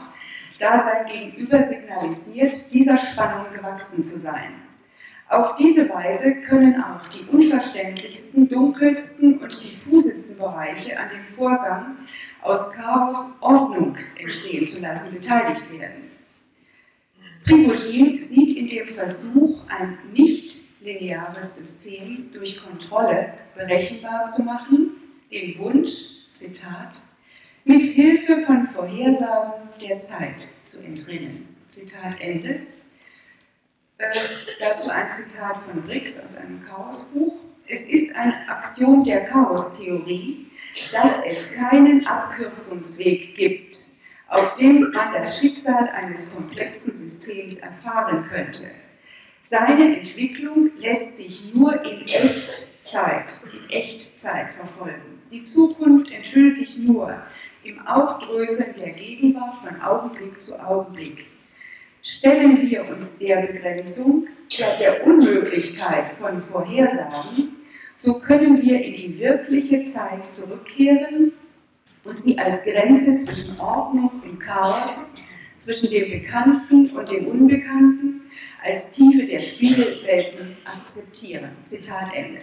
Dasein 0.57 1.05
gegenüber 1.05 1.63
signalisiert, 1.63 2.73
dieser 2.73 2.97
Spannung 2.97 3.49
gewachsen 3.53 4.03
zu 4.03 4.19
sein. 4.19 4.58
Auf 5.29 5.53
diese 5.53 5.87
Weise 5.89 6.41
können 6.41 6.83
auch 6.83 7.05
die 7.05 7.23
unverständlichsten, 7.25 8.49
dunkelsten 8.49 9.37
und 9.37 9.63
diffusesten 9.63 10.35
Bereiche 10.37 10.99
an 10.99 11.09
dem 11.09 11.21
Vorgang 11.21 11.97
aus 12.41 12.71
Chaos 12.73 13.35
Ordnung 13.39 13.95
entstehen 14.17 14.65
zu 14.65 14.81
lassen 14.81 15.13
beteiligt 15.13 15.71
werden. 15.71 16.09
Prigogine 17.45 18.19
sieht 18.19 18.57
in 18.57 18.65
dem 18.65 18.87
Versuch, 18.87 19.63
ein 19.69 19.99
nicht 20.13 20.81
lineares 20.81 21.57
System 21.57 22.31
durch 22.33 22.63
Kontrolle 22.63 23.33
berechenbar 23.55 24.25
zu 24.25 24.41
machen, 24.41 24.91
den 25.31 25.59
Wunsch, 25.59 26.25
Zitat, 26.31 27.03
mit 27.65 27.83
Hilfe 27.83 28.39
von 28.41 28.65
Vorhersagen 28.65 29.69
der 29.87 29.99
Zeit 29.99 30.53
zu 30.63 30.83
entrinnen. 30.83 31.55
Zitat 31.67 32.19
Ende. 32.19 32.61
Äh, 33.99 34.07
dazu 34.59 34.89
ein 34.89 35.11
Zitat 35.11 35.57
von 35.57 35.81
Briggs 35.83 36.23
aus 36.23 36.37
einem 36.37 36.63
Chaosbuch. 36.65 37.33
Es 37.67 37.83
ist 37.83 38.15
ein 38.15 38.33
Axiom 38.47 39.03
der 39.03 39.25
Chaostheorie, 39.25 40.47
dass 40.93 41.17
es 41.25 41.51
keinen 41.51 42.07
Abkürzungsweg 42.07 43.35
gibt, 43.35 43.77
auf 44.29 44.55
dem 44.55 44.91
man 44.91 45.13
das 45.13 45.39
Schicksal 45.39 45.89
eines 45.89 46.33
komplexen 46.33 46.93
Systems 46.93 47.57
erfahren 47.57 48.25
könnte. 48.29 48.63
Seine 49.41 49.97
Entwicklung 49.97 50.71
lässt 50.77 51.17
sich 51.17 51.53
nur 51.53 51.83
in 51.83 52.07
Echtzeit, 52.07 53.41
in 53.51 53.69
Echtzeit 53.69 54.49
verfolgen. 54.51 55.21
Die 55.29 55.43
Zukunft 55.43 56.09
enthüllt 56.09 56.57
sich 56.57 56.77
nur 56.77 57.21
im 57.63 57.85
Aufdröseln 57.85 58.73
der 58.75 58.91
Gegenwart 58.91 59.57
von 59.57 59.81
Augenblick 59.81 60.39
zu 60.39 60.57
Augenblick. 60.65 61.25
Stellen 62.01 62.61
wir 62.69 62.87
uns 62.89 63.17
der 63.17 63.47
Begrenzung, 63.47 64.27
der 64.79 65.05
Unmöglichkeit 65.05 66.07
von 66.07 66.39
Vorhersagen, 66.39 67.49
so 67.95 68.19
können 68.19 68.61
wir 68.61 68.81
in 68.81 68.93
die 68.93 69.19
wirkliche 69.19 69.83
Zeit 69.83 70.23
zurückkehren 70.23 71.33
und 72.05 72.17
sie 72.17 72.37
als 72.39 72.63
Grenze 72.63 73.15
zwischen 73.15 73.59
Ordnung 73.59 74.09
und 74.23 74.39
Chaos, 74.39 75.13
zwischen 75.57 75.89
dem 75.89 76.09
Bekannten 76.09 76.89
und 76.89 77.11
dem 77.11 77.27
Unbekannten, 77.27 78.21
als 78.63 78.89
Tiefe 78.89 79.25
der 79.25 79.39
Spiegelwelten 79.39 80.55
akzeptieren. 80.65 81.51
Zitat 81.63 82.13
Ende. 82.13 82.41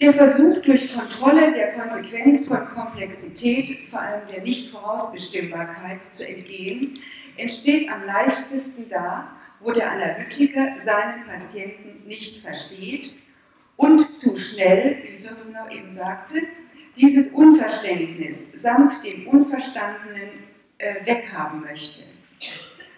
Der 0.00 0.14
Versuch, 0.14 0.62
durch 0.62 0.94
Kontrolle 0.94 1.52
der 1.52 1.72
Konsequenz 1.72 2.48
von 2.48 2.64
Komplexität, 2.66 3.86
vor 3.86 4.00
allem 4.00 4.22
der 4.32 4.42
Nichtvorausbestimmbarkeit, 4.42 6.02
zu 6.14 6.26
entgehen, 6.26 6.98
entsteht 7.40 7.90
am 7.90 8.04
leichtesten 8.04 8.88
da, 8.88 9.32
wo 9.60 9.72
der 9.72 9.92
Analytiker 9.92 10.78
seinen 10.78 11.26
Patienten 11.26 12.06
nicht 12.06 12.42
versteht 12.42 13.18
und 13.76 14.16
zu 14.16 14.36
schnell, 14.36 15.02
wie 15.04 15.18
Fürstenau 15.18 15.68
eben 15.68 15.90
sagte, 15.90 16.42
dieses 16.96 17.28
Unverständnis 17.32 18.52
samt 18.54 19.04
dem 19.04 19.26
Unverstandenen 19.26 20.30
äh, 20.78 21.06
weghaben 21.06 21.60
möchte. 21.62 22.02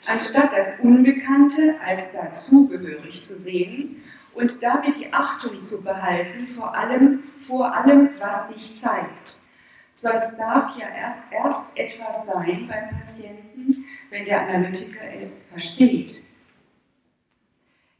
Anstatt 0.06 0.52
das 0.52 0.80
Unbekannte 0.80 1.76
als 1.84 2.12
dazugehörig 2.12 3.22
zu 3.22 3.36
sehen 3.36 4.02
und 4.34 4.62
damit 4.62 4.98
die 4.98 5.12
Achtung 5.12 5.62
zu 5.62 5.84
behalten 5.84 6.48
vor 6.48 6.74
allem, 6.76 7.22
vor 7.36 7.74
allem, 7.76 8.10
was 8.18 8.48
sich 8.48 8.76
zeigt. 8.76 9.42
Sonst 9.94 10.36
darf 10.36 10.76
ja 10.78 10.86
erst 11.30 11.78
etwas 11.78 12.26
sein 12.26 12.66
beim 12.66 12.98
Patienten, 12.98 13.84
wenn 14.12 14.26
der 14.26 14.42
Analytiker 14.42 15.12
es 15.16 15.46
versteht. 15.50 16.22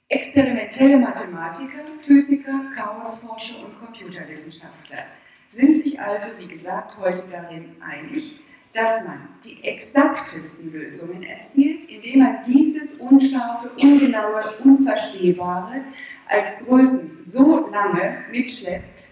Experimentelle 0.09 0.99
Mathematiker, 0.99 1.85
Physiker, 1.99 2.67
Chaosforscher 2.77 3.65
und 3.65 3.81
Computerwissenschaftler 3.81 5.05
sind 5.49 5.79
sich 5.79 5.99
also, 5.99 6.29
wie 6.39 6.47
gesagt, 6.47 6.99
heute 6.99 7.23
darin 7.31 7.77
einig, 7.81 8.41
dass 8.75 9.07
man 9.07 9.29
die 9.43 9.65
exaktesten 9.65 10.71
Lösungen 10.71 11.23
erzielt, 11.23 11.85
indem 11.85 12.21
man 12.21 12.43
dieses 12.43 12.95
unscharfe, 12.97 13.71
ungenaue, 13.83 14.43
unverstehbare 14.65 15.83
als 16.27 16.67
Größen 16.67 17.19
so 17.23 17.69
lange 17.69 18.25
mitschleppt, 18.31 19.12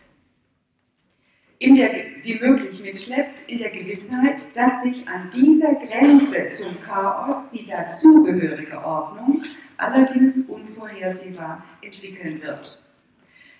in 1.60 1.74
der, 1.74 1.90
wie 2.22 2.38
möglich 2.40 2.82
mitschleppt, 2.82 3.42
in 3.50 3.58
der 3.58 3.70
Gewissheit, 3.70 4.56
dass 4.56 4.82
sich 4.82 5.06
an 5.06 5.30
dieser 5.30 5.74
Grenze 5.74 6.48
zum 6.48 6.80
Chaos 6.82 7.50
die 7.50 7.66
dazugehörige 7.66 8.82
Ordnung 8.82 9.42
allerdings 9.76 10.48
unvorhersehbar 10.48 11.62
entwickeln 11.82 12.42
wird. 12.42 12.86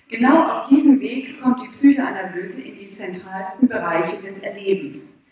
Genau 0.09 0.48
auf 0.48 0.68
diesem 0.68 0.98
Weg 1.01 1.40
kommt 1.42 1.62
die 1.62 1.68
Psychoanalyse 1.68 2.62
in 2.62 2.74
die 2.74 2.88
zentralsten 2.88 3.68
Bereiche 3.68 4.16
des 4.16 4.38
Erlebens, 4.38 5.24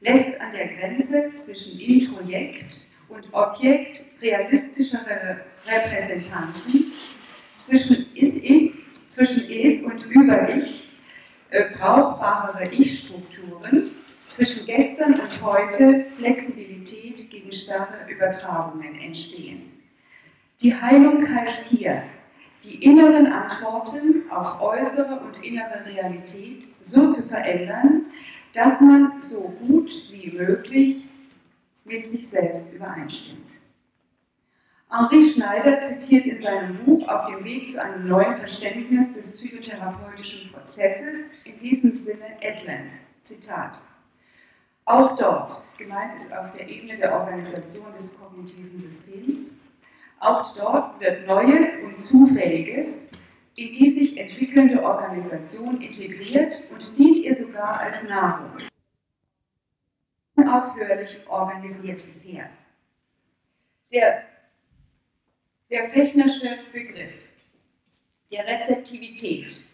lässt 0.00 0.40
an 0.40 0.52
der 0.52 0.68
Grenze 0.68 1.34
zwischen 1.34 1.78
Introjekt 1.78 2.88
und 3.10 3.22
Objekt 3.32 4.02
realistischere 4.22 5.40
Repräsentanzen, 5.66 6.86
zwischen 7.54 8.06
Is, 8.14 8.40
zwischen 9.08 9.48
Es 9.48 9.82
und 9.82 10.06
Über-Ich 10.06 10.83
brauchbarere 11.78 12.68
Ich-Strukturen, 12.72 13.84
zwischen 14.26 14.66
gestern 14.66 15.14
und 15.20 15.42
heute 15.42 16.06
Flexibilität 16.16 17.30
gegen 17.30 17.52
starre 17.52 18.10
Übertragungen 18.10 18.98
entstehen. 18.98 19.70
Die 20.60 20.74
Heilung 20.74 21.28
heißt 21.28 21.68
hier, 21.70 22.02
die 22.64 22.82
inneren 22.82 23.26
Antworten 23.26 24.24
auf 24.30 24.60
äußere 24.60 25.20
und 25.20 25.44
innere 25.44 25.84
Realität 25.84 26.64
so 26.80 27.12
zu 27.12 27.22
verändern, 27.22 28.06
dass 28.54 28.80
man 28.80 29.20
so 29.20 29.54
gut 29.66 30.08
wie 30.10 30.32
möglich 30.32 31.08
mit 31.84 32.06
sich 32.06 32.26
selbst 32.26 32.74
übereinstimmt. 32.74 33.53
Henri 34.96 35.24
Schneider 35.24 35.80
zitiert 35.80 36.24
in 36.24 36.40
seinem 36.40 36.76
Buch 36.84 37.08
Auf 37.08 37.24
dem 37.24 37.44
Weg 37.44 37.68
zu 37.68 37.82
einem 37.82 38.06
neuen 38.06 38.36
Verständnis 38.36 39.14
des 39.14 39.32
psychotherapeutischen 39.32 40.52
Prozesses 40.52 41.34
in 41.42 41.58
diesem 41.58 41.92
Sinne 41.92 42.40
Edland. 42.40 42.94
Zitat. 43.24 43.88
Auch 44.84 45.16
dort, 45.16 45.52
gemeint 45.78 46.14
ist 46.14 46.32
auf 46.32 46.52
der 46.52 46.68
Ebene 46.68 46.96
der 46.96 47.12
Organisation 47.12 47.92
des 47.92 48.16
kognitiven 48.16 48.76
Systems, 48.76 49.56
auch 50.20 50.54
dort 50.56 51.00
wird 51.00 51.26
Neues 51.26 51.80
und 51.80 52.00
Zufälliges 52.00 53.08
in 53.56 53.72
die 53.72 53.90
sich 53.90 54.18
entwickelnde 54.18 54.82
Organisation 54.82 55.80
integriert 55.80 56.64
und 56.72 56.98
dient 56.98 57.16
ihr 57.18 57.36
sogar 57.36 57.80
als 57.80 58.04
Nahrung. 58.04 58.50
Unaufhörlich 60.36 61.24
organisiertes 61.28 62.24
Heer. 62.24 62.48
Der, 63.92 64.24
der 65.70 65.88
Fechnersche 65.88 66.58
Begriff 66.72 67.14
der 68.30 68.46
Rezeptivität 68.46 69.64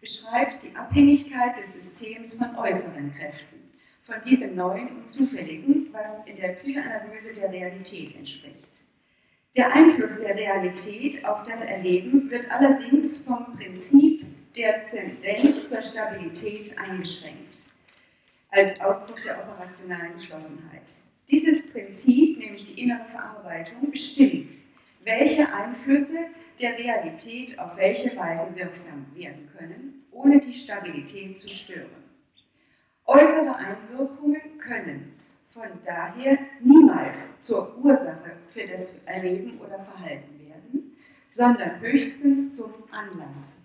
beschreibt 0.00 0.62
die 0.62 0.76
Abhängigkeit 0.76 1.58
des 1.58 1.74
Systems 1.74 2.34
von 2.34 2.54
äußeren 2.56 3.12
Kräften, 3.12 3.72
von 4.02 4.16
diesem 4.24 4.54
Neuen 4.54 4.88
und 4.88 5.08
Zufälligen, 5.08 5.88
was 5.92 6.24
in 6.26 6.36
der 6.36 6.50
Psychoanalyse 6.50 7.34
der 7.34 7.50
Realität 7.50 8.14
entspricht. 8.14 8.84
Der 9.56 9.74
Einfluss 9.74 10.20
der 10.20 10.36
Realität 10.36 11.24
auf 11.24 11.44
das 11.44 11.62
Erleben 11.62 12.30
wird 12.30 12.50
allerdings 12.50 13.18
vom 13.18 13.56
Prinzip 13.56 14.24
der 14.56 14.84
Tendenz 14.84 15.68
zur 15.68 15.82
Stabilität 15.82 16.78
eingeschränkt, 16.78 17.64
als 18.50 18.80
Ausdruck 18.80 19.22
der 19.22 19.38
operationalen 19.42 20.14
Geschlossenheit. 20.16 20.96
Dieses 21.28 21.68
Prinzip, 21.70 22.38
nämlich 22.38 22.72
die 22.72 22.82
innere 22.82 23.04
Verarbeitung, 23.06 23.90
bestimmt, 23.90 24.54
welche 25.04 25.52
Einflüsse 25.52 26.18
der 26.60 26.78
Realität 26.78 27.58
auf 27.58 27.76
welche 27.76 28.16
Weise 28.16 28.54
wirksam 28.56 29.06
werden 29.14 29.50
können, 29.56 30.06
ohne 30.10 30.40
die 30.40 30.54
Stabilität 30.54 31.38
zu 31.38 31.48
stören. 31.48 32.04
Äußere 33.04 33.56
Einwirkungen 33.56 34.58
können 34.58 35.14
von 35.50 35.68
daher 35.84 36.38
niemals 36.60 37.40
zur 37.40 37.76
Ursache 37.78 38.32
für 38.48 38.66
das 38.66 38.98
Erleben 39.04 39.60
oder 39.60 39.78
Verhalten 39.78 40.40
werden, 40.48 40.96
sondern 41.28 41.80
höchstens 41.80 42.56
zum 42.56 42.72
Anlass. 42.90 43.62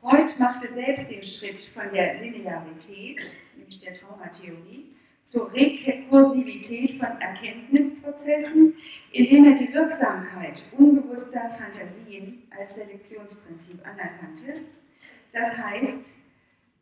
Freud 0.00 0.32
machte 0.38 0.68
selbst 0.68 1.10
den 1.10 1.24
Schritt 1.24 1.60
von 1.60 1.92
der 1.92 2.20
Linearität, 2.20 3.36
nämlich 3.56 3.78
der 3.80 3.94
Traumatheorie, 3.94 4.89
zur 5.30 5.52
Rekursivität 5.52 6.98
von 6.98 7.20
Erkenntnisprozessen, 7.20 8.74
indem 9.12 9.44
er 9.44 9.54
die 9.54 9.72
Wirksamkeit 9.72 10.60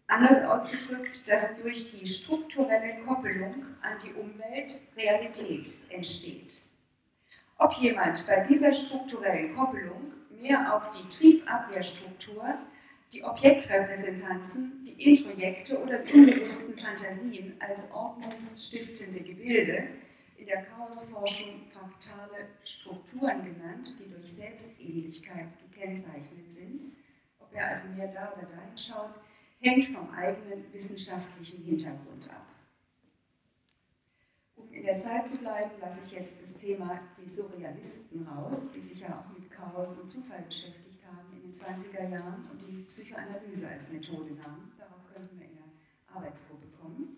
Anders 0.06 0.42
ausgedrückt, 0.44 1.28
dass 1.28 1.56
durch 1.60 1.90
die 1.90 2.06
strukturelle 2.06 3.02
Koppelung 3.04 3.66
an 3.82 3.98
die 4.02 4.14
Umwelt 4.14 4.72
Realität 4.96 5.76
entsteht. 5.90 6.62
Ob 7.58 7.74
jemand 7.74 8.26
bei 8.26 8.40
dieser 8.48 8.72
strukturellen 8.72 9.54
Koppelung 9.54 10.12
mehr 10.40 10.74
auf 10.74 10.90
die 10.92 11.06
Triebabwehrstruktur, 11.06 12.54
die 13.12 13.24
Objektrepräsentanzen, 13.24 14.84
die 14.84 15.10
Introjekte 15.10 15.82
oder 15.82 15.98
die 15.98 16.12
unbewussten 16.14 16.78
Fantasien 16.78 17.54
als 17.58 17.92
ordnungsstiftende 17.92 19.20
Gebilde, 19.20 19.88
in 20.36 20.46
der 20.46 20.64
Chaosforschung 20.64 21.62
fraktale 21.72 22.48
Strukturen 22.64 23.44
genannt, 23.44 23.98
die 23.98 24.10
durch 24.10 24.32
Selbstähnlichkeit 24.32 25.48
gekennzeichnet 25.60 26.52
sind, 26.52 26.82
ob 27.38 27.52
er 27.54 27.68
also 27.68 27.88
mehr 27.88 28.08
da 28.08 28.32
oder 28.34 28.46
da 28.46 28.60
hinschaut, 28.68 29.14
hängt 29.60 29.88
vom 29.88 30.08
eigenen 30.10 30.72
wissenschaftlichen 30.72 31.64
Hintergrund 31.64 32.30
ab. 32.30 32.46
Um 34.54 34.72
in 34.72 34.84
der 34.84 34.96
Zeit 34.96 35.26
zu 35.26 35.38
bleiben, 35.38 35.70
lasse 35.80 36.00
ich 36.04 36.12
jetzt 36.12 36.42
das 36.42 36.56
Thema 36.56 37.00
die 37.20 37.28
Surrealisten 37.28 38.26
raus, 38.26 38.70
die 38.70 38.80
sich 38.80 39.00
ja 39.00 39.18
auch 39.18 39.38
mit 39.38 39.50
Chaos 39.50 39.98
und 39.98 40.08
Zufall 40.08 40.44
in 40.44 40.87
den 41.48 41.54
20er 41.54 42.10
Jahren 42.10 42.46
und 42.50 42.60
die 42.60 42.82
Psychoanalyse 42.82 43.68
als 43.70 43.90
Methode 43.92 44.34
nahmen. 44.34 44.72
Darauf 44.78 45.08
könnten 45.14 45.38
wir 45.38 45.46
in 45.46 45.54
der 45.54 46.14
Arbeitsgruppe 46.14 46.66
kommen. 46.78 47.16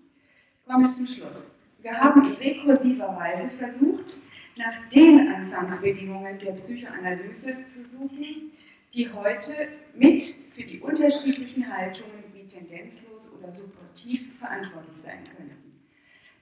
Kommen 0.66 0.84
wir 0.84 0.90
zum 0.90 1.06
Schluss. 1.06 1.58
Wir 1.80 1.98
haben 1.98 2.24
in 2.26 2.34
rekursiver 2.34 3.16
Weise 3.16 3.48
versucht, 3.48 4.20
nach 4.56 4.88
den 4.88 5.32
Anfangsbedingungen 5.34 6.38
der 6.38 6.52
Psychoanalyse 6.52 7.56
zu 7.66 7.84
suchen, 7.90 8.52
die 8.92 9.12
heute 9.12 9.52
mit 9.94 10.22
für 10.22 10.62
die 10.62 10.80
unterschiedlichen 10.80 11.66
Haltungen 11.66 12.24
wie 12.32 12.46
tendenzlos 12.46 13.32
oder 13.32 13.52
supportiv 13.52 14.38
verantwortlich 14.38 14.96
sein 14.96 15.24
könnten. 15.36 15.70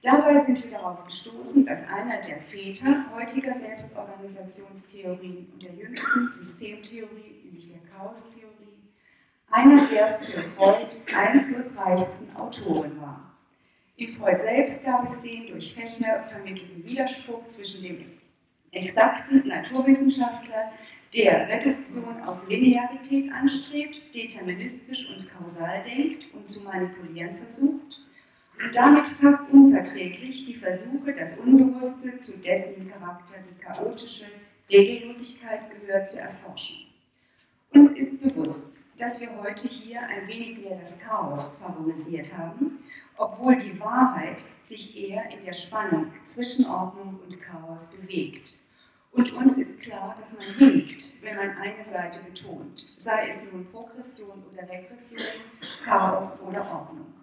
Dabei 0.01 0.37
sind 0.37 0.63
wir 0.63 0.71
darauf 0.71 1.03
gestoßen, 1.05 1.65
dass 1.65 1.85
einer 1.87 2.21
der 2.21 2.39
Väter 2.41 3.05
heutiger 3.13 3.57
Selbstorganisationstheorien 3.57 5.47
und 5.51 5.61
der 5.61 5.73
jüngsten 5.73 6.29
Systemtheorie, 6.29 7.38
nämlich 7.49 7.71
der 7.71 7.81
Chaostheorie, 7.89 8.89
einer 9.51 9.87
der 9.87 10.19
für 10.19 10.41
Freud 10.41 10.87
einflussreichsten 11.15 12.35
Autoren 12.35 13.01
war. 13.01 13.35
In 13.95 14.13
Freud 14.13 14.39
selbst 14.39 14.85
gab 14.85 15.03
es 15.03 15.21
den 15.21 15.47
durch 15.47 15.73
Fechner 15.73 16.23
vermittelten 16.29 16.87
Widerspruch 16.87 17.45
zwischen 17.47 17.83
dem 17.83 18.05
exakten 18.71 19.47
Naturwissenschaftler, 19.47 20.71
der 21.13 21.49
Reduktion 21.49 22.21
auf 22.21 22.47
Linearität 22.47 23.31
anstrebt, 23.31 24.13
deterministisch 24.13 25.09
und 25.09 25.27
kausal 25.27 25.81
denkt 25.81 26.31
und 26.33 26.47
zu 26.47 26.61
manipulieren 26.61 27.35
versucht, 27.35 27.99
und 28.61 28.75
damit 28.75 29.07
fast 29.07 29.49
unverträglich 29.51 30.45
die 30.45 30.53
Versuche, 30.53 31.13
das 31.13 31.37
Unbewusste, 31.37 32.19
zu 32.19 32.37
dessen 32.37 32.91
Charakter 32.91 33.37
die 33.49 33.57
chaotische 33.59 34.25
Regellosigkeit 34.69 35.61
gehört, 35.71 36.07
zu 36.07 36.19
erforschen. 36.19 36.88
Uns 37.73 37.91
ist 37.91 38.21
bewusst, 38.21 38.79
dass 38.97 39.19
wir 39.19 39.29
heute 39.41 39.67
hier 39.67 40.01
ein 40.01 40.27
wenig 40.27 40.59
mehr 40.59 40.77
das 40.79 40.99
Chaos 40.99 41.59
favorisiert 41.59 42.37
haben, 42.37 42.79
obwohl 43.17 43.55
die 43.57 43.79
Wahrheit 43.79 44.41
sich 44.65 44.97
eher 44.97 45.29
in 45.29 45.43
der 45.45 45.53
Spannung 45.53 46.07
zwischen 46.23 46.65
Ordnung 46.65 47.19
und 47.25 47.39
Chaos 47.39 47.91
bewegt. 47.91 48.57
Und 49.11 49.33
uns 49.33 49.57
ist 49.57 49.79
klar, 49.79 50.15
dass 50.19 50.33
man 50.33 50.69
hinkt, 50.69 51.23
wenn 51.23 51.35
man 51.35 51.57
eine 51.57 51.83
Seite 51.83 52.19
betont, 52.21 52.95
sei 52.97 53.27
es 53.27 53.43
nun 53.51 53.65
Progression 53.71 54.43
oder 54.51 54.69
Regression, 54.69 55.21
Chaos 55.83 56.41
oder 56.41 56.61
Ordnung 56.71 57.13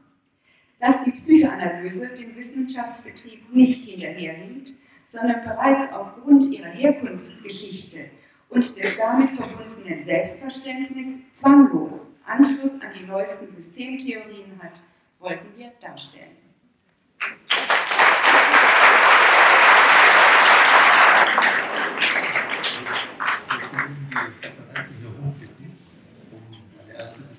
dass 0.78 1.04
die 1.04 1.12
Psychoanalyse 1.12 2.08
dem 2.08 2.36
Wissenschaftsbetrieb 2.36 3.52
nicht 3.54 3.88
hinterherhinkt, 3.88 4.74
sondern 5.08 5.44
bereits 5.44 5.92
aufgrund 5.92 6.44
ihrer 6.44 6.68
Herkunftsgeschichte 6.68 8.10
und 8.48 8.62
des 8.62 8.96
damit 8.96 9.30
verbundenen 9.30 10.00
Selbstverständnis 10.00 11.18
zwanglos 11.34 12.16
Anschluss 12.26 12.80
an 12.80 12.90
die 12.98 13.06
neuesten 13.06 13.48
Systemtheorien 13.48 14.60
hat, 14.62 14.80
wollten 15.18 15.56
wir 15.56 15.72
darstellen. 15.80 16.36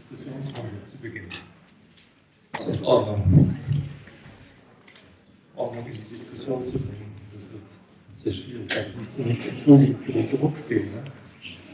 Diskussionsrunde 0.10 0.86
zu 0.89 0.97
beginnen. 0.97 1.30
Das 2.51 2.68
ist 2.68 2.84
Ordnung. 2.84 3.55
Ordnung 5.55 5.86
in 5.88 5.93
die 5.93 6.01
Diskussion 6.01 6.64
zu 6.64 6.74
bringen. 6.74 7.16
Das 7.34 7.51
wird 7.51 7.64
sehr 8.16 8.34
schwierig. 8.34 8.72
Ich 8.72 9.26
mich 9.26 9.57
zunächst 9.68 9.97
entschuldigen 9.97 9.97
für 9.97 10.11
den 10.11 10.39
Druckfehler. 10.39 11.03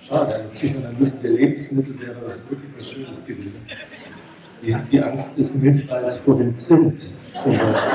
Schade, 0.01 0.35
eine 0.35 0.49
Psychoanalyse 0.49 1.19
der 1.19 1.31
Lebensmittel 1.31 1.99
wäre 1.99 2.19
wirklich 2.19 2.71
was 2.77 2.91
Schönes 2.91 3.25
gewesen. 3.25 3.65
Die, 4.61 4.75
die 4.91 5.01
Angst 5.01 5.37
des 5.37 5.55
Milchreis 5.55 6.17
vor 6.17 6.37
dem 6.37 6.55
Zimt 6.55 7.01
zum 7.33 7.57
Beispiel. 7.57 7.91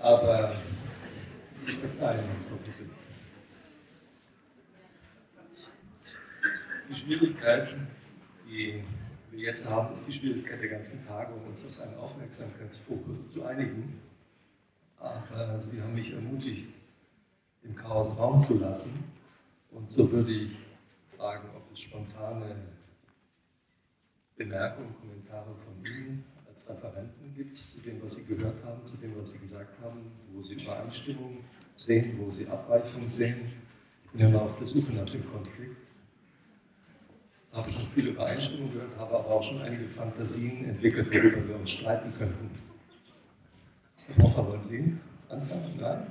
Aber 0.00 0.56
Sie 1.58 1.72
verzeihen 1.72 2.24
uns 2.36 2.50
doch 2.50 2.56
bitte. 2.58 2.88
Die 6.90 6.96
Schwierigkeiten, 6.96 7.86
die 8.48 8.82
wir 9.30 9.40
jetzt 9.40 9.68
haben, 9.68 9.92
ist 9.92 10.06
die 10.06 10.12
Schwierigkeit 10.12 10.60
der 10.60 10.68
ganzen 10.68 11.06
Tage, 11.06 11.34
um 11.34 11.48
uns 11.48 11.66
auf 11.66 11.80
einen 11.80 11.96
Aufmerksamkeitsfokus 11.96 13.28
zu 13.28 13.44
einigen. 13.44 14.00
Aber 14.98 15.60
Sie 15.60 15.80
haben 15.80 15.94
mich 15.94 16.12
ermutigt, 16.12 16.68
dem 17.62 17.74
Chaos 17.74 18.18
Raum 18.18 18.40
zu 18.40 18.58
lassen. 18.58 19.04
Und 19.70 19.90
so 19.90 20.10
würde 20.10 20.32
ich 20.32 20.52
fragen, 21.06 21.48
ob 21.56 21.72
es 21.72 21.80
spontane 21.80 22.56
Bemerkungen, 24.36 24.94
Kommentare 25.00 25.54
von 25.56 25.74
Ihnen 25.84 26.24
als 26.48 26.68
Referenten 26.68 27.34
gibt 27.34 27.58
zu 27.58 27.82
dem, 27.82 28.02
was 28.02 28.14
Sie 28.16 28.26
gehört 28.26 28.64
haben, 28.64 28.84
zu 28.84 28.98
dem, 28.98 29.18
was 29.18 29.32
Sie 29.32 29.40
gesagt 29.40 29.80
haben, 29.82 30.12
wo 30.32 30.42
Sie 30.42 30.54
Übereinstimmung 30.54 31.38
sehen, 31.76 32.18
wo 32.20 32.30
Sie 32.30 32.46
Abweichung 32.46 33.08
sehen. 33.08 33.46
Ich 34.04 34.10
bin 34.12 34.28
immer 34.28 34.42
auf 34.42 34.56
der 34.56 34.66
Suche 34.66 34.92
nach 34.94 35.08
dem 35.10 35.24
Konflikt 35.30 35.76
habe 37.58 37.70
schon 37.70 37.86
viele 37.94 38.10
Übereinstimmungen 38.10 38.72
gehört, 38.72 38.96
habe 38.98 39.18
aber 39.18 39.28
auch 39.28 39.42
schon 39.42 39.60
einige 39.62 39.88
Fantasien 39.88 40.64
entwickelt, 40.68 41.08
worüber 41.10 41.48
wir 41.48 41.56
uns 41.56 41.70
streiten 41.70 42.12
könnten. 42.16 42.50
Mocher, 44.16 44.46
wollen 44.46 44.62
Sie 44.62 44.96
anfangen? 45.28 45.78
Nein? 45.78 46.06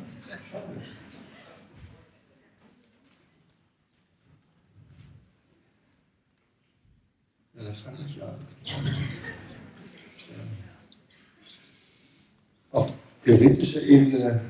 Schade. 0.51 0.81
Ja, 7.57 7.63
dann 7.63 7.75
fange 7.75 7.97
ich 8.05 8.21
an. 8.21 8.35
Auf 12.71 12.99
theoretischer 13.23 13.81
Ebene, 13.81 14.41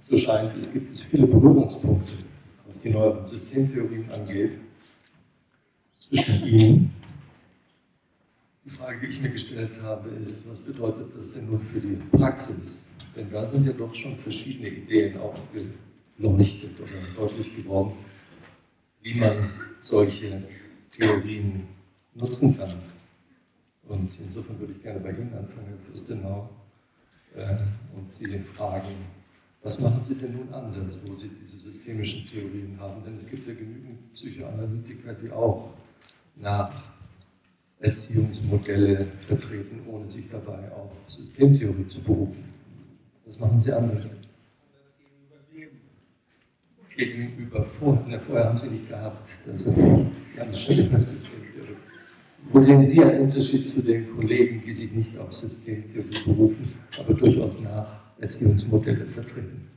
so 0.00 0.16
scheint 0.16 0.56
es, 0.56 0.72
gibt 0.72 0.92
es 0.92 1.00
viele 1.02 1.26
Berührungspunkte, 1.26 2.12
was 2.66 2.80
die 2.80 2.90
neueren 2.90 3.26
Systemtheorien 3.26 4.08
angeht 4.12 4.58
zwischen 5.98 6.46
ihnen. 6.46 6.94
Die 8.64 8.70
Frage, 8.70 9.06
die 9.06 9.12
ich 9.12 9.20
mir 9.20 9.30
gestellt 9.30 9.72
habe, 9.82 10.10
ist, 10.10 10.48
was 10.48 10.62
bedeutet 10.62 11.16
das 11.16 11.32
denn 11.32 11.46
nun 11.46 11.60
für 11.60 11.80
die 11.80 11.96
Praxis? 12.16 12.86
Denn 13.16 13.30
da 13.30 13.46
sind 13.46 13.66
ja 13.66 13.72
doch 13.72 13.94
schon 13.94 14.16
verschiedene 14.16 14.68
Ideen 14.68 15.18
aufgeleuchtet 15.18 16.78
oder 16.80 17.26
deutlich 17.26 17.56
geworden, 17.56 17.92
wie 19.02 19.14
man 19.14 19.32
solche 19.80 20.46
Theorien 20.92 21.75
nutzen 22.16 22.56
kann. 22.58 22.74
Und 23.88 24.10
insofern 24.18 24.58
würde 24.58 24.72
ich 24.72 24.82
gerne 24.82 25.00
bei 25.00 25.10
Ihnen 25.10 25.32
anfangen, 25.34 25.68
Herr 25.68 25.86
Fürstenau, 25.86 26.48
äh, 27.34 27.56
und 27.96 28.12
Sie 28.12 28.38
fragen, 28.40 28.96
was 29.62 29.80
machen 29.80 30.00
Sie 30.06 30.14
denn 30.14 30.34
nun 30.34 30.52
anders, 30.52 31.04
wo 31.08 31.14
Sie 31.14 31.30
diese 31.40 31.56
systemischen 31.56 32.28
Theorien 32.28 32.76
haben? 32.78 33.02
Denn 33.04 33.16
es 33.16 33.28
gibt 33.28 33.46
ja 33.46 33.54
genügend 33.54 34.12
Psychoanalytiker, 34.12 35.14
die 35.14 35.30
auch 35.30 35.70
nach 36.36 36.72
Erziehungsmodelle 37.80 39.06
vertreten, 39.18 39.80
ohne 39.86 40.08
sich 40.10 40.30
dabei 40.30 40.72
auf 40.72 41.04
Systemtheorie 41.08 41.86
zu 41.86 42.02
berufen. 42.02 42.44
Das 43.26 43.38
machen 43.40 43.60
sie 43.60 43.72
anders. 43.72 44.22
Gegenüber 46.96 47.62
vorher, 47.62 48.18
vorher 48.18 48.48
haben 48.48 48.58
sie 48.58 48.68
nicht 48.68 48.88
gehabt. 48.88 49.28
Das 49.44 49.66
ist 49.66 49.76
ganz 50.34 50.60
schön 50.60 51.04
Systemtheorie. 51.04 51.45
Wo 52.52 52.60
sehen 52.60 52.86
Sie 52.86 53.02
einen 53.02 53.22
Unterschied 53.22 53.68
zu 53.68 53.82
den 53.82 54.14
Kollegen, 54.14 54.62
die 54.64 54.72
sich 54.72 54.92
nicht 54.92 55.18
auf 55.18 55.32
Systemtheorie 55.32 56.24
berufen, 56.24 56.72
aber 56.98 57.14
durchaus 57.14 57.60
nach 57.60 57.88
Erziehungsmodelle 58.20 59.06
vertreten? 59.06 59.68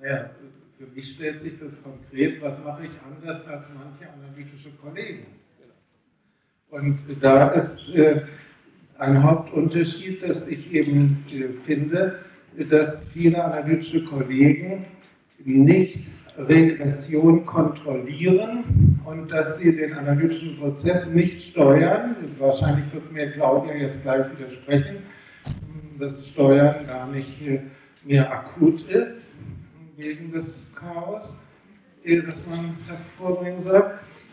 Naja, 0.00 0.30
für 0.78 0.86
mich 0.86 1.14
stellt 1.14 1.40
sich 1.40 1.58
das 1.58 1.82
konkret, 1.82 2.40
was 2.42 2.62
mache 2.62 2.84
ich 2.84 2.90
anders 3.04 3.46
als 3.48 3.70
manche 3.74 4.12
analytische 4.12 4.70
Kollegen. 4.72 5.26
Und 6.68 6.98
da 7.20 7.48
ist 7.48 7.94
äh, 7.94 8.22
ein 8.98 9.22
Hauptunterschied, 9.22 10.22
dass 10.22 10.46
ich 10.46 10.72
eben 10.72 11.24
äh, 11.32 11.48
finde, 11.64 12.20
dass 12.68 13.06
viele 13.06 13.42
analytische 13.42 14.04
Kollegen 14.04 14.84
nicht 15.44 16.06
Regression 16.38 17.44
kontrollieren 17.44 18.89
und 19.10 19.28
dass 19.30 19.58
sie 19.58 19.76
den 19.76 19.94
analytischen 19.94 20.56
Prozess 20.56 21.08
nicht 21.10 21.42
steuern. 21.42 22.14
Wahrscheinlich 22.38 22.92
wird 22.92 23.12
mir 23.12 23.30
Claudia 23.32 23.74
jetzt 23.74 24.02
gleich 24.02 24.26
widersprechen, 24.38 24.98
dass 25.98 26.28
Steuern 26.28 26.86
gar 26.86 27.08
nicht 27.08 27.42
äh, 27.46 27.60
mehr 28.04 28.30
akut 28.30 28.88
ist 28.88 29.30
wegen 29.96 30.30
des 30.30 30.72
Chaos, 30.76 31.36
äh, 32.04 32.22
das 32.22 32.46
man 32.46 32.76
hervorbringen 32.86 33.62
soll. 33.62 33.84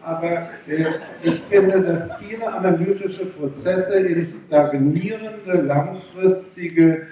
Aber 0.03 0.49
äh, 0.67 0.85
ich 1.23 1.41
finde, 1.49 1.81
dass 1.81 2.11
viele 2.19 2.47
analytische 2.47 3.25
Prozesse 3.25 3.99
in 3.99 4.25
stagnierende, 4.25 5.61
langfristige 5.61 7.07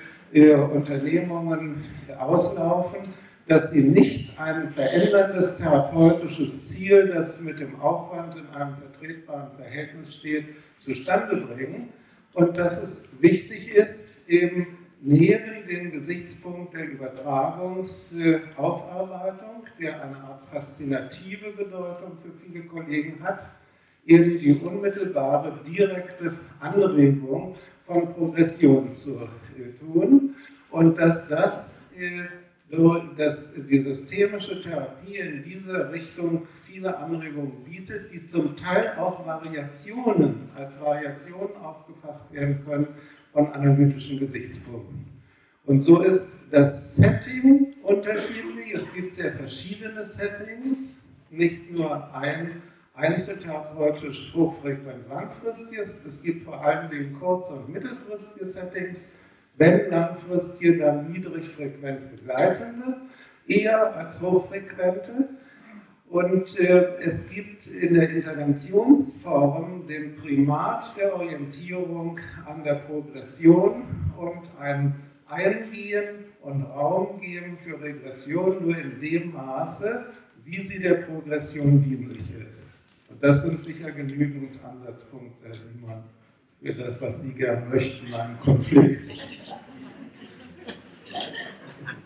Unternehmungen 0.74 1.86
auslaufen 2.18 3.00
dass 3.48 3.72
sie 3.72 3.84
nicht 3.84 4.40
ein 4.40 4.72
veränderndes 4.72 5.58
therapeutisches 5.58 6.66
Ziel, 6.66 7.12
das 7.14 7.40
mit 7.42 7.60
dem 7.60 7.80
Aufwand 7.80 8.36
in 8.36 8.48
einem 8.56 8.76
vertretbaren 8.78 9.56
Verhältnis 9.56 10.16
steht, 10.16 10.46
zustande 10.78 11.38
bringen. 11.38 11.90
Und 12.34 12.58
dass 12.58 12.82
es 12.82 13.08
wichtig 13.20 13.72
ist, 13.74 14.08
eben 14.28 14.80
neben 15.02 15.68
dem 15.68 15.92
Gesichtspunkt 15.92 16.74
der 16.74 16.90
Übertragungsaufarbeitung, 16.90 19.68
der 19.80 20.02
eine 20.02 20.18
Art 20.18 20.44
faszinative 20.52 21.52
Bedeutung 21.52 22.18
für 22.24 22.32
viele 22.44 22.64
Kollegen 22.66 23.24
hat, 23.24 23.46
eben 24.08 24.40
die 24.40 24.56
unmittelbare, 24.56 25.60
direkte 25.68 26.34
Anregung 26.60 27.56
von 27.86 28.12
Progression 28.14 28.92
zu 28.94 29.22
tun. 29.80 30.34
Und 30.72 30.98
dass 30.98 31.28
das 31.28 31.76
so 32.70 32.98
dass 33.18 33.54
die 33.54 33.84
systemische 33.84 34.62
Therapie 34.62 35.18
in 35.18 35.44
dieser 35.44 35.92
Richtung 35.92 36.48
viele 36.66 36.98
Anregungen 36.98 37.64
bietet, 37.64 38.12
die 38.12 38.26
zum 38.26 38.58
Teil 38.58 38.94
auch 38.98 39.26
Variationen 39.26 40.50
als 40.56 40.82
Variationen 40.82 41.56
aufgefasst 41.58 42.34
werden 42.34 42.64
können 42.66 42.88
von 43.32 43.52
analytischen 43.52 44.20
Gesichtspunkten. 44.20 45.06
Und 45.66 45.82
so 45.82 46.02
ist 46.02 46.32
das 46.52 46.96
Setting 46.96 47.74
unterschiedlich. 47.84 48.74
Es 48.74 48.94
gibt 48.94 49.16
sehr 49.16 49.34
verschiedene 49.34 50.06
Settings, 50.06 51.04
nicht 51.30 51.72
nur 51.72 52.14
ein 52.14 52.62
einzeltherapeutisch 52.96 54.34
hochfrequent 54.34 55.10
langfristiges, 55.10 56.06
es 56.06 56.22
gibt 56.22 56.44
vor 56.44 56.62
allem 56.64 57.14
kurz- 57.20 57.52
und 57.52 57.70
mittelfristige 57.70 58.46
Settings 58.46 59.12
wenn 59.58 59.90
langfristige, 59.90 60.78
dann 60.78 61.12
niedrig 61.12 61.48
frequent 61.48 62.12
begleitende, 62.12 62.98
eher 63.48 63.96
als 63.96 64.22
hochfrequente. 64.22 65.30
Und 66.10 66.60
äh, 66.60 66.98
es 67.00 67.30
gibt 67.30 67.68
in 67.68 67.96
der 67.96 68.10
Interventionsform 68.10 69.88
den 69.88 70.16
Primat 70.16 70.96
der 70.98 71.16
Orientierung 71.16 72.20
an 72.46 72.64
der 72.64 72.76
Progression 72.76 73.84
und 74.18 74.44
ein 74.60 74.96
Eingehen 75.28 76.26
und 76.44 76.62
Raum 76.64 77.20
geben 77.20 77.58
für 77.58 77.82
Regression 77.82 78.64
nur 78.64 78.78
in 78.78 79.02
dem 79.02 79.34
Maße, 79.34 80.06
wie 80.44 80.62
sie 80.62 80.80
der 80.80 80.96
Progression 80.96 81.84
dienlich 81.84 82.32
ist. 82.50 82.68
Und 83.10 83.24
das 83.24 83.42
sind 83.42 83.64
sicher 83.64 83.92
genügend 83.92 84.60
Ansatzpunkte, 84.64 85.50
die 85.50 85.86
man 85.86 86.04
für 86.74 86.82
das, 86.82 87.00
was 87.02 87.22
Sie 87.22 87.34
gerne 87.34 87.66
möchten, 87.68 88.12
einen 88.14 88.40
Konflikt. 88.40 89.20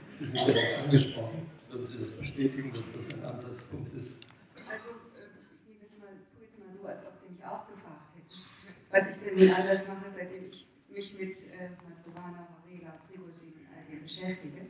Sie 0.09 0.25
sind 0.25 0.47
ja 0.47 0.53
auch 0.53 0.83
angesprochen. 0.83 1.47
Würden 1.69 1.85
Sie 1.85 1.97
das 1.97 2.11
bestätigen, 2.11 2.73
dass 2.73 2.91
das 2.91 3.13
ein 3.13 3.25
Ansatzpunkt 3.25 3.93
ist? 3.95 4.17
Also, 4.55 4.89
äh, 5.15 5.31
ich 5.55 5.65
nehme 5.65 5.83
jetzt 5.83 5.99
mal, 5.99 6.09
tue 6.33 6.43
jetzt 6.43 6.59
mal 6.59 6.73
so, 6.73 6.87
als 6.87 7.05
ob 7.07 7.15
Sie 7.15 7.29
mich 7.33 7.45
auch 7.45 7.67
gefragt 7.67 8.11
hätten, 8.15 8.27
was 8.91 9.09
ich 9.09 9.25
denn 9.25 9.39
nun 9.39 9.55
anders 9.55 9.87
mache, 9.87 10.11
seitdem 10.13 10.49
ich 10.49 10.67
mich 10.89 11.17
mit 11.17 11.29
äh, 11.29 11.69
Maturana, 11.87 12.47
Varela, 12.59 12.99
Prigozhin 13.07 13.53
und 13.53 13.67
all 13.73 13.85
dem 13.89 14.01
beschäftige. 14.01 14.65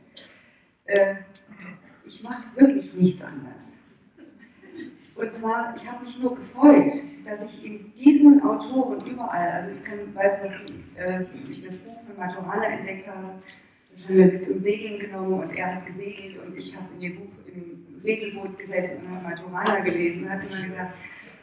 Äh, 0.84 1.16
ich 2.06 2.22
mache 2.22 2.44
wirklich 2.56 2.94
nichts 2.94 3.22
anders. 3.22 3.69
Und 5.20 5.32
zwar, 5.32 5.74
ich 5.76 5.86
habe 5.86 6.02
mich 6.02 6.18
nur 6.18 6.34
gefreut, 6.34 6.90
dass 7.26 7.44
ich 7.44 7.66
in 7.66 7.92
diesen 7.92 8.42
Autoren 8.42 9.04
überall, 9.04 9.50
also 9.50 9.72
ich 9.72 9.82
kann, 9.82 9.98
weiß 10.14 10.44
noch, 10.44 10.52
äh, 10.96 11.24
ich 11.50 11.62
das 11.62 11.76
Buch 11.76 12.00
von 12.06 12.16
Maturana 12.16 12.64
entdeckt 12.64 13.06
habe, 13.06 13.34
das 13.92 14.08
haben 14.08 14.16
wir 14.16 14.26
mit 14.26 14.42
zum 14.42 14.58
Segeln 14.58 14.98
genommen 14.98 15.40
und 15.40 15.50
er 15.52 15.74
hat 15.74 15.84
gesegelt 15.84 16.38
und 16.42 16.56
ich 16.56 16.74
habe 16.74 16.86
in 16.94 17.00
ihr 17.02 17.16
Buch 17.16 17.28
im 17.54 18.00
Segelboot 18.00 18.58
gesessen 18.58 19.00
und 19.04 19.14
habe 19.14 19.28
Maturana 19.28 19.80
gelesen 19.80 20.24
und 20.24 20.30
hat 20.30 20.44
immer 20.44 20.62
gesagt, 20.62 20.94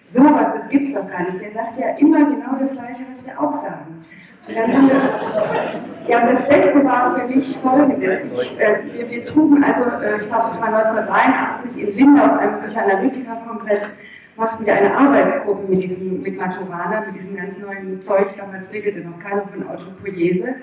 sowas, 0.02 0.54
das 0.56 0.70
gibt's 0.70 0.94
doch 0.94 1.08
gar 1.08 1.26
nicht. 1.26 1.40
Der 1.40 1.52
sagt 1.52 1.78
ja 1.78 1.90
immer 1.98 2.30
genau 2.30 2.58
das 2.58 2.72
Gleiche, 2.72 3.04
was 3.12 3.28
wir 3.28 3.40
auch 3.40 3.54
sagen. 3.54 4.04
Und 4.48 4.56
dann 4.56 4.74
haben 4.74 4.88
wir, 4.88 5.97
ja, 6.08 6.22
und 6.22 6.32
das 6.32 6.47
Beste 6.47 6.84
war 6.84 7.20
für 7.20 7.28
mich 7.28 7.58
folgendes. 7.58 8.20
Ich, 8.41 8.62
äh, 8.62 8.80
wir, 8.93 9.10
wir, 9.10 9.24
trugen 9.24 9.64
also, 9.64 9.84
äh, 10.03 10.18
ich 10.18 10.28
glaube, 10.28 10.45
das 10.45 10.62
war 10.62 10.74
1983 10.74 11.84
in 11.84 11.95
Linde 11.95 12.24
auf 12.24 12.39
einem 12.39 12.58
Psychoanalytikerkongress, 12.58 13.89
machten 14.38 14.66
wir 14.66 14.76
eine 14.76 14.95
Arbeitsgruppe 14.95 15.68
mit, 15.68 15.84
diesem, 15.84 16.22
mit 16.22 16.38
Maturana, 16.38 17.01
mit 17.05 17.16
diesem 17.16 17.36
ganz 17.36 17.60
neuen 17.60 18.01
Zeug. 18.01 18.28
Damals 18.38 18.72
redete 18.72 18.99
noch 18.99 19.20
keiner 19.20 19.47
von 19.47 19.68
Autopoiese. 19.68 20.55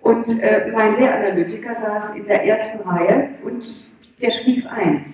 Und 0.00 0.42
äh, 0.42 0.70
mein 0.74 0.96
Lehranalytiker 0.96 1.74
saß 1.74 2.14
in 2.16 2.26
der 2.26 2.44
ersten 2.44 2.88
Reihe 2.88 3.30
und 3.44 3.64
der 4.20 4.30
schlief 4.30 4.66
ein. 4.66 5.04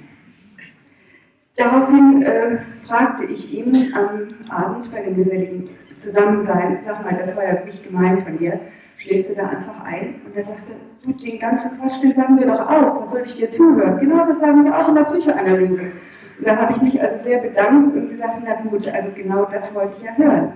Daraufhin 1.56 2.22
äh, 2.22 2.58
fragte 2.86 3.24
ich 3.24 3.52
ihn 3.52 3.92
am 3.94 4.34
Abend 4.48 4.92
bei 4.92 5.02
dem 5.02 5.16
geselligen 5.16 5.68
Zusammensein, 5.96 6.78
sag 6.80 7.04
mal, 7.04 7.18
das 7.18 7.36
war 7.36 7.44
ja 7.44 7.54
wirklich 7.54 7.82
gemein 7.82 8.20
von 8.20 8.38
dir, 8.38 8.60
schläfst 8.98 9.30
du 9.30 9.34
da 9.36 9.48
einfach 9.48 9.84
ein? 9.84 10.16
Und 10.26 10.36
er 10.36 10.42
sagte, 10.42 10.72
du, 11.04 11.12
den 11.12 11.38
ganzen 11.38 11.78
Quatsch, 11.78 12.02
den 12.02 12.14
sagen 12.14 12.38
wir 12.38 12.46
doch 12.46 12.60
auch, 12.60 13.00
was 13.00 13.12
soll 13.12 13.22
ich 13.26 13.36
dir 13.36 13.48
zuhören? 13.48 13.98
Genau, 13.98 14.26
das 14.26 14.40
sagen 14.40 14.64
wir 14.64 14.76
auch 14.76 14.88
in 14.88 14.94
der 14.96 15.04
Psychoanalyse. 15.04 15.92
Und 16.38 16.46
da 16.46 16.56
habe 16.56 16.72
ich 16.74 16.82
mich 16.82 17.00
also 17.02 17.22
sehr 17.22 17.38
bedankt 17.38 17.96
und 17.96 18.10
gesagt, 18.10 18.40
na 18.44 18.54
gut, 18.54 18.86
also 18.92 19.10
genau 19.14 19.44
das 19.44 19.74
wollte 19.74 19.94
ich 19.98 20.02
ja 20.04 20.16
hören. 20.16 20.52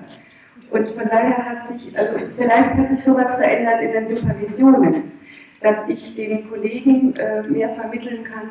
Und 0.70 0.90
von 0.93 1.09
daher 1.09 1.38
hat 1.45 1.66
sich, 1.66 1.97
also 1.99 2.24
vielleicht 2.26 2.74
hat 2.74 2.90
sich 2.90 3.03
sowas 3.03 3.34
verändert 3.36 3.80
in 3.82 3.93
den 3.93 4.07
Supervisionen, 4.09 5.12
dass 5.61 5.88
ich 5.88 6.14
den 6.14 6.49
Kollegen 6.49 7.14
äh, 7.16 7.43
mehr 7.43 7.70
vermitteln 7.70 8.24
kann, 8.24 8.51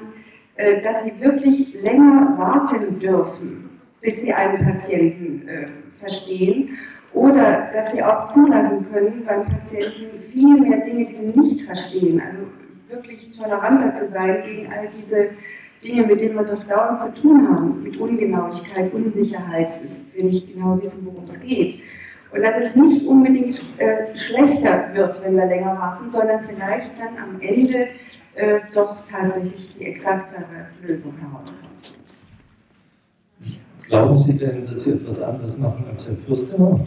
äh, 0.56 0.82
dass 0.82 1.04
sie 1.04 1.20
wirklich 1.20 1.74
länger 1.82 2.38
warten 2.38 3.00
dürfen, 3.00 3.82
bis 4.02 4.22
sie 4.22 4.34
einen 4.34 4.66
Patienten 4.66 5.48
äh, 5.48 5.66
verstehen 6.00 6.78
oder 7.14 7.68
dass 7.74 7.92
sie 7.92 8.04
auch 8.04 8.26
zulassen 8.26 8.86
können 8.92 9.24
beim 9.26 9.44
Patienten 9.44 10.22
viel 10.32 10.58
mehr 10.60 10.80
Dinge, 10.80 11.06
die 11.06 11.14
sie 11.14 11.28
nicht 11.28 11.62
verstehen, 11.66 12.22
also 12.26 12.40
wirklich 12.90 13.38
toleranter 13.38 13.94
zu 13.94 14.08
sein 14.08 14.44
gegen 14.46 14.72
all 14.72 14.88
diese 14.88 15.30
Dinge, 15.84 16.06
mit 16.08 16.22
denen 16.22 16.36
wir 16.36 16.44
doch 16.44 16.64
dauernd 16.64 17.00
zu 17.00 17.14
tun 17.14 17.48
haben, 17.50 17.84
mit 17.84 18.00
Ungenauigkeit, 18.00 18.94
Unsicherheit, 18.94 19.68
dass 19.68 20.06
wir 20.14 20.24
nicht 20.24 20.54
genau 20.54 20.80
wissen, 20.82 21.06
worum 21.06 21.24
es 21.24 21.42
geht. 21.42 21.82
Und 22.34 22.42
dass 22.44 22.58
es 22.58 22.76
nicht 22.76 23.06
unbedingt 23.08 23.62
äh, 23.78 24.16
schlechter 24.16 24.94
wird, 24.94 25.22
wenn 25.24 25.36
wir 25.36 25.48
länger 25.48 25.78
warten, 25.78 26.10
sondern 26.10 26.42
vielleicht 26.42 26.98
dann 27.00 27.18
am 27.22 27.42
Ende 27.42 27.88
äh, 28.36 28.60
doch 28.74 28.98
tatsächlich 29.06 29.76
die 29.76 29.86
exaktere 29.86 30.46
Lösung 30.82 31.14
herauskommt. 31.18 31.71
Glauben 33.92 34.18
Sie 34.18 34.38
denn, 34.38 34.66
dass 34.66 34.86
Sie 34.86 34.92
etwas 34.94 35.22
anders 35.22 35.58
machen 35.58 35.86
als 35.90 36.08
Herr 36.08 36.16
Fürster? 36.16 36.80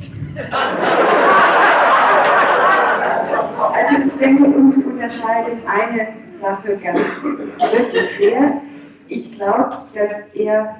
Also 3.74 3.96
ich 4.06 4.14
denke, 4.14 4.44
uns 4.44 4.86
unterscheidet 4.86 5.58
eine 5.66 6.08
Sache 6.32 6.78
ganz 6.82 7.22
wirklich 7.22 8.16
sehr. 8.16 8.62
Ich 9.06 9.34
glaube, 9.34 9.76
dass 9.92 10.20
er 10.32 10.76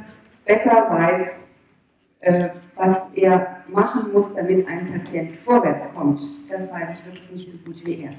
besser 0.47 0.87
weiß, 0.89 1.51
äh, 2.21 2.49
was 2.75 3.13
er 3.13 3.59
machen 3.71 4.11
muss, 4.11 4.35
damit 4.35 4.67
ein 4.67 4.91
Patient 4.91 5.37
vorwärts 5.45 5.93
kommt. 5.95 6.23
Das 6.49 6.73
weiß 6.73 6.91
ich 6.93 7.05
wirklich 7.05 7.31
nicht 7.33 7.53
so 7.53 7.59
gut 7.67 7.85
wie 7.85 8.05
er 8.05 8.11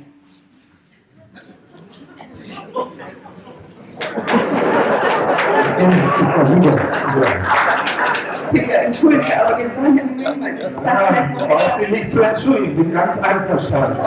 ja, 8.56 8.76
Entschuldigung, 8.76 9.26
aber 9.39 9.58
wir 9.58 9.70
sollen 9.70 9.97
ja 9.97 10.03
mögen, 10.03 10.41
was 10.41 10.70
ich 10.70 10.76
sage. 10.76 10.86
Ja, 10.86 11.47
brauchst 11.47 11.80
dich 11.80 11.89
nicht 11.89 12.12
zu 12.12 12.22
entschuldigen, 12.22 12.72
ich 12.72 12.78
bin 12.78 12.93
ganz 12.93 13.18
einverstanden. 13.20 13.97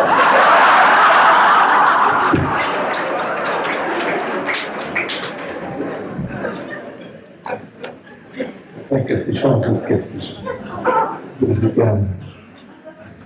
Ich 8.81 8.89
Denke, 8.89 9.19
sie 9.19 9.33
ist 9.33 9.39
schon 9.39 9.63
zu 9.63 9.75
skeptisch. 9.75 10.37
Ich 10.41 11.41
würde 11.41 11.55
sie 11.55 11.73
gerne 11.73 12.07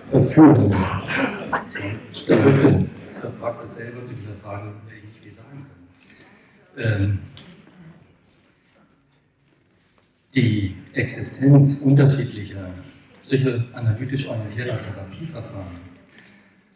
verführen. 0.07 0.75
Stimmt. 2.13 2.59
Hin. 2.59 2.91
Zur 3.13 3.31
Praxis 3.31 3.77
selber, 3.77 4.05
zu 4.05 4.15
dieser 4.15 4.35
Frage, 4.43 4.67
will 4.67 4.97
ich 4.97 5.05
nicht 5.05 5.19
viel 5.21 5.31
sagen 5.33 5.67
können. 6.75 6.95
Ähm, 6.95 7.19
die 10.35 10.82
Existenz 10.95 11.79
unterschiedlicher 11.79 12.69
psychoanalytisch 13.23 14.29
orientierter 14.29 14.79
Therapieverfahren 14.79 15.93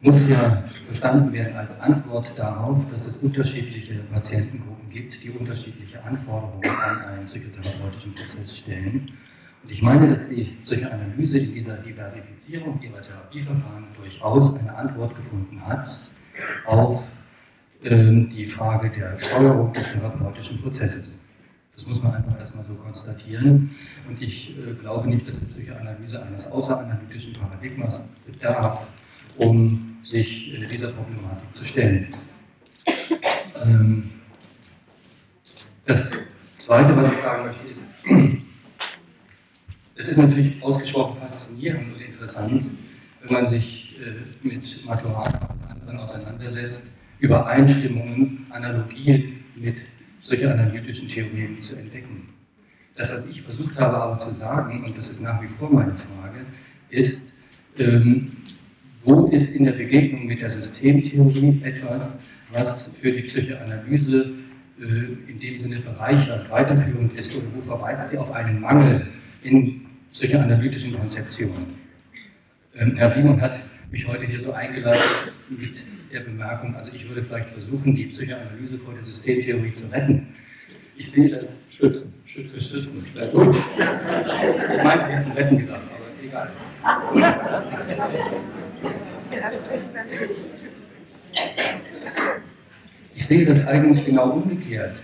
muss 0.01 0.29
ja 0.29 0.65
verstanden 0.87 1.33
werden 1.33 1.57
als 1.57 1.81
Antwort 1.81 2.33
darauf, 2.39 2.91
dass 2.93 3.07
es 3.07 3.19
unterschiedliche 3.19 3.95
Patientengruppen 4.13 4.89
gibt, 4.91 5.23
die 5.23 5.31
unterschiedliche 5.31 6.03
Anforderungen 6.05 6.63
an 6.65 7.05
einen 7.05 7.27
psychotherapeutischen 7.27 8.15
Prozess 8.15 8.59
stellen. 8.59 9.11
Und 9.63 9.73
ich 9.73 9.83
meine, 9.83 10.07
dass 10.07 10.29
die 10.29 10.45
Psychoanalyse 10.63 11.39
in 11.39 11.55
dieser 11.55 11.77
Diversifizierung 11.79 12.81
ihrer 12.83 13.03
Therapieverfahren 13.03 13.85
durchaus 14.01 14.59
eine 14.61 14.75
Antwort 14.75 15.17
gefunden 15.17 15.61
hat 15.67 15.99
auf 16.67 17.11
ähm, 17.85 18.31
die 18.31 18.47
Frage 18.47 18.91
der 18.91 19.19
Steuerung 19.19 19.73
des 19.73 19.91
therapeutischen 19.91 20.63
Prozesses. 20.63 21.19
Das 21.77 21.87
muss 21.87 22.03
man 22.03 22.15
einfach 22.15 22.39
erstmal 22.39 22.65
so 22.65 22.75
konstatieren. 22.75 23.71
Und 24.09 24.21
ich 24.21 24.57
äh, 24.59 24.73
glaube 24.81 25.09
nicht, 25.09 25.29
dass 25.29 25.41
die 25.41 25.45
Psychoanalyse 25.45 26.23
eines 26.23 26.51
außeranalytischen 26.51 27.35
Paradigmas 27.35 28.09
bedarf, 28.25 28.89
um 29.37 29.99
sich 30.03 30.55
äh, 30.55 30.67
dieser 30.67 30.89
Problematik 30.89 31.55
zu 31.55 31.65
stellen. 31.67 32.15
Ähm, 33.63 34.11
das 35.85 36.13
Zweite, 36.55 36.97
was 36.97 37.13
ich 37.13 37.19
sagen 37.19 37.45
möchte, 37.45 37.69
ist, 37.69 37.85
es 39.95 40.09
ist 40.09 40.17
natürlich 40.19 40.63
ausgesprochen 40.63 41.17
faszinierend 41.17 41.95
und 41.95 42.01
interessant, 42.01 42.71
wenn 43.23 43.33
man 43.33 43.49
sich 43.49 43.97
äh, 44.01 44.47
mit 44.47 44.85
Maturana 44.85 45.49
und 45.51 45.71
anderen 45.71 45.99
auseinandersetzt, 45.99 46.95
Übereinstimmungen, 47.19 48.47
Analogien 48.51 49.45
mit 49.57 49.77
psychoanalytischen 50.27 51.09
Theorien 51.09 51.63
zu 51.63 51.77
entdecken. 51.77 52.29
Das, 52.97 53.13
was 53.13 53.29
ich 53.29 53.43
versucht 53.43 53.77
habe 53.77 53.97
aber 53.97 54.19
zu 54.19 54.35
sagen, 54.35 54.85
und 54.85 54.99
das 54.99 55.11
ist 55.11 55.23
nach 55.23 55.41
wie 55.43 55.47
vor 55.47 55.71
meine 55.73 55.97
Frage, 55.97 56.41
ist, 56.89 57.33
ähm, 57.79 58.33
wo 59.05 59.27
ist 59.27 59.55
in 59.55 59.65
der 59.65 59.73
Begegnung 59.73 60.27
mit 60.27 60.41
der 60.41 60.51
Systemtheorie 60.51 61.61
etwas, 61.63 62.21
was 62.51 62.89
für 63.01 63.13
die 63.13 63.23
Psychoanalyse 63.23 64.33
äh, 64.81 65.31
in 65.31 65.39
dem 65.39 65.55
Sinne 65.55 65.79
bereichernd, 65.79 66.51
weiterführend 66.51 67.13
ist 67.19 67.37
oder 67.37 67.47
wo 67.55 67.61
verweist 67.61 68.11
sie 68.11 68.19
auf 68.19 68.33
einen 68.33 68.61
Mangel 68.61 69.07
in 69.43 69.83
psychoanalytischen 70.11 70.93
Konzeptionen? 70.93 71.67
Ähm, 72.75 72.97
Herr 72.97 73.11
Simon 73.11 73.41
hat 73.41 73.61
mich 73.93 74.09
heute 74.09 74.27
hier 74.27 74.41
so 74.41 74.53
eingeladen 74.53 75.01
mit 75.51 75.85
der 76.13 76.21
Bemerkung, 76.21 76.75
also 76.75 76.93
ich 76.93 77.09
würde 77.09 77.23
vielleicht 77.23 77.51
versuchen, 77.51 77.95
die 77.95 78.07
Psychoanalyse 78.07 78.79
vor 78.79 78.95
der 78.95 79.05
Systemtheorie 79.05 79.73
zu 79.73 79.87
retten. 79.89 80.29
Ich 80.97 81.11
sehe 81.11 81.29
das 81.29 81.59
Schützen. 81.69 82.15
Schützen, 82.25 82.61
schützen. 82.61 83.05
Gut. 83.33 83.55
Ich 83.55 84.83
meine, 84.85 85.09
wir 85.09 85.17
hätten 85.17 85.33
retten 85.33 85.59
gesagt, 85.59 85.83
aber 85.93 86.05
egal. 86.25 86.51
Ich 93.15 93.27
sehe 93.27 93.45
das 93.45 93.67
eigentlich 93.67 94.05
genau 94.05 94.31
umgekehrt. 94.31 94.97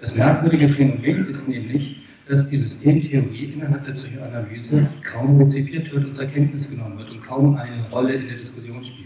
Das 0.00 0.14
merkwürdige 0.16 0.68
Phänomen 0.68 1.26
ist 1.28 1.48
nämlich, 1.48 2.02
dass 2.28 2.48
die 2.48 2.58
Systemtheorie 2.58 3.52
innerhalb 3.54 3.84
der 3.84 3.92
Psychoanalyse 3.92 4.88
kaum 5.02 5.40
rezipiert 5.40 5.92
wird 5.92 6.04
und 6.06 6.14
zur 6.14 6.26
Kenntnis 6.26 6.70
genommen 6.70 6.98
wird 6.98 7.10
und 7.10 7.22
kaum 7.22 7.56
eine 7.56 7.88
Rolle 7.90 8.14
in 8.14 8.28
der 8.28 8.36
Diskussion 8.36 8.82
spielt. 8.82 9.05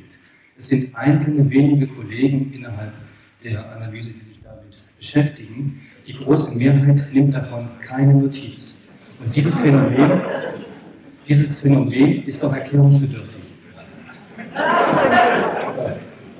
Es 0.61 0.69
sind 0.69 0.95
einzelne 0.95 1.51
wenige 1.51 1.87
Kollegen 1.87 2.53
innerhalb 2.55 2.93
der 3.43 3.65
Analyse, 3.77 4.11
die 4.11 4.27
sich 4.27 4.41
damit 4.45 4.77
beschäftigen. 4.99 5.81
Die 6.07 6.13
große 6.13 6.55
Mehrheit 6.55 7.03
nimmt 7.15 7.35
davon 7.35 7.67
keine 7.81 8.13
Notiz. 8.13 8.77
Und 9.25 9.35
dieses 9.35 9.59
Phänomen, 9.59 10.21
dieses 11.27 11.61
Phänomen 11.61 12.25
ist 12.27 12.45
auch 12.45 12.55
erklärungsbedürftig. 12.55 13.53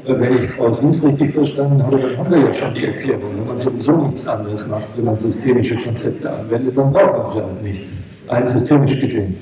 Wenn 0.05 0.45
ich 0.45 0.51
Frau 0.51 0.71
Süß 0.71 1.03
richtig 1.03 1.31
verstanden 1.31 1.83
habe, 1.83 1.99
dann 1.99 2.19
haben 2.19 2.31
wir 2.31 2.39
ja 2.41 2.53
schon 2.53 2.75
die 2.75 2.85
Erklärung. 2.85 3.39
Wenn 3.39 3.47
man 3.47 3.57
sowieso 3.57 4.07
nichts 4.07 4.29
anderes 4.29 4.69
macht, 4.69 4.85
wenn 4.97 5.05
man 5.07 5.17
systemische 5.17 5.77
Konzepte 5.77 6.31
anwendet, 6.31 6.77
dann 6.77 6.93
braucht 6.93 7.13
man 7.13 7.33
sie 7.33 7.41
auch 7.41 7.63
nicht. 7.63 7.87
Ein 8.29 8.45
systemisch 8.45 9.01
gesehen. 9.01 9.35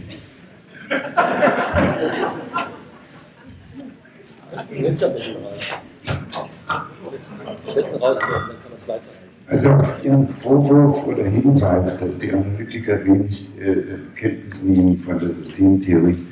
Also 9.47 9.71
auf 9.71 10.05
Ihren 10.05 10.29
Vorwurf 10.29 11.07
oder 11.07 11.25
Hinweis, 11.25 11.99
dass 11.99 12.19
die 12.19 12.33
Analytiker 12.33 13.05
wenig 13.05 13.59
äh, 13.61 13.99
Kenntnis 14.15 14.63
nehmen 14.65 14.99
von 14.99 15.19
der 15.19 15.31
Systemtheorie, 15.31 16.27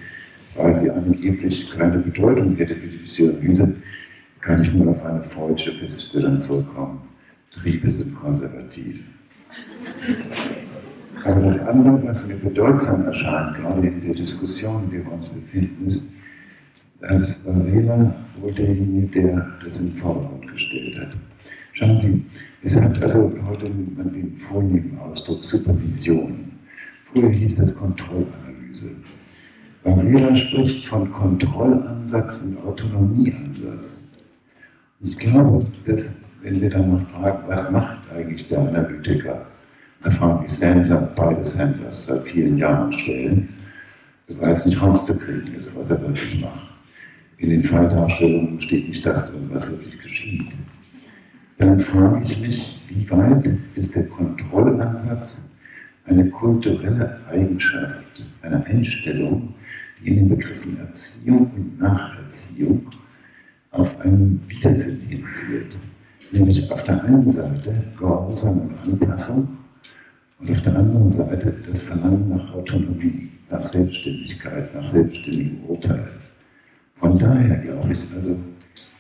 weil 0.55 0.75
sie 0.75 0.91
angeblich 0.91 1.71
keine 1.71 1.99
Bedeutung 1.99 2.57
hätte 2.57 2.77
für 2.77 2.89
die 2.89 2.99
Psychoanalyse, 2.99 3.77
kann 4.41 4.63
ich 4.63 4.75
nur 4.75 4.91
auf 4.91 5.05
eine 5.05 5.23
freudsche 5.23 5.73
Feststellung 5.73 6.41
zurückkommen. 6.41 7.01
Triebe 7.51 7.91
sind 7.91 8.15
konservativ. 8.15 9.07
Aber 11.25 11.41
das 11.41 11.61
andere, 11.61 12.07
was 12.07 12.27
mir 12.27 12.37
bedeutsam 12.37 13.07
erscheint, 13.07 13.57
gerade 13.57 13.87
in 13.87 14.05
der 14.05 14.15
Diskussion, 14.15 14.85
in 14.85 14.91
der 14.91 15.05
wir 15.05 15.13
uns 15.13 15.29
befinden, 15.29 15.87
ist, 15.87 16.16
dass 17.01 17.47
Varela 17.47 18.15
wohl 18.41 18.53
derjenige, 18.53 19.21
der 19.21 19.49
das 19.65 19.81
in 19.81 19.91
den 19.91 19.97
Vordergrund 19.97 20.53
gestellt 20.53 20.99
hat. 20.99 21.09
Schauen 21.73 21.99
Sie, 21.99 22.25
es 22.63 22.81
hat 22.81 23.03
also 23.03 23.33
heute 23.47 23.67
den 23.67 24.37
vornehmen 24.37 24.99
Ausdruck 24.99 25.45
Supervision. 25.45 26.53
Früher 27.05 27.31
hieß 27.31 27.57
das 27.57 27.77
Kontrollanalyse. 27.77 28.93
Varela 29.85 30.37
spricht 30.37 30.87
von 30.87 31.13
Kontrollansatz 31.13 32.47
und 32.47 32.67
Autonomieansatz. 32.67 34.17
Ich 35.01 35.19
glaube, 35.19 35.67
dass, 35.85 36.25
wenn 36.43 36.61
wir 36.61 36.71
dann 36.71 36.93
noch 36.93 37.09
fragen, 37.09 37.47
was 37.47 37.71
macht 37.71 37.99
eigentlich 38.13 38.49
der 38.49 38.61
Analytiker, 38.61 39.47
dann 40.03 40.13
fragen 40.13 40.45
die 40.45 40.53
Sandler, 40.53 41.13
beide 41.15 41.45
Sandlers 41.45 42.07
seit 42.07 42.27
vielen 42.27 42.57
Jahren 42.57 42.93
stellen, 42.93 43.49
weil 44.29 44.51
es 44.51 44.67
nicht 44.67 44.81
rauszukriegen 44.81 45.55
ist, 45.55 45.79
was 45.79 45.91
er 45.91 46.01
wirklich 46.01 46.41
macht. 46.41 46.76
In 47.39 47.51
den 47.51 47.63
Falldarstellungen 47.63 48.61
steht 48.63 48.89
nicht 48.89 49.05
das 49.05 49.31
drin, 49.31 49.49
was 49.51 49.71
wirklich 49.71 49.99
geschieht. 49.99 50.47
Dann 51.59 51.79
frage 51.81 52.23
ich 52.25 52.41
mich, 52.41 52.83
wie 52.89 53.11
weit 53.11 53.59
ist 53.75 53.95
der 53.95 54.09
Kontrollansatz 54.09 55.57
eine 56.07 56.31
kulturelle 56.31 57.21
Eigenschaft, 57.29 58.25
eine 58.41 58.65
Einstellung, 58.65 59.55
die 60.01 60.09
in 60.09 60.17
den 60.17 60.29
Begriffen 60.31 60.79
Erziehung 60.79 61.51
und 61.55 61.79
Nacherziehung 61.79 62.87
auf 63.71 64.01
einen 64.01 64.43
Widersinn 64.49 65.01
hinführt. 65.09 65.77
Nämlich 66.33 66.71
auf 66.71 66.85
der 66.85 67.05
einen 67.05 67.31
Seite 67.31 67.75
Gehorsam 67.99 68.63
und 68.63 68.79
Anpassung 68.83 69.59
und 70.41 70.51
auf 70.51 70.63
der 70.63 70.77
anderen 70.77 71.11
Seite 71.11 71.55
das 71.67 71.81
Verlangen 71.81 72.31
nach 72.31 72.55
Autonomie, 72.55 73.29
nach 73.51 73.63
Selbstständigkeit, 73.63 74.75
nach 74.75 74.85
selbstständigem 74.85 75.61
Urteil. 75.69 76.09
Von 76.97 77.19
daher 77.19 77.57
glaube 77.59 77.93
ich 77.93 78.05
also, 78.15 78.39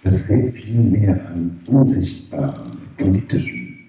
dass 0.05 0.29
sehr 0.29 0.53
viel 0.53 0.81
mehr 0.81 1.29
an 1.29 1.59
unsichtbaren 1.67 2.79
politischen 2.97 3.89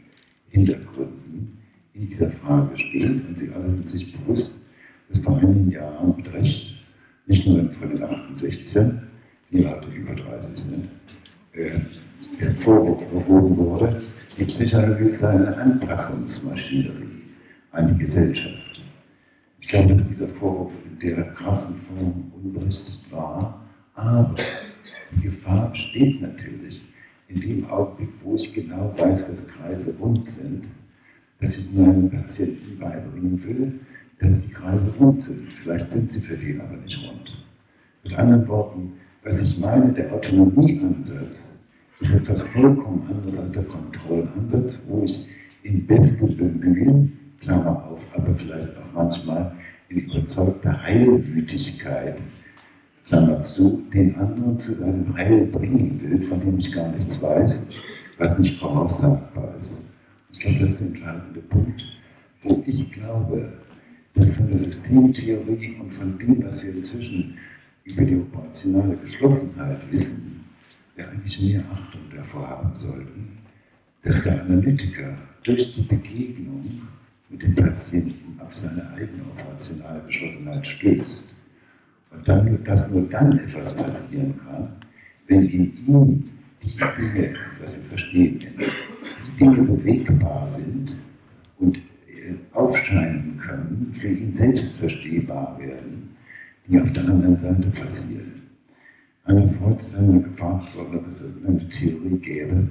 Hintergründen 0.50 1.58
in 1.94 2.08
dieser 2.08 2.30
Frage 2.30 2.76
stehen 2.78 3.26
und 3.28 3.38
sie 3.38 3.52
alle 3.54 3.70
sind 3.70 3.86
sich 3.86 4.18
bewusst, 4.18 4.70
dass 5.10 5.22
vor 5.22 5.38
einigen 5.38 5.72
Jahren 5.72 6.16
mit 6.16 6.34
Recht, 6.34 6.86
nicht 7.28 7.46
nur 7.46 7.70
von 7.72 7.90
den 7.90 8.04
68 8.04 8.94
die 9.52 9.58
Leute 9.58 9.88
über 9.90 10.16
30 10.16 10.58
sind, 10.58 10.90
äh, 11.54 11.80
der 12.40 12.56
Vorwurf 12.56 13.06
erhoben 13.14 13.58
wurde, 13.58 14.02
die 14.40 14.46
Psychologie 14.46 15.08
sei 15.08 15.30
eine 15.30 15.58
Anpassungsmaschinerie 15.58 17.24
an 17.72 17.94
die 17.94 18.00
Gesellschaft. 18.00 18.82
Ich 19.60 19.68
glaube, 19.68 19.96
dass 19.96 20.08
dieser 20.08 20.28
Vorwurf 20.28 20.84
in 20.86 21.00
der 21.00 21.34
krassen 21.34 21.80
Form 21.80 22.32
unberechtigt 22.36 23.12
war, 23.12 23.67
aber 23.98 24.36
die 25.12 25.22
Gefahr 25.22 25.72
besteht 25.72 26.22
natürlich 26.22 26.86
in 27.28 27.42
dem 27.42 27.66
Augenblick, 27.66 28.10
wo 28.24 28.36
ich 28.36 28.54
genau 28.54 28.94
weiß, 28.96 29.32
dass 29.32 29.48
Kreise 29.48 29.96
rund 30.00 30.30
sind, 30.30 30.70
dass 31.42 31.58
ich 31.58 31.74
meinen 31.74 32.10
Patienten 32.10 32.78
beibringen 32.80 33.44
will, 33.44 33.80
dass 34.20 34.48
die 34.48 34.52
Kreise 34.52 34.94
rund 35.00 35.22
sind. 35.24 35.52
Vielleicht 35.54 35.92
sind 35.92 36.12
sie 36.12 36.22
für 36.22 36.38
den 36.38 36.62
aber 36.62 36.78
nicht 36.78 37.04
rund. 37.04 37.44
Mit 38.04 38.18
anderen 38.18 38.48
Worten, 38.48 38.94
was 39.24 39.42
ich 39.42 39.60
meine, 39.60 39.92
der 39.92 40.14
Autonomieansatz 40.14 41.68
ist 42.00 42.14
etwas 42.14 42.44
vollkommen 42.44 43.08
anderes 43.08 43.40
als 43.40 43.52
der 43.52 43.64
Kontrollansatz, 43.64 44.88
wo 44.90 45.04
ich 45.04 45.28
in 45.64 45.86
bestem 45.86 46.38
Bemühen, 46.38 47.20
Klammer 47.42 47.86
auf, 47.86 48.08
aber 48.16 48.34
vielleicht 48.36 48.78
auch 48.78 48.94
manchmal 48.94 49.56
in 49.90 50.00
überzeugter 50.00 50.82
Heilwütigkeit, 50.84 52.18
Klammer 53.08 53.42
zu, 53.42 53.84
den 53.94 54.16
anderen 54.16 54.58
zu 54.58 54.74
seinem 54.74 55.16
Heil 55.16 55.46
bringen 55.46 56.00
will, 56.02 56.22
von 56.22 56.42
dem 56.42 56.60
ich 56.60 56.74
gar 56.74 56.92
nichts 56.92 57.22
weiß, 57.22 57.70
was 58.18 58.40
nicht 58.40 58.60
voraussagbar 58.60 59.56
ist. 59.60 59.94
Ich 60.34 60.42
glaube, 60.42 60.60
das 60.60 60.72
ist 60.72 60.82
der 60.82 60.88
entscheidende 60.90 61.40
Punkt, 61.42 61.86
wo 62.44 62.62
ich 62.66 62.92
glaube, 62.92 63.54
dass 64.14 64.36
von 64.36 64.50
der 64.50 64.60
Systemtheorie 64.60 65.78
und 65.80 65.94
von 65.94 66.18
dem, 66.20 66.44
was 66.44 66.66
wir 66.66 66.74
inzwischen 66.74 67.38
über 67.86 68.04
die 68.04 68.18
operationale 68.18 68.98
Geschlossenheit 68.98 69.80
wissen, 69.90 70.44
wir 70.96 71.10
eigentlich 71.10 71.42
mehr 71.42 71.64
Achtung 71.72 72.02
davor 72.14 72.48
haben 72.50 72.76
sollten, 72.76 73.38
dass 74.04 74.22
der 74.22 74.42
Analytiker 74.42 75.18
durch 75.44 75.72
die 75.72 75.84
Begegnung 75.84 76.62
mit 77.30 77.42
dem 77.42 77.56
Patienten 77.56 78.38
auf 78.42 78.54
seine 78.54 78.90
eigene 78.94 79.24
operationale 79.34 80.02
Geschlossenheit 80.08 80.68
stößt. 80.68 81.37
Und 82.18 82.28
dann, 82.28 82.64
dass 82.64 82.92
nur 82.92 83.04
dann 83.10 83.38
etwas 83.38 83.76
passieren 83.76 84.34
kann, 84.46 84.70
wenn 85.28 85.48
in 85.48 85.74
ihm 85.88 86.24
die 86.64 86.70
Dinge, 86.70 87.36
was 87.60 87.76
wir 87.76 87.84
verstehen, 87.84 88.40
die 88.40 89.38
Dinge 89.40 89.62
bewegbar 89.62 90.48
sind 90.48 90.96
und 91.60 91.78
äh, 91.78 92.36
aufscheinen 92.54 93.38
können, 93.38 93.92
für 93.94 94.10
ihn 94.10 94.34
selbst 94.34 94.80
verstehbar 94.80 95.58
werden, 95.60 96.16
die 96.68 96.80
auf 96.80 96.92
der 96.92 97.04
anderen 97.06 97.38
Seite 97.38 97.70
passieren. 97.70 98.34
Einer 99.24 99.48
Freund 99.50 99.80
ist 99.82 99.96
einmal 99.96 100.22
gefragt 100.22 100.76
worden, 100.76 100.98
ob 100.98 101.08
es 101.08 101.24
eine 101.46 101.70
Theorie 101.70 102.18
gäbe, 102.18 102.68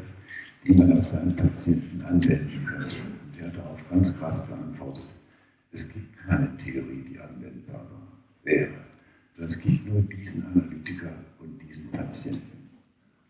die 0.66 0.76
man 0.76 0.98
auf 0.98 1.04
seinen 1.04 1.36
Patienten 1.36 2.02
anwenden 2.02 2.64
könnte. 2.66 2.96
Und 3.24 3.34
sie 3.34 3.42
hat 3.42 3.56
darauf 3.56 3.88
ganz 3.90 4.18
krass 4.18 4.48
geantwortet, 4.48 5.20
es 5.70 5.92
gibt 5.92 6.16
keine 6.16 6.56
Theorie, 6.56 7.04
die 7.10 7.18
anwendbar 7.20 7.86
wäre, 8.42 8.72
sondern 9.36 9.50
es 9.50 9.60
gibt 9.60 9.86
nur 9.86 10.00
diesen 10.02 10.46
Analytiker 10.46 11.14
und 11.38 11.62
diesen 11.62 11.92
Patienten. 11.92 12.70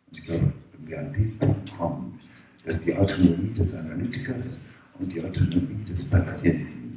Und 0.07 0.19
ich 0.19 0.25
glaube, 0.25 0.53
wenn 0.73 0.89
wir 0.89 1.01
an 1.01 1.13
den 1.13 1.37
Punkt 1.37 1.77
kommen, 1.77 2.17
dass 2.65 2.81
die 2.81 2.95
Autonomie 2.95 3.53
des 3.55 3.75
Analytikers 3.75 4.61
und 5.01 5.13
die 5.13 5.21
Autonomie 5.21 5.85
des 5.85 6.05
Patienten 6.05 6.93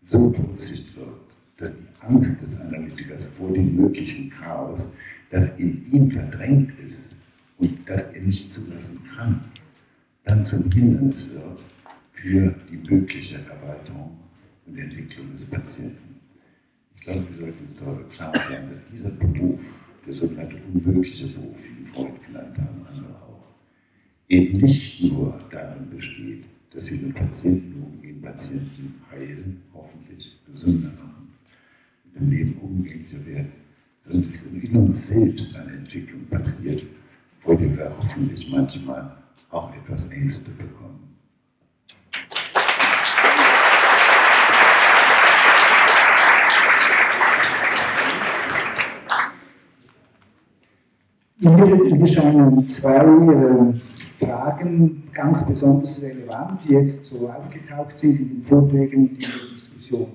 so 0.00 0.30
berücksichtigt 0.30 0.96
wird, 0.96 1.36
dass 1.56 1.78
die 1.78 1.86
Angst 2.00 2.40
des 2.40 2.60
Analytikers 2.60 3.26
vor 3.30 3.52
dem 3.52 3.74
möglichen 3.74 4.30
Chaos, 4.30 4.94
das 5.30 5.58
in 5.58 5.92
ihm 5.92 6.08
verdrängt 6.08 6.78
ist 6.78 7.22
und 7.58 7.76
das 7.84 8.12
er 8.12 8.22
nicht 8.22 8.48
zulassen 8.48 9.00
kann, 9.16 9.44
dann 10.22 10.44
zum 10.44 10.70
Hindernis 10.70 11.32
wird 11.32 11.64
für 12.12 12.54
die 12.70 12.76
mögliche 12.76 13.38
Erweiterung 13.38 14.16
und 14.66 14.78
Entwicklung 14.78 15.32
des 15.32 15.50
Patienten. 15.50 16.05
Ich 16.96 17.02
glaube, 17.02 17.28
wir 17.28 17.36
sollten 17.36 17.62
uns 17.62 17.76
darüber 17.76 18.08
klar 18.08 18.32
sein, 18.48 18.68
dass 18.70 18.84
dieser 18.84 19.10
Beruf, 19.10 19.84
der 20.04 20.14
sogenannte 20.14 20.56
unmögliche 20.72 21.28
Beruf, 21.28 21.64
wie 21.64 21.82
ihn 21.82 21.86
Freud 21.86 22.18
genannt 22.26 22.56
haben, 22.58 22.86
andere 22.86 23.14
auch, 23.22 23.48
eben 24.28 24.58
nicht 24.60 25.02
nur 25.02 25.40
darin 25.50 25.90
besteht, 25.90 26.44
dass 26.70 26.90
wir 26.90 26.98
mit 27.06 27.14
Patienten 27.14 27.82
umgehen, 27.82 28.20
Patienten 28.20 28.94
heilen, 29.10 29.62
hoffentlich 29.72 30.36
gesünder 30.46 30.88
machen, 30.88 31.34
mit 32.04 32.16
dem 32.16 32.30
Leben 32.30 32.58
umgänglicher 32.60 33.24
werden, 33.26 33.52
sondern 34.00 34.28
dass 34.28 34.46
in 34.46 34.76
uns 34.76 35.08
selbst 35.08 35.54
eine 35.54 35.72
Entwicklung 35.72 36.24
passiert, 36.26 36.82
vor 37.38 37.56
der 37.56 37.76
wir 37.76 37.90
hoffentlich 37.96 38.50
manchmal 38.50 39.16
auch 39.50 39.74
etwas 39.76 40.10
Ängste 40.12 40.50
bekommen. 40.52 41.15
Mir 51.38 52.06
scheinen 52.06 52.66
zwei 52.66 52.96
äh, 52.96 54.24
Fragen 54.24 55.02
ganz 55.12 55.46
besonders 55.46 56.02
relevant, 56.02 56.60
die 56.66 56.72
jetzt 56.72 57.04
so 57.04 57.28
aufgetaucht 57.28 57.96
sind 57.96 58.20
in 58.20 58.28
den 58.28 58.42
Vorträgen 58.42 59.02
und 59.02 59.10
in 59.12 59.20
der 59.20 59.50
Diskussion. 59.52 60.06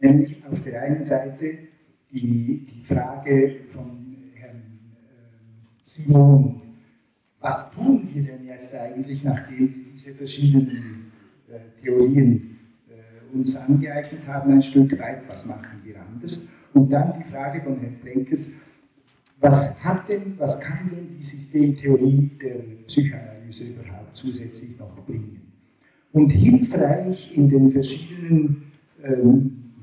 Nämlich 0.00 0.36
auf 0.50 0.62
der 0.62 0.82
einen 0.82 1.02
Seite 1.02 1.58
die, 2.10 2.66
die 2.66 2.82
Frage 2.84 3.56
von 3.72 4.16
Herrn 4.34 4.56
äh, 4.56 5.80
Simon 5.82 6.60
was 7.40 7.72
tun 7.72 8.08
wir 8.12 8.22
denn 8.22 8.44
jetzt 8.46 8.74
eigentlich, 8.74 9.22
nachdem 9.22 9.72
diese 9.92 10.12
verschiedenen 10.12 11.12
äh, 11.48 11.82
Theorien 11.82 12.58
äh, 12.88 13.36
uns 13.36 13.56
angeeignet 13.56 14.26
haben, 14.26 14.52
ein 14.52 14.62
Stück 14.62 14.98
weit, 14.98 15.22
was 15.28 15.46
machen 15.46 15.80
wir 15.84 16.00
anders? 16.00 16.50
Und 16.74 16.90
dann 16.90 17.14
die 17.18 17.24
Frage 17.24 17.62
von 17.62 17.78
Herrn 17.78 17.96
Blenkers, 18.02 18.54
was 19.40 19.82
hat 19.84 20.08
denn, 20.08 20.34
was 20.38 20.60
kann 20.60 20.90
denn 20.90 21.16
die 21.16 21.22
Systemtheorie 21.22 22.30
der 22.42 22.56
Psychoanalyse 22.86 23.68
überhaupt 23.68 24.16
zusätzlich 24.16 24.78
noch 24.78 24.94
bringen? 25.04 25.40
Und 26.12 26.30
hilfreich 26.30 27.36
in 27.36 27.48
den 27.48 27.70
verschiedenen 27.70 28.72
ähm, 29.02 29.74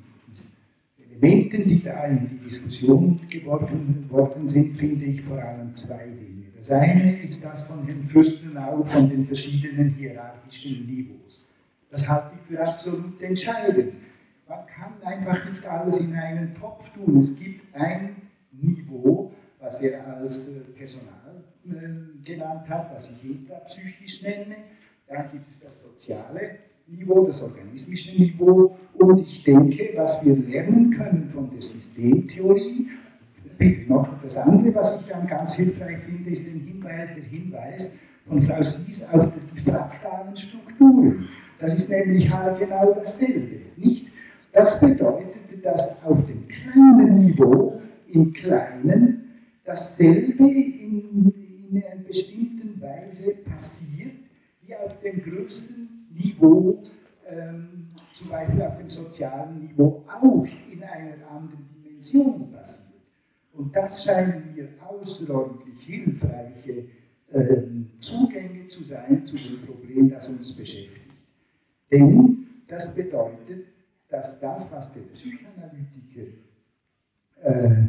Elementen, 0.97 1.63
die 1.63 1.81
da 1.81 2.05
in 2.05 2.29
die 2.29 2.43
Diskussion 2.43 3.19
geworfen 3.29 4.09
worden 4.09 4.45
sind, 4.45 4.77
finde 4.77 5.05
ich 5.05 5.21
vor 5.21 5.41
allem 5.41 5.73
zwei 5.73 6.03
Dinge. 6.05 6.47
Das 6.55 6.71
eine 6.71 7.21
ist 7.21 7.45
das 7.45 7.63
von 7.63 7.85
Herrn 7.85 8.03
Fürstenau 8.03 8.83
von 8.83 9.09
den 9.09 9.25
verschiedenen 9.25 9.93
hierarchischen 9.93 10.85
Niveaus. 10.87 11.49
Das 11.89 12.09
halte 12.09 12.31
ich 12.35 12.55
für 12.55 12.61
absolut 12.61 13.21
entscheidend. 13.21 13.93
Man 14.47 14.65
kann 14.67 14.93
einfach 15.03 15.49
nicht 15.49 15.65
alles 15.65 15.99
in 16.01 16.13
einen 16.13 16.53
Topf 16.55 16.89
tun. 16.93 17.17
Es 17.17 17.39
gibt 17.39 17.73
ein 17.73 18.15
Niveau, 18.51 19.31
was 19.65 19.81
er 19.81 20.05
als 20.07 20.55
äh, 20.55 20.59
Personal 20.77 21.43
äh, 21.67 22.23
genannt 22.23 22.69
hat, 22.69 22.93
was 22.93 23.11
ich 23.11 23.31
intrapsychisch 23.31 24.21
nenne. 24.21 24.55
Dann 25.07 25.31
gibt 25.31 25.47
es 25.47 25.61
das 25.61 25.81
soziale 25.81 26.59
Niveau, 26.87 27.25
das 27.25 27.41
organismische 27.41 28.15
Niveau. 28.15 28.77
Und 28.93 29.19
ich 29.19 29.43
denke, 29.43 29.89
was 29.95 30.23
wir 30.23 30.35
lernen 30.37 30.91
können 30.91 31.27
von 31.29 31.49
der 31.49 31.61
Systemtheorie 31.61 32.89
noch 33.87 34.21
das 34.21 34.37
andere, 34.37 34.75
was 34.75 34.99
ich 34.99 35.07
dann 35.07 35.25
ganz 35.25 35.55
hilfreich 35.55 35.99
finde, 35.99 36.29
ist 36.29 36.45
den 36.45 36.59
Hinweis, 36.59 37.09
der 37.15 37.23
Hinweis 37.23 37.99
von 38.27 38.41
Frau 38.41 38.61
Sies 38.61 39.07
auf 39.09 39.29
die 39.55 39.61
fraktalen 39.61 40.35
Strukturen. 40.35 41.27
Das 41.59 41.73
ist 41.73 41.89
nämlich 41.89 42.29
halt 42.29 42.59
genau 42.59 42.93
dasselbe. 42.93 43.61
Nicht? 43.77 44.07
Das 44.51 44.79
bedeutet, 44.79 45.63
dass 45.63 46.03
auf 46.03 46.19
dem 46.25 46.47
kleinen 46.47 47.25
Niveau, 47.25 47.81
im 48.09 48.33
Kleinen, 48.33 49.25
dasselbe 49.65 50.43
in, 50.47 51.67
in 51.69 51.83
einer 51.83 52.03
bestimmten 52.03 52.79
Weise 52.79 53.35
passiert, 53.37 54.13
wie 54.61 54.75
auf 54.75 54.99
dem 55.01 55.21
größten 55.21 56.07
Niveau, 56.13 56.81
ähm, 57.27 57.87
zum 58.13 58.29
Beispiel 58.29 58.61
auf 58.61 58.77
dem 58.77 58.89
sozialen 58.89 59.59
Niveau, 59.67 60.03
auch 60.07 60.45
in 60.71 60.83
einer 60.83 61.27
anderen 61.29 61.67
Dimension 61.75 62.51
passiert. 62.51 63.01
Und 63.53 63.75
das 63.75 64.03
scheinen 64.03 64.53
mir 64.53 64.69
außerordentlich 64.85 65.79
hilfreiche 65.81 66.85
äh, 67.31 67.61
Zugänge 67.99 68.67
zu 68.67 68.83
sein 68.83 69.25
zu 69.25 69.37
dem 69.37 69.61
Problem, 69.65 70.09
das 70.09 70.27
uns 70.27 70.53
beschäftigt. 70.55 71.11
Denn 71.91 72.47
das 72.67 72.95
bedeutet, 72.95 73.65
dass 74.09 74.39
das, 74.39 74.71
was 74.71 74.93
der 74.93 75.01
Psychoanalytiker 75.01 76.31
äh, 77.41 77.87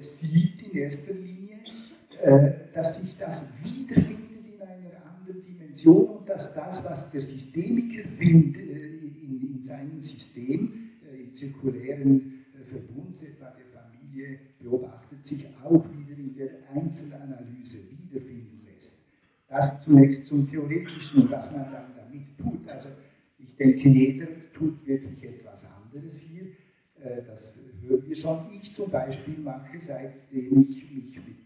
sieht 0.00 0.62
in 0.62 0.78
erster 0.78 1.14
Linie, 1.14 1.60
äh, 2.22 2.72
dass 2.74 3.02
sich 3.02 3.16
das 3.16 3.52
wiederfindet 3.62 4.46
in 4.54 4.60
einer 4.60 5.04
anderen 5.06 5.42
Dimension 5.42 6.18
und 6.18 6.28
dass 6.28 6.54
das, 6.54 6.84
was 6.84 7.10
der 7.10 7.22
Systemiker 7.22 8.08
findet 8.08 8.62
äh, 8.62 8.96
in, 8.98 9.56
in, 9.56 9.62
seinem 9.62 10.02
System, 10.02 10.90
äh, 11.10 11.22
im 11.22 11.34
zirkulären 11.34 12.44
Verbund 12.66 13.22
etwa 13.22 13.50
der 13.50 13.66
Familie, 13.66 14.38
beobachtet, 14.60 15.24
sich 15.24 15.46
auch 15.62 15.84
wieder 15.96 16.16
in 16.16 16.34
der 16.34 16.50
Einzelanalyse 16.74 17.78
wiederfinden 17.90 18.66
lässt. 18.66 19.02
Das 19.48 19.82
zunächst 19.84 20.26
zum 20.26 20.48
Theoretischen, 20.48 21.30
was 21.30 21.52
man 21.52 21.72
dann 21.72 21.94
damit 21.96 22.38
tut. 22.38 22.68
Also 22.68 22.90
ich 23.38 23.56
denke, 23.56 23.88
jeder 23.88 24.26
tut 24.52 24.86
wirklich 24.86 25.24
etwas 25.24 25.68
anderes 25.72 26.20
hier. 26.20 26.46
Das 27.26 27.58
schon. 28.14 28.46
Ich 28.60 28.72
zum 28.72 28.90
Beispiel 28.90 29.38
mache, 29.38 29.80
seitdem 29.80 30.62
ich 30.62 30.90
mich 30.90 31.16
mit 31.16 31.40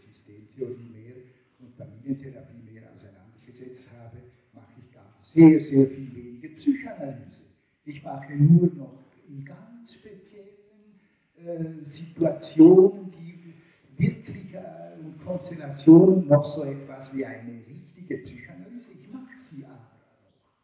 Systemtheorie 0.00 0.90
mehr 0.92 1.16
und 1.60 1.74
Familientherapie 1.76 2.62
mehr 2.72 2.82
auseinandergesetzt 2.94 3.86
habe, 3.98 4.18
mache 4.52 4.72
ich 4.78 4.92
gar 4.92 5.14
sehr, 5.22 5.60
sehr 5.60 5.86
viel 5.86 6.14
weniger 6.14 6.48
Psychoanalyse. 6.48 7.40
Ich 7.84 8.02
mache 8.02 8.34
nur 8.34 8.72
noch 8.74 9.04
in 9.28 9.44
ganz 9.44 9.94
speziellen 9.94 11.00
äh, 11.36 11.84
Situationen, 11.84 13.12
die 13.12 13.54
wirklich 13.96 14.54
äh, 14.54 14.98
und 15.00 15.22
Konstellationen 15.24 16.26
noch 16.26 16.44
so 16.44 16.64
etwas 16.64 17.14
wie 17.14 17.24
eine 17.24 17.62
richtige 17.66 18.18
Psychoanalyse. 18.18 18.90
Ich 18.98 19.10
mache 19.12 19.38
sie 19.38 19.64
aber 19.64 19.90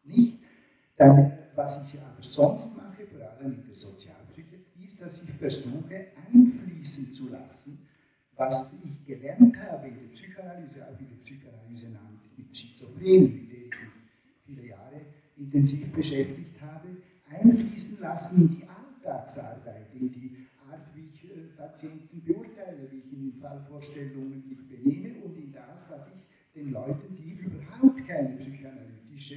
nicht. 0.05 0.41
Dann, 0.97 1.33
was 1.55 1.87
ich 1.87 2.01
aber 2.01 2.23
sonst 2.23 2.77
mache, 2.77 3.07
vor 3.07 3.21
allem 3.21 3.55
in 3.55 3.67
der 3.67 3.77
Sozialpsychiatrie, 3.77 4.89
versuche 5.39 6.07
einfließen 6.33 7.13
zu 7.13 7.29
lassen, 7.29 7.79
was 8.37 8.81
ich 8.85 9.07
gelernt 9.07 9.57
habe 9.59 9.89
in 9.89 9.95
der 9.95 10.09
Psychoanalyse, 10.09 10.87
auch 10.87 11.01
in 11.01 11.09
der 11.09 11.17
Psychoanalyse 11.23 11.89
mit 12.37 12.57
Schizophrenen, 12.57 13.35
mit 13.35 13.53
der 13.53 13.59
ich 13.59 13.65
mich 13.65 13.91
viele 14.45 14.67
Jahre 14.69 15.01
intensiv 15.37 15.93
beschäftigt 15.93 16.61
habe, 16.61 16.89
einfließen 17.31 18.01
lassen 18.01 18.43
in 18.43 18.57
die 18.57 18.65
Alltagsarbeit, 18.69 19.95
in 19.95 20.13
die 20.13 20.47
Art, 20.71 20.95
wie 20.95 21.09
ich 21.13 21.25
äh, 21.25 21.47
Patienten 21.57 22.23
beurteile, 22.25 22.91
wie 22.91 22.99
ich 22.99 23.13
in 23.13 23.31
den 23.31 23.35
Fallvorstellungen 23.41 24.45
mich 24.49 24.69
benehme 24.69 25.25
und 25.25 25.37
in 25.37 25.53
das, 25.53 25.91
was 25.91 26.09
ich 26.09 26.53
den 26.55 26.73
Leuten, 26.73 27.17
die 27.17 27.33
überhaupt 27.33 28.07
keine 28.07 28.37
psychoanalytische 28.37 29.37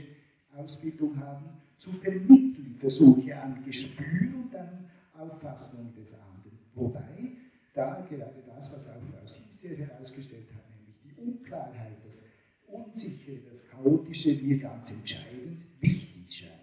Ausbildung 0.56 1.18
haben, 1.20 1.46
zu 1.76 1.92
vermitteln. 1.92 2.76
Versuche 2.80 3.36
an 3.36 3.64
Gespür 3.66 4.36
und 4.42 4.56
an 4.56 4.79
Auffassung 5.20 5.94
des 5.96 6.14
anderen. 6.14 6.60
Wobei 6.74 7.38
da 7.74 8.06
gerade 8.10 8.44
das, 8.48 8.74
was 8.74 8.90
auch 8.90 9.02
Frau 9.12 9.26
Sies 9.26 9.64
herausgestellt 9.64 10.48
hat, 10.56 10.64
nämlich 10.76 10.98
die 11.04 11.14
Unklarheit, 11.22 11.98
das 12.06 12.26
Unsichere, 12.68 13.40
das 13.50 13.68
Chaotische 13.68 14.44
mir 14.44 14.60
ganz 14.60 14.92
entscheidend 14.92 15.66
wichtig 15.80 16.26
scheint. 16.30 16.54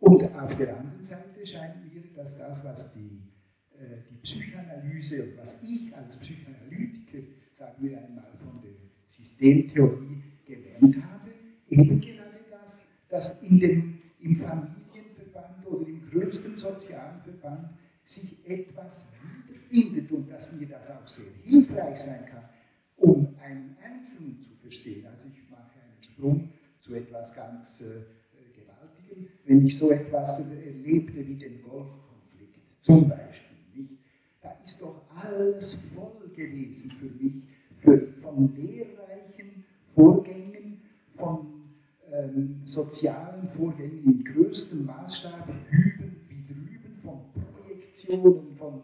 Und 0.00 0.22
auf 0.34 0.56
der 0.56 0.76
anderen 0.76 1.02
Seite 1.02 1.44
scheint 1.46 1.92
mir, 1.92 2.02
dass 2.14 2.38
das, 2.38 2.64
was 2.64 2.94
die, 2.94 3.22
äh, 3.76 4.02
die 4.10 4.16
Psychoanalyse 4.18 5.24
und 5.24 5.36
was 5.38 5.62
ich 5.62 5.94
als 5.94 6.18
Psychoanalytiker, 6.20 7.18
sagen 7.52 7.76
wir 7.80 7.98
einmal, 7.98 8.32
von 8.36 8.60
der 8.62 8.72
Systemtheorie 9.06 10.22
gelernt 10.46 10.96
habe, 11.04 11.30
eben 11.68 12.00
gerade 12.00 12.40
das, 12.50 12.84
dass 13.08 13.42
in 13.42 13.58
dem, 13.58 13.98
im 14.20 14.36
Familienverband 14.36 15.66
oder 15.66 15.88
im 15.88 16.08
größten 16.10 16.56
sozialen 16.56 17.22
Verband 17.40 17.70
sich 18.02 18.38
etwas 18.48 19.08
wiederfindet 19.22 20.10
und 20.12 20.30
dass 20.30 20.52
mir 20.52 20.66
das 20.66 20.90
auch 20.90 21.06
sehr 21.06 21.26
hilfreich 21.44 21.98
sein 21.98 22.24
kann, 22.26 22.48
um 22.96 23.34
einen 23.40 23.76
Einzelnen 23.82 24.40
zu 24.40 24.50
verstehen. 24.62 25.06
Also 25.06 25.28
ich 25.28 25.50
mache 25.50 25.72
einen 25.84 26.02
Sprung 26.02 26.48
zu 26.80 26.94
etwas 26.94 27.34
ganz 27.34 27.82
äh, 27.82 28.58
Gewaltigem, 28.58 29.28
wenn 29.44 29.64
ich 29.64 29.76
so 29.78 29.90
etwas 29.90 30.40
erlebte 30.40 31.26
wie 31.26 31.36
den 31.36 31.62
Golfkonflikt 31.62 32.60
zum 32.80 33.08
Beispiel. 33.08 33.56
Nicht? 33.74 33.98
Da 34.40 34.52
ist 34.62 34.80
doch 34.82 35.04
alles 35.14 35.90
voll 35.94 36.30
gewesen 36.34 36.90
für 36.92 37.06
mich, 37.22 37.42
für, 37.76 38.12
von 38.20 38.54
lehrreichen 38.56 39.64
Vorgängen, 39.94 40.80
von 41.16 41.46
ähm, 42.10 42.62
sozialen 42.64 43.48
Vorgängen 43.48 44.04
im 44.04 44.24
größten 44.24 44.86
Maßstab, 44.86 45.48
hüben 45.70 46.22
wie 46.28 46.46
drüben, 46.46 46.94
von 46.94 47.20
Projektionen, 47.98 48.54
von, 48.54 48.82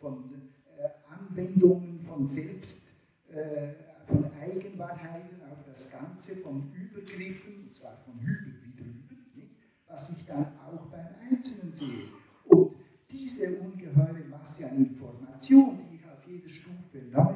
von 0.00 0.30
äh, 0.76 0.88
Anwendungen, 1.08 2.00
von 2.00 2.26
Selbst, 2.26 2.88
äh, 3.30 3.68
von 4.04 4.30
Eigenwahrheiten 4.40 5.40
auf 5.50 5.58
das 5.66 5.90
Ganze, 5.90 6.36
von 6.38 6.72
Übergriffen, 6.74 7.68
und 7.68 7.76
zwar 7.76 7.96
von 8.04 8.20
hüben 8.20 8.60
wie 8.64 8.76
drüben, 8.76 9.26
nicht? 9.34 9.50
was 9.88 10.18
ich 10.18 10.26
dann 10.26 10.46
auch 10.58 10.86
beim 10.86 11.06
Einzelnen 11.30 11.74
sehe. 11.74 12.08
Und 12.44 12.74
diese 13.10 13.58
ungeheure 13.60 14.24
Masse 14.30 14.68
an 14.68 14.76
Informationen, 14.78 15.86
die 15.90 15.96
ich 15.96 16.04
auf 16.04 16.26
jeder 16.26 16.48
Stufe 16.48 16.98
neu 17.10 17.34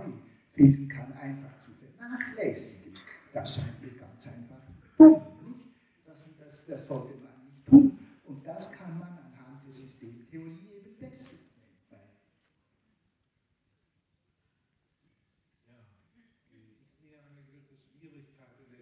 finden 0.52 0.88
kann, 0.88 1.12
einfach 1.12 1.58
zu 1.58 1.72
vernachlässigen, 1.72 2.94
das 3.32 3.56
scheint 3.56 3.80
mir 3.82 3.92
ganz 3.98 4.28
einfach 4.28 4.60
dumm. 4.98 5.22
Das, 6.06 6.28
das, 6.38 6.66
das 6.66 6.86
sollte 6.86 7.14
man 7.14 7.44
nicht 7.44 7.66
tun. 7.66 7.98
Und 8.26 8.46
das 8.46 8.72
kann 8.72 8.98
man 8.98 9.08
anhand 9.08 9.64
der 9.64 9.72
Systemtheorie 9.72 10.70
eben 10.76 10.98
besser. 10.98 11.36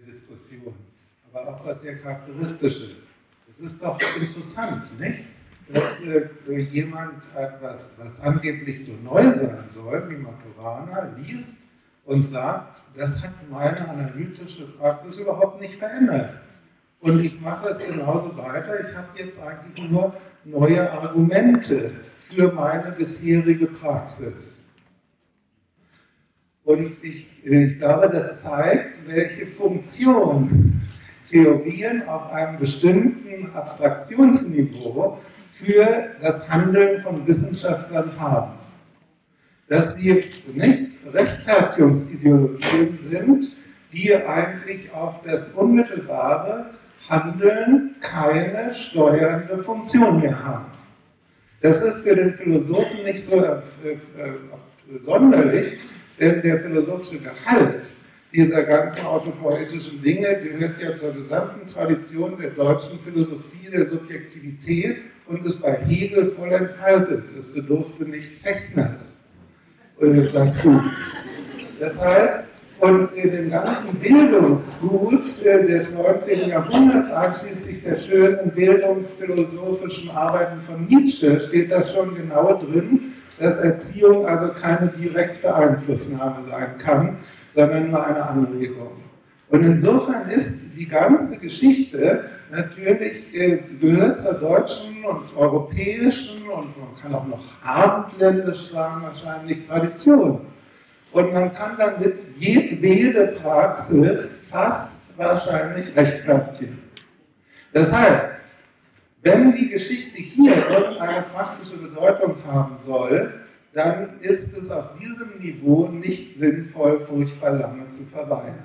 Diskussion, 0.08 0.74
aber 1.30 1.48
auch 1.48 1.66
was 1.66 1.82
sehr 1.82 1.94
charakteristisch 1.98 2.80
ist. 2.80 3.02
Es 3.50 3.60
ist 3.60 3.82
doch 3.82 4.00
interessant, 4.18 4.98
nicht? 4.98 5.24
Dass 5.70 6.00
äh, 6.00 6.30
jemand 7.38 7.54
etwas, 7.54 7.96
was 8.02 8.20
angeblich 8.20 8.84
so 8.84 8.92
neu 9.02 9.22
sein 9.34 9.64
soll, 9.72 10.08
wie 10.08 10.16
Maturana, 10.16 11.12
liest 11.16 11.58
und 12.04 12.24
sagt, 12.24 12.82
das 12.96 13.22
hat 13.22 13.32
meine 13.50 13.88
analytische 13.88 14.66
Praxis 14.78 15.18
überhaupt 15.18 15.60
nicht 15.60 15.74
verändert. 15.78 16.30
Und 17.00 17.24
ich 17.24 17.40
mache 17.40 17.68
es 17.68 17.90
genauso 17.90 18.36
weiter. 18.36 18.80
Ich 18.80 18.96
habe 18.96 19.06
jetzt 19.16 19.40
eigentlich 19.40 19.90
nur 19.90 20.14
neue 20.44 20.90
Argumente 20.90 21.92
für 22.28 22.52
meine 22.52 22.92
bisherige 22.92 23.66
Praxis. 23.66 24.64
Und 26.64 27.02
ich, 27.02 27.30
ich 27.44 27.78
glaube, 27.78 28.10
das 28.10 28.42
zeigt, 28.42 29.06
welche 29.06 29.46
Funktion 29.46 30.78
Theorien 31.30 32.08
auf 32.08 32.32
einem 32.32 32.58
bestimmten 32.58 33.52
Abstraktionsniveau 33.54 35.18
für 35.58 36.10
das 36.20 36.48
Handeln 36.48 37.00
von 37.00 37.26
Wissenschaftlern 37.26 38.12
haben. 38.18 38.52
Dass 39.68 39.96
sie 39.96 40.24
nicht 40.54 40.92
Rechtfertigungsideologien 41.12 42.98
sind, 43.10 43.52
die 43.92 44.14
eigentlich 44.14 44.92
auf 44.92 45.22
das 45.24 45.50
unmittelbare 45.50 46.66
Handeln 47.08 47.96
keine 48.00 48.72
steuernde 48.72 49.58
Funktion 49.58 50.20
mehr 50.20 50.44
haben. 50.44 50.66
Das 51.60 51.82
ist 51.82 52.02
für 52.02 52.14
den 52.14 52.34
Philosophen 52.34 53.04
nicht 53.04 53.24
so 53.24 53.42
äh, 53.42 53.62
äh, 53.90 53.98
sonderlich, 55.04 55.72
denn 56.20 56.40
der 56.42 56.60
philosophische 56.60 57.18
Gehalt 57.18 57.94
dieser 58.32 58.62
ganzen 58.62 59.04
autopoetischen 59.06 60.02
Dinge 60.02 60.38
gehört 60.40 60.80
ja 60.80 60.96
zur 60.96 61.12
gesamten 61.12 61.66
Tradition 61.66 62.38
der 62.38 62.50
deutschen 62.50 62.98
Philosophie 63.00 63.70
der 63.72 63.88
Subjektivität 63.88 64.98
und 65.28 65.44
ist 65.44 65.60
bei 65.60 65.76
Hegel 65.86 66.30
voll 66.30 66.50
entfaltet. 66.50 67.24
Es 67.38 67.48
bedurfte 67.48 68.04
nicht 68.04 68.36
Fechners 68.36 69.18
dazu. 70.32 70.80
Das 71.80 72.00
heißt, 72.00 72.40
und 72.80 73.12
in 73.16 73.32
dem 73.32 73.50
ganzen 73.50 73.92
Bildungsgut 73.96 75.44
äh, 75.44 75.66
des 75.66 75.90
19. 75.90 76.48
Jahrhunderts, 76.48 77.10
einschließlich 77.10 77.82
der 77.82 77.96
schönen 77.96 78.52
bildungsphilosophischen 78.52 80.10
Arbeiten 80.10 80.60
von 80.62 80.86
Nietzsche, 80.86 81.40
steht 81.40 81.72
das 81.72 81.92
schon 81.92 82.14
genau 82.14 82.56
drin, 82.56 83.14
dass 83.40 83.58
Erziehung 83.58 84.26
also 84.26 84.52
keine 84.52 84.88
direkte 84.88 85.52
Einflussnahme 85.52 86.40
sein 86.44 86.78
kann, 86.78 87.18
sondern 87.52 87.90
nur 87.90 88.06
eine 88.06 88.24
Anregung. 88.24 88.92
Und 89.48 89.64
insofern 89.64 90.28
ist 90.30 90.54
die 90.76 90.86
ganze 90.86 91.36
Geschichte 91.38 92.30
natürlich 92.50 93.34
äh, 93.34 93.58
gehört 93.80 94.18
zur 94.20 94.34
deutschen 94.34 95.04
und 95.04 95.36
europäischen 95.36 96.42
und 96.48 96.78
man 96.78 96.96
kann 97.00 97.14
auch 97.14 97.26
noch 97.26 97.44
abendländisch 97.62 98.70
sagen, 98.70 99.02
wahrscheinlich 99.02 99.66
Tradition. 99.66 100.40
Und 101.12 101.32
man 101.32 101.52
kann 101.54 101.76
damit 101.78 102.20
jedwede 102.38 103.28
Praxis 103.40 104.40
fast 104.50 104.98
wahrscheinlich 105.16 105.94
rechtfertigen. 105.96 106.78
Das 107.72 107.92
heißt, 107.92 108.44
wenn 109.22 109.52
die 109.52 109.68
Geschichte 109.68 110.18
hier 110.18 110.54
irgendeine 110.70 111.22
praktische 111.22 111.76
Bedeutung 111.76 112.36
haben 112.46 112.76
soll, 112.84 113.32
dann 113.72 114.20
ist 114.20 114.56
es 114.56 114.70
auf 114.70 114.98
diesem 115.00 115.38
Niveau 115.38 115.88
nicht 115.88 116.38
sinnvoll, 116.38 117.04
furchtbar 117.04 117.52
lange 117.52 117.88
zu 117.88 118.04
verweilen. 118.04 118.62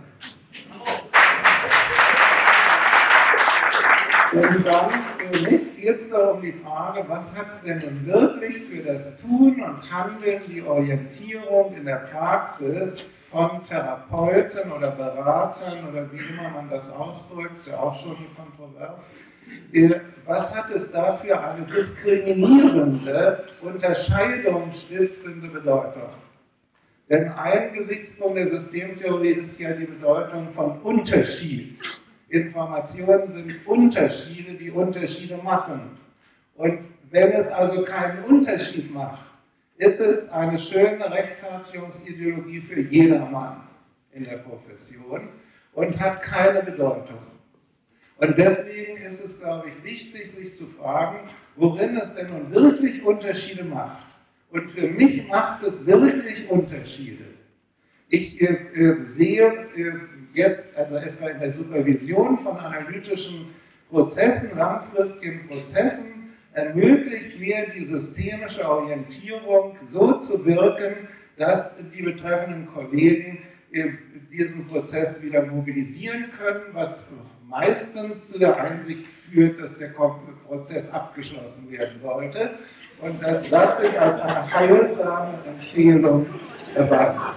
Und 4.34 4.68
dann 4.68 4.89
äh, 5.31 5.51
nicht 5.51 5.77
geht 5.80 5.97
es 5.97 6.10
da 6.10 6.31
um 6.31 6.41
die 6.41 6.53
Frage, 6.53 7.05
was 7.07 7.35
hat 7.35 7.49
es 7.49 7.61
denn 7.61 7.80
nun 7.80 8.05
wirklich 8.07 8.64
für 8.64 8.81
das 8.81 9.18
Tun 9.18 9.61
und 9.61 9.91
Handeln, 9.91 10.41
die 10.47 10.64
Orientierung 10.64 11.76
in 11.76 11.85
der 11.85 12.07
Praxis 12.11 13.05
von 13.31 13.64
Therapeuten 13.68 14.72
oder 14.72 14.89
Beratern 14.91 15.88
oder 15.88 16.11
wie 16.11 16.18
immer 16.18 16.49
man 16.49 16.68
das 16.69 16.91
ausdrückt, 16.91 17.60
ist 17.60 17.68
ja 17.68 17.77
auch 17.77 17.93
schon 17.99 18.18
kontrovers. 18.35 19.11
Äh, 19.72 19.89
was 20.26 20.55
hat 20.55 20.72
es 20.72 20.91
da 20.91 21.15
für 21.15 21.39
eine 21.39 21.65
diskriminierende, 21.65 23.45
unterscheidungsstiftende 23.61 25.47
Bedeutung? 25.47 26.10
Denn 27.07 27.30
ein 27.34 27.72
Gesichtspunkt 27.73 28.38
der 28.38 28.49
Systemtheorie 28.49 29.34
ist 29.34 29.60
ja 29.60 29.73
die 29.73 29.85
Bedeutung 29.85 30.47
von 30.55 30.80
Unterschied. 30.81 31.77
Informationen 32.34 33.31
sind 33.31 33.68
Unterschiede, 33.68 34.53
die 34.53 34.72
Unterschiede 34.72 35.38
machen. 35.38 35.81
Und 36.55 36.80
wenn 37.11 37.31
es 37.31 37.51
also 37.51 37.84
keinen 37.84 38.23
Unterschied 38.23 38.91
macht, 38.91 39.23
ist 39.77 39.99
es 39.99 40.30
eine 40.31 40.57
schöne 40.57 41.11
Rechtfertigungsideologie 41.11 42.61
für 42.61 42.80
jedermann 42.80 43.61
in 44.14 44.23
der 44.23 44.38
Profession 44.38 45.30
und 45.73 45.99
hat 45.99 46.23
keine 46.23 46.64
Bedeutung. 46.64 47.19
Und 48.18 48.35
deswegen 48.35 48.97
ist 48.97 49.23
es, 49.23 49.39
glaube 49.39 49.68
ich, 49.69 49.84
wichtig, 49.84 50.31
sich 50.31 50.55
zu 50.55 50.65
fragen, 50.65 51.30
worin 51.55 51.95
es 51.97 52.15
denn 52.15 52.27
nun 52.27 52.51
wirklich 52.51 53.03
Unterschiede 53.05 53.64
macht. 53.64 54.07
Und 54.49 54.72
für 54.72 54.88
mich 54.88 55.27
macht 55.27 55.61
es 55.64 55.85
wirklich 55.85 56.49
Unterschiede. 56.49 57.26
Ich 58.10 58.41
äh, 58.41 58.53
äh, 58.76 59.05
sehe 59.05 59.45
äh, 59.76 59.93
jetzt 60.34 60.76
also 60.76 60.95
etwa 60.95 61.30
in 61.30 61.39
der 61.39 61.53
Supervision 61.53 62.39
von 62.39 62.57
analytischen 62.57 63.47
Prozessen, 63.89 64.57
langfristigen 64.57 65.47
Prozessen, 65.47 66.34
ermöglicht 66.53 67.39
mir 67.39 67.68
die 67.76 67.85
systemische 67.85 68.68
Orientierung 68.68 69.76
so 69.88 70.14
zu 70.14 70.45
wirken, 70.45 71.07
dass 71.38 71.77
die 71.95 72.01
betreffenden 72.01 72.68
Kollegen 72.68 73.39
äh, 73.72 73.91
diesen 74.31 74.68
Prozess 74.68 75.22
wieder 75.22 75.45
mobilisieren 75.45 76.30
können, 76.38 76.61
was 76.73 77.03
meistens 77.47 78.27
zu 78.27 78.39
der 78.39 78.55
Einsicht 78.57 79.05
führt, 79.05 79.60
dass 79.60 79.77
der 79.77 79.93
Prozess 80.47 80.91
abgeschlossen 80.91 81.72
werden 81.72 81.99
sollte 82.01 82.51
und 83.01 83.22
dass 83.22 83.47
das 83.49 83.80
sich 83.80 83.99
als 83.99 84.19
eine 84.19 84.53
heilsame 84.53 85.39
Empfehlung 85.47 86.26
erweist. 86.76 87.35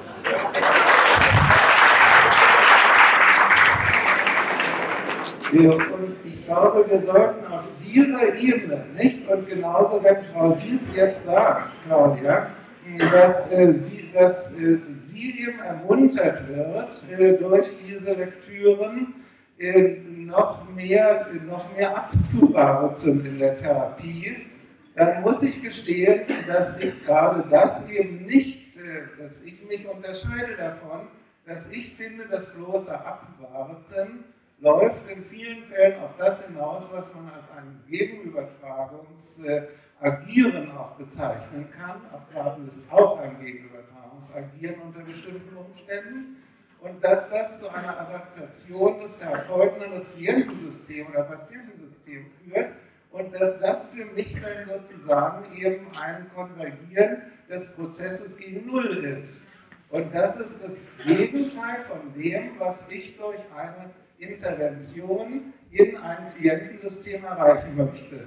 Und 5.58 6.16
ich 6.24 6.44
glaube, 6.44 6.84
wir 6.88 7.00
sollten 7.00 7.44
auf 7.52 7.68
dieser 7.84 8.34
Ebene, 8.36 8.84
nicht? 8.96 9.28
Und 9.28 9.48
genauso, 9.48 10.02
wenn 10.02 10.22
Frau 10.24 10.52
Sies 10.52 10.92
jetzt 10.94 11.24
sagt, 11.24 11.70
Claudia, 11.86 12.50
dass, 12.98 13.50
äh, 13.52 13.72
sie, 13.74 14.10
dass 14.12 14.52
äh, 14.54 14.78
sie 15.04 15.40
eben 15.40 15.58
ermuntert 15.60 16.44
wird, 16.48 17.04
äh, 17.18 17.38
durch 17.38 17.68
diese 17.86 18.14
Lektüren 18.14 19.14
äh, 19.58 19.96
noch, 20.06 20.68
mehr, 20.70 21.26
noch 21.46 21.74
mehr 21.76 21.96
abzuwarten 21.96 23.24
in 23.24 23.38
der 23.38 23.58
Therapie, 23.58 24.46
dann 24.94 25.22
muss 25.22 25.42
ich 25.42 25.62
gestehen, 25.62 26.22
dass 26.46 26.72
ich 26.78 27.00
gerade 27.02 27.44
das 27.50 27.88
eben 27.88 28.24
nicht, 28.24 28.76
äh, 28.76 29.22
dass 29.22 29.42
ich 29.42 29.64
mich 29.66 29.86
unterscheide 29.86 30.56
davon, 30.56 31.08
dass 31.46 31.68
ich 31.70 31.94
finde, 31.94 32.24
das 32.30 32.52
bloße 32.52 32.92
Abwarten 32.92 34.24
läuft 34.58 35.08
in 35.08 35.24
vielen 35.24 35.64
Fällen 35.64 36.00
auf 36.00 36.10
das 36.18 36.44
hinaus, 36.46 36.88
was 36.92 37.14
man 37.14 37.30
als 37.30 37.48
ein 37.56 37.82
Gegenübertragungsagieren 37.88 40.76
auch 40.76 40.96
bezeichnen 40.96 41.70
kann. 41.76 42.00
Abwarten 42.12 42.66
ist 42.66 42.92
auch 42.92 43.20
ein 43.20 43.38
Gegenübertragungsagieren 43.40 44.80
unter 44.82 45.00
bestimmten 45.00 45.56
Umständen. 45.56 46.42
Und 46.80 47.02
dass 47.02 47.30
das 47.30 47.60
zu 47.60 47.68
einer 47.68 48.00
Adaptation 48.00 49.00
des 49.00 49.16
Therapeuten 49.18 49.82
an 49.82 49.92
das 49.92 50.12
Klientensysteem 50.12 51.06
oder 51.08 51.22
Patientensystem 51.24 52.26
führt 52.44 52.72
und 53.10 53.34
dass 53.34 53.58
das 53.60 53.88
für 53.88 54.04
mich 54.14 54.40
dann 54.40 54.68
sozusagen 54.68 55.44
eben 55.56 55.88
ein 56.00 56.30
Konvergieren 56.34 57.22
des 57.48 57.72
Prozesses 57.72 58.36
gegen 58.36 58.66
Null 58.66 59.04
ist. 59.22 59.42
Und 59.88 60.14
das 60.14 60.36
ist 60.36 60.62
das 60.62 60.82
Gegenteil 61.04 61.82
von 61.88 62.12
dem, 62.14 62.50
was 62.58 62.84
ich 62.90 63.16
durch 63.16 63.40
eine 63.56 63.90
Intervention 64.18 65.52
in 65.70 65.96
ein 65.96 66.34
Klientensystem 66.36 67.24
erreichen 67.24 67.76
möchte. 67.76 68.26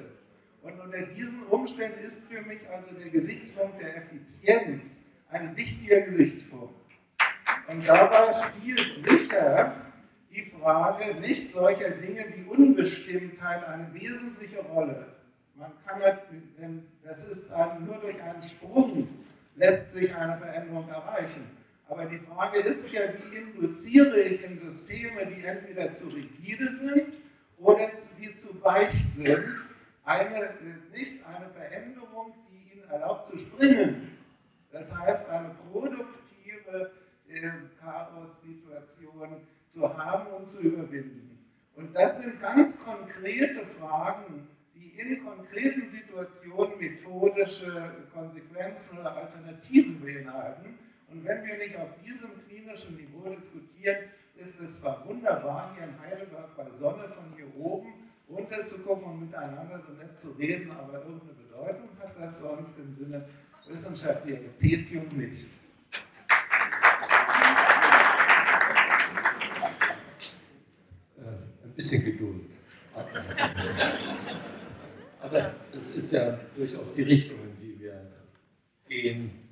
Und 0.62 0.80
unter 0.80 1.02
diesen 1.02 1.44
Umständen 1.44 2.04
ist 2.04 2.26
für 2.26 2.42
mich 2.42 2.60
also 2.70 2.94
der 2.96 3.10
Gesichtspunkt 3.10 3.82
der 3.82 3.98
Effizienz 3.98 5.02
ein 5.30 5.56
wichtiger 5.56 6.02
Gesichtspunkt. 6.02 6.76
Und 7.68 7.88
dabei 7.88 8.34
spielt 8.34 9.08
sicher 9.08 9.76
die 10.32 10.46
Frage 10.46 11.16
nicht 11.16 11.54
solcher 11.54 11.90
Dinge 11.92 12.26
wie 12.36 12.44
Unbestimmtheit 12.50 13.64
eine 13.66 13.94
wesentliche 13.94 14.60
Rolle. 14.60 15.16
Man 15.56 15.72
kann, 15.86 16.02
das 17.04 17.24
ist 17.26 17.52
ein, 17.52 17.86
nur 17.86 17.98
durch 17.98 18.22
einen 18.22 18.44
Sprung 18.44 19.08
lässt 19.56 19.92
sich 19.92 20.16
eine 20.16 20.38
Veränderung 20.38 20.88
erreichen. 20.90 21.59
Aber 21.90 22.06
die 22.06 22.20
Frage 22.20 22.60
ist 22.60 22.92
ja, 22.92 23.02
wie 23.18 23.38
induziere 23.38 24.20
ich 24.20 24.44
in 24.44 24.60
Systeme, 24.60 25.26
die 25.26 25.44
entweder 25.44 25.92
zu 25.92 26.08
rigide 26.08 26.66
sind 26.66 27.14
oder 27.58 27.90
die 28.20 28.36
zu 28.36 28.64
weich 28.64 29.04
sind, 29.04 29.44
eine, 30.04 30.54
nicht 30.94 31.26
eine 31.26 31.50
Veränderung, 31.50 32.34
die 32.52 32.74
ihnen 32.74 32.88
erlaubt 32.90 33.28
zu 33.28 33.40
springen. 33.40 34.18
Das 34.72 34.96
heißt, 34.96 35.30
eine 35.30 35.56
produktive 35.72 36.92
äh, 37.28 37.50
Chaos-Situation 37.82 39.42
zu 39.68 39.98
haben 39.98 40.28
und 40.34 40.48
zu 40.48 40.60
überwinden. 40.62 41.44
Und 41.76 41.96
das 41.96 42.22
sind 42.22 42.40
ganz 42.40 42.80
konkrete 42.80 43.66
Fragen, 43.66 44.48
die 44.76 44.90
in 45.00 45.26
konkreten 45.26 45.90
Situationen 45.90 46.78
methodische 46.78 48.06
Konsequenzen 48.14 49.00
oder 49.00 49.16
Alternativen 49.16 50.00
beinhalten 50.00 50.78
und 51.12 51.26
wenn 51.26 51.44
wir 51.44 51.58
nicht 51.58 51.76
auf 51.76 51.90
diesem 52.06 52.32
klinischen 52.48 52.96
Niveau 52.96 53.30
diskutieren, 53.30 53.98
ist 54.36 54.60
es 54.60 54.80
zwar 54.80 55.06
wunderbar, 55.08 55.76
hier 55.76 55.86
in 55.86 56.00
Heidelberg 56.00 56.56
bei 56.56 56.70
Sonne 56.78 57.10
von 57.10 57.34
hier 57.36 57.54
oben 57.58 57.94
runterzugucken 58.30 59.06
und 59.06 59.22
miteinander 59.22 59.80
so 59.80 59.94
nett 59.94 60.20
zu 60.20 60.32
reden, 60.32 60.72
aber 60.72 61.00
irgendeine 61.00 61.34
Bedeutung 61.34 61.90
hat 62.00 62.16
das 62.20 62.40
sonst 62.40 62.78
im 62.78 62.96
Sinne 62.96 63.24
wissenschaftlicher 63.68 64.58
Tätigung 64.58 65.08
nicht. 65.18 65.48
Äh, 71.18 71.66
ein 71.66 71.74
bisschen 71.76 72.06
Geduld. 72.06 72.46
Aber 75.22 75.54
es 75.76 75.90
ist 75.92 76.12
ja 76.14 76.40
durchaus 76.56 76.94
die 76.96 77.04
Richtung, 77.04 77.40
in 77.40 77.60
die 77.60 77.80
wir 77.80 78.08
gehen 78.88 79.49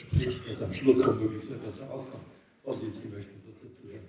spricht, 0.00 0.48
dass 0.50 0.62
am 0.62 0.72
Schluss 0.72 1.06
womöglich 1.06 1.44
so 1.44 1.54
etwas 1.54 1.80
herauskommt. 1.80 2.24
Sies, 2.72 3.02
Sie 3.02 3.08
möchten 3.10 3.42
das 3.46 3.60
dazu 3.60 3.88
sagen. 3.88 4.08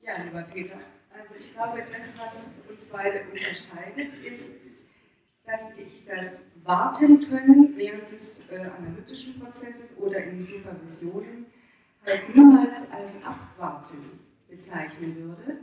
Ja, 0.00 0.22
lieber 0.24 0.42
Peter, 0.42 0.80
also 1.16 1.34
ich 1.38 1.52
glaube, 1.52 1.84
das, 1.92 2.18
was 2.18 2.58
uns 2.68 2.86
beide 2.86 3.20
unterscheidet, 3.30 4.14
ist, 4.24 4.70
dass 5.44 5.76
ich 5.76 6.04
das 6.06 6.52
Warten 6.64 7.20
können 7.28 7.74
während 7.76 8.10
des 8.10 8.42
äh, 8.50 8.58
analytischen 8.58 9.38
Prozesses 9.38 9.96
oder 9.98 10.22
in 10.24 10.44
Supervisionen 10.44 11.46
halt 12.06 12.34
niemals 12.34 12.90
als 12.90 13.22
Abwarten 13.22 14.20
bezeichnen 14.48 15.16
würde. 15.16 15.58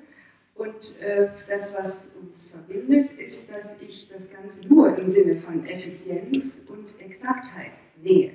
Und 0.56 1.00
äh, 1.00 1.30
das, 1.48 1.74
was 1.74 2.12
uns 2.22 2.50
verbindet, 2.50 3.12
ist, 3.14 3.50
dass 3.50 3.82
ich 3.82 4.10
das 4.10 4.30
Ganze 4.30 4.68
nur 4.68 4.98
im 4.98 5.08
Sinne 5.08 5.38
von 5.38 5.66
Effizienz 5.66 6.66
und 6.68 7.00
Exaktheit 7.00 7.72
sehe. 7.96 8.34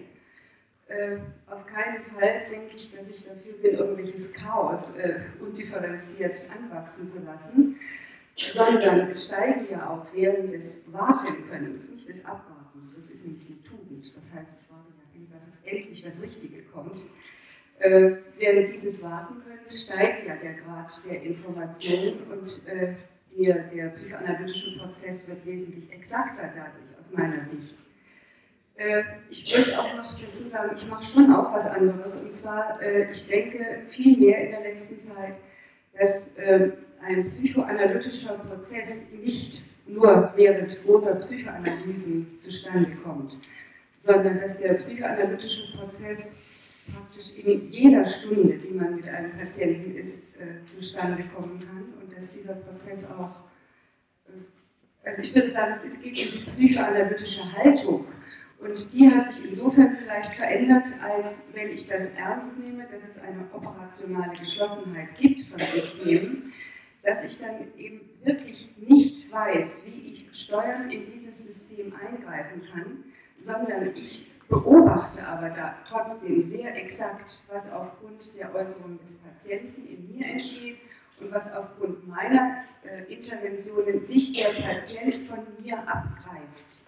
Äh, 0.86 1.16
auf 1.46 1.66
keinen 1.66 2.04
Fall 2.04 2.42
denke 2.50 2.76
ich, 2.76 2.94
dass 2.94 3.10
ich 3.10 3.24
dafür 3.24 3.54
bin, 3.54 3.72
irgendwelches 3.72 4.32
Chaos 4.34 4.96
äh, 4.96 5.20
undifferenziert 5.40 6.46
anwachsen 6.54 7.08
zu 7.08 7.20
lassen, 7.20 7.76
sondern 8.36 9.08
es 9.08 9.26
steigen 9.26 9.66
ja 9.70 9.88
auch 9.88 10.06
während 10.12 10.52
des 10.52 10.92
Wartenkönnens, 10.92 11.88
nicht 11.88 12.08
des 12.08 12.24
Abwartens. 12.24 12.94
Das 12.94 13.10
ist 13.10 13.24
nämlich 13.24 13.46
eine 13.46 13.62
Tugend. 13.62 14.14
Das 14.14 14.34
heißt, 14.34 14.52
ich 14.60 14.70
warte 14.70 14.90
ja, 14.90 15.34
dass 15.34 15.48
es 15.48 15.58
endlich 15.64 16.02
das 16.02 16.20
Richtige 16.20 16.62
kommt. 16.64 17.06
Äh, 17.78 18.16
während 18.38 18.68
dieses 18.68 19.02
Wartenkönnens 19.02 19.82
steigt 19.82 20.26
ja 20.26 20.36
der 20.36 20.54
Grad 20.54 20.92
der 21.06 21.22
Information 21.22 22.18
und 22.30 22.68
äh, 22.68 22.94
der, 23.36 23.64
der 23.64 23.88
psychoanalytische 23.88 24.78
Prozess 24.78 25.26
wird 25.26 25.44
wesentlich 25.46 25.90
exakter 25.90 26.52
dadurch, 26.54 26.98
aus 27.00 27.10
meiner 27.10 27.42
Sicht. 27.42 27.83
Äh, 28.76 29.02
ich 29.30 29.56
möchte 29.56 29.78
auch 29.78 29.94
noch 29.94 30.18
dazu 30.18 30.48
sagen, 30.48 30.76
ich 30.76 30.88
mache 30.88 31.06
schon 31.06 31.32
auch 31.32 31.52
was 31.52 31.66
anderes. 31.66 32.22
Und 32.22 32.32
zwar, 32.32 32.80
äh, 32.82 33.10
ich 33.10 33.26
denke 33.26 33.82
viel 33.88 34.18
mehr 34.18 34.44
in 34.44 34.50
der 34.50 34.60
letzten 34.60 35.00
Zeit, 35.00 35.36
dass 35.96 36.32
ähm, 36.36 36.72
ein 37.00 37.24
psychoanalytischer 37.24 38.34
Prozess 38.34 39.12
nicht 39.12 39.62
nur 39.86 40.32
während 40.34 40.80
großer 40.82 41.14
Psychoanalysen 41.16 42.40
zustande 42.40 42.90
kommt, 42.96 43.38
sondern 44.00 44.40
dass 44.40 44.58
der 44.58 44.74
psychoanalytische 44.74 45.76
Prozess 45.76 46.38
praktisch 46.92 47.32
in 47.36 47.70
jeder 47.70 48.06
Stunde, 48.06 48.58
die 48.58 48.74
man 48.74 48.96
mit 48.96 49.08
einem 49.08 49.36
Patienten 49.36 49.94
ist, 49.94 50.36
äh, 50.36 50.64
zustande 50.64 51.24
kommen 51.34 51.60
kann 51.60 51.84
und 52.00 52.14
dass 52.14 52.32
dieser 52.32 52.54
Prozess 52.54 53.06
auch, 53.10 53.44
also 55.04 55.22
ich 55.22 55.34
würde 55.34 55.50
sagen, 55.50 55.74
es 55.86 56.00
geht 56.00 56.26
um 56.26 56.38
die 56.38 56.44
psychoanalytische 56.44 57.52
Haltung 57.52 58.06
und 58.64 58.92
die 58.94 59.10
hat 59.10 59.30
sich 59.30 59.50
insofern 59.50 59.98
vielleicht 59.98 60.34
verändert, 60.34 60.88
als 61.02 61.44
wenn 61.52 61.70
ich 61.70 61.86
das 61.86 62.08
ernst 62.10 62.58
nehme, 62.60 62.86
dass 62.90 63.06
es 63.06 63.22
eine 63.22 63.44
operationale 63.52 64.32
Geschlossenheit 64.32 65.18
gibt 65.18 65.42
von 65.42 65.58
Systemen, 65.58 66.52
dass 67.02 67.24
ich 67.24 67.38
dann 67.38 67.76
eben 67.76 68.00
wirklich 68.22 68.74
nicht 68.78 69.30
weiß, 69.30 69.82
wie 69.86 70.12
ich 70.12 70.28
steuern 70.32 70.90
in 70.90 71.04
dieses 71.12 71.44
System 71.44 71.92
eingreifen 71.94 72.62
kann, 72.72 73.04
sondern 73.38 73.94
ich 73.94 74.30
beobachte 74.48 75.26
aber 75.26 75.50
da 75.50 75.74
trotzdem 75.86 76.42
sehr 76.42 76.74
exakt, 76.74 77.40
was 77.50 77.70
aufgrund 77.70 78.34
der 78.38 78.54
Äußerungen 78.54 78.98
des 78.98 79.16
Patienten 79.16 79.86
in 79.86 80.16
mir 80.16 80.26
entsteht 80.26 80.78
und 81.20 81.30
was 81.30 81.52
aufgrund 81.52 82.08
meiner 82.08 82.64
äh, 82.82 83.12
Interventionen 83.12 84.02
sich 84.02 84.32
der 84.32 84.48
Patient 84.48 85.16
von 85.28 85.40
mir 85.62 85.78
abgreift. 85.78 86.84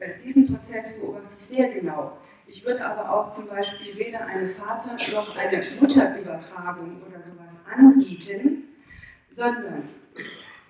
Äh, 0.00 0.18
diesen 0.24 0.48
Prozess 0.48 0.98
beobachte 0.98 1.34
ich 1.36 1.44
sehr 1.44 1.68
genau. 1.72 2.16
Ich 2.46 2.64
würde 2.64 2.84
aber 2.84 3.12
auch 3.14 3.30
zum 3.30 3.48
Beispiel 3.48 3.96
weder 3.96 4.24
eine 4.26 4.48
Vater- 4.48 4.96
noch 5.12 5.36
eine 5.36 5.62
Mutterübertragung 5.78 7.02
oder 7.06 7.22
sowas 7.22 7.60
anbieten, 7.70 8.64
sondern 9.30 9.88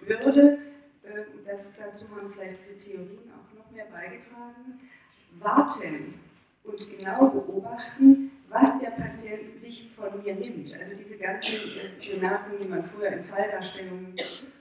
würde, 0.00 0.58
äh, 1.04 1.22
das, 1.46 1.76
dazu 1.76 2.06
haben 2.14 2.28
vielleicht 2.28 2.58
diese 2.58 2.76
Theorien 2.76 3.30
auch 3.32 3.56
noch 3.56 3.70
mehr 3.70 3.86
beigetragen, 3.86 4.80
warten 5.38 6.14
und 6.64 6.98
genau 6.98 7.28
beobachten, 7.28 8.32
was 8.48 8.80
der 8.80 8.90
Patient 8.90 9.58
sich 9.58 9.90
von 9.94 10.22
mir 10.24 10.34
nimmt. 10.34 10.76
Also 10.78 10.96
diese 10.96 11.18
ganzen 11.18 11.56
äh, 11.56 12.14
Bemerkungen, 12.14 12.58
die 12.58 12.68
man 12.68 12.84
früher 12.84 13.08
in 13.10 13.24
Falldarstellungen 13.24 14.12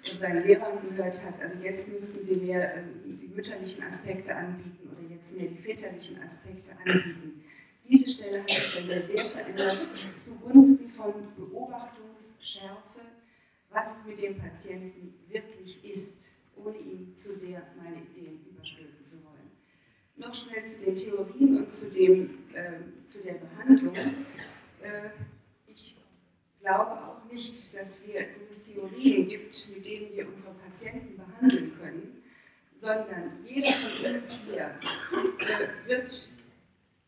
von 0.10 0.20
seinen 0.20 0.46
Lehrern 0.46 0.80
gehört 0.82 1.24
hat, 1.26 1.42
also 1.42 1.64
jetzt 1.64 1.94
müssten 1.94 2.24
sie 2.24 2.36
mehr 2.38 2.76
äh, 2.76 2.84
die 3.06 3.28
mütterlichen 3.28 3.84
Aspekte 3.84 4.36
anbieten 4.36 4.90
oder 4.90 5.14
jetzt 5.14 5.38
mehr 5.38 5.48
die 5.48 5.58
väterlichen 5.58 6.22
Aspekte 6.22 6.72
anbieten. 6.78 7.44
Diese 7.88 8.10
Stelle 8.10 8.44
hat 8.44 8.52
sich 8.52 8.86
mir 8.86 9.02
sehr 9.02 9.26
verändert 9.26 9.88
zugunsten 10.16 10.90
von 10.90 11.14
Beobachtungsschärfe, 11.36 13.02
was 13.72 14.06
mit 14.06 14.22
dem 14.22 14.38
Patienten 14.38 15.16
wirklich 15.28 15.84
ist, 15.84 16.32
ohne 16.56 16.78
ihm 16.78 17.16
zu 17.16 17.36
sehr 17.36 17.64
meine 17.82 17.98
Ideen 17.98 18.46
überstülpen 18.52 19.04
zu 19.04 19.24
wollen 19.24 19.40
noch 20.20 20.36
schnell 20.36 20.64
zu 20.64 20.82
den 20.82 20.96
Theorien 20.96 21.58
und 21.58 21.72
zu, 21.72 21.92
dem, 21.92 22.40
äh, 22.54 23.06
zu 23.06 23.20
der 23.20 23.36
Behandlung. 23.36 23.96
Äh, 24.82 25.10
glaube 26.70 26.92
auch 27.04 27.24
nicht, 27.32 27.74
dass, 27.76 28.06
wir, 28.06 28.26
es 28.50 28.64
Theorien 28.64 29.28
gibt, 29.28 29.70
mit 29.74 29.86
denen 29.86 30.16
wir 30.16 30.28
unsere 30.28 30.54
Patienten 30.54 31.18
behandeln 31.18 31.74
können, 31.80 32.24
sondern 32.78 33.44
jeder 33.46 33.72
von 33.72 34.14
uns 34.14 34.40
hier 34.46 34.78
äh, 35.48 35.88
wird 35.88 36.30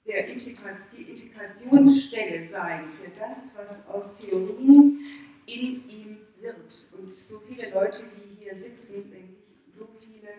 der 0.08 0.28
Integration, 0.28 0.90
die 0.98 1.04
Integrationsstelle 1.04 2.46
sein 2.46 2.90
für 2.92 3.12
das, 3.20 3.54
was 3.56 3.88
aus 3.88 4.16
Theorien 4.16 5.00
in 5.46 5.88
ihm 5.88 6.18
wird. 6.40 6.88
Und 6.98 7.14
so 7.14 7.40
viele 7.40 7.70
Leute, 7.70 8.04
die 8.16 8.44
hier 8.44 8.56
sitzen, 8.56 9.12
denke 9.12 9.36
ich, 9.48 9.74
so 9.74 9.88
viele 10.00 10.30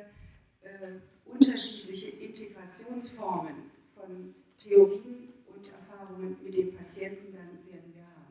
äh, 0.63 1.01
unterschiedliche 1.25 2.09
Integrationsformen 2.09 3.71
von 3.95 4.35
Theorien 4.59 5.33
und 5.47 5.71
Erfahrungen 5.73 6.37
mit 6.43 6.57
dem 6.57 6.75
Patienten 6.75 7.33
dann 7.33 7.73
werden 7.73 7.95
wir 7.95 8.03
haben. 8.03 8.23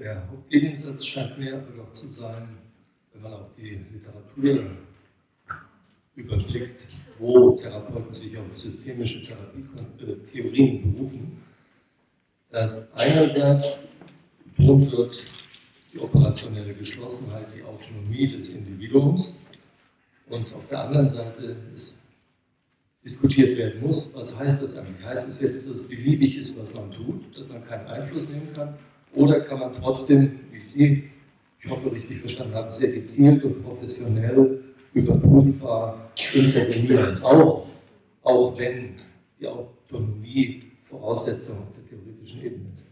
Der 0.00 0.26
Hauptgegensatz 0.30 1.04
scheint 1.04 1.38
mir 1.38 1.56
aber 1.56 1.92
zu 1.92 2.08
sein, 2.08 2.56
wenn 3.12 3.22
man 3.22 3.34
auch 3.34 3.50
die 3.54 3.84
Literatur 3.92 4.70
überblickt, 6.16 6.86
wo 7.18 7.50
Therapeuten 7.50 8.10
sich 8.10 8.38
auf 8.38 8.44
systemische 8.54 9.26
Therapietheorien 9.26 10.76
äh, 10.76 10.86
berufen, 10.86 11.42
dass 12.48 12.90
einerseits 12.94 13.88
betont 14.56 14.90
wird, 14.90 15.22
die 15.92 15.98
operationelle 15.98 16.72
Geschlossenheit, 16.72 17.48
die 17.54 17.62
Autonomie 17.62 18.32
des 18.32 18.54
Individuums 18.54 19.38
und 20.30 20.50
auf 20.54 20.66
der 20.66 20.84
anderen 20.84 21.08
Seite 21.08 21.56
es 21.74 21.98
diskutiert 23.04 23.58
werden 23.58 23.82
muss, 23.82 24.14
was 24.14 24.38
heißt 24.38 24.62
das 24.62 24.78
eigentlich? 24.78 25.04
Heißt 25.04 25.28
es 25.28 25.42
jetzt, 25.42 25.68
dass 25.68 25.76
es 25.76 25.88
beliebig 25.88 26.38
ist, 26.38 26.58
was 26.58 26.72
man 26.72 26.90
tut, 26.90 27.36
dass 27.36 27.50
man 27.50 27.62
keinen 27.66 27.86
Einfluss 27.86 28.30
nehmen 28.30 28.50
kann? 28.54 28.78
Oder 29.14 29.40
kann 29.40 29.60
man 29.60 29.74
trotzdem, 29.74 30.40
wie 30.52 30.62
Sie, 30.62 31.10
ich 31.58 31.70
hoffe, 31.70 31.92
richtig 31.92 32.18
verstanden 32.18 32.54
haben, 32.54 32.70
sehr 32.70 32.92
gezielt 32.92 33.44
und 33.44 33.62
professionell 33.62 34.62
überprüfbar 34.94 36.10
intervenieren, 36.32 37.22
auch, 37.22 37.66
auch 38.22 38.58
wenn 38.58 38.94
die 39.38 39.46
Autonomie 39.46 40.62
Voraussetzung 40.84 41.58
der 41.76 41.86
theoretischen 41.86 42.44
Ebene 42.44 42.64
ist? 42.72 42.89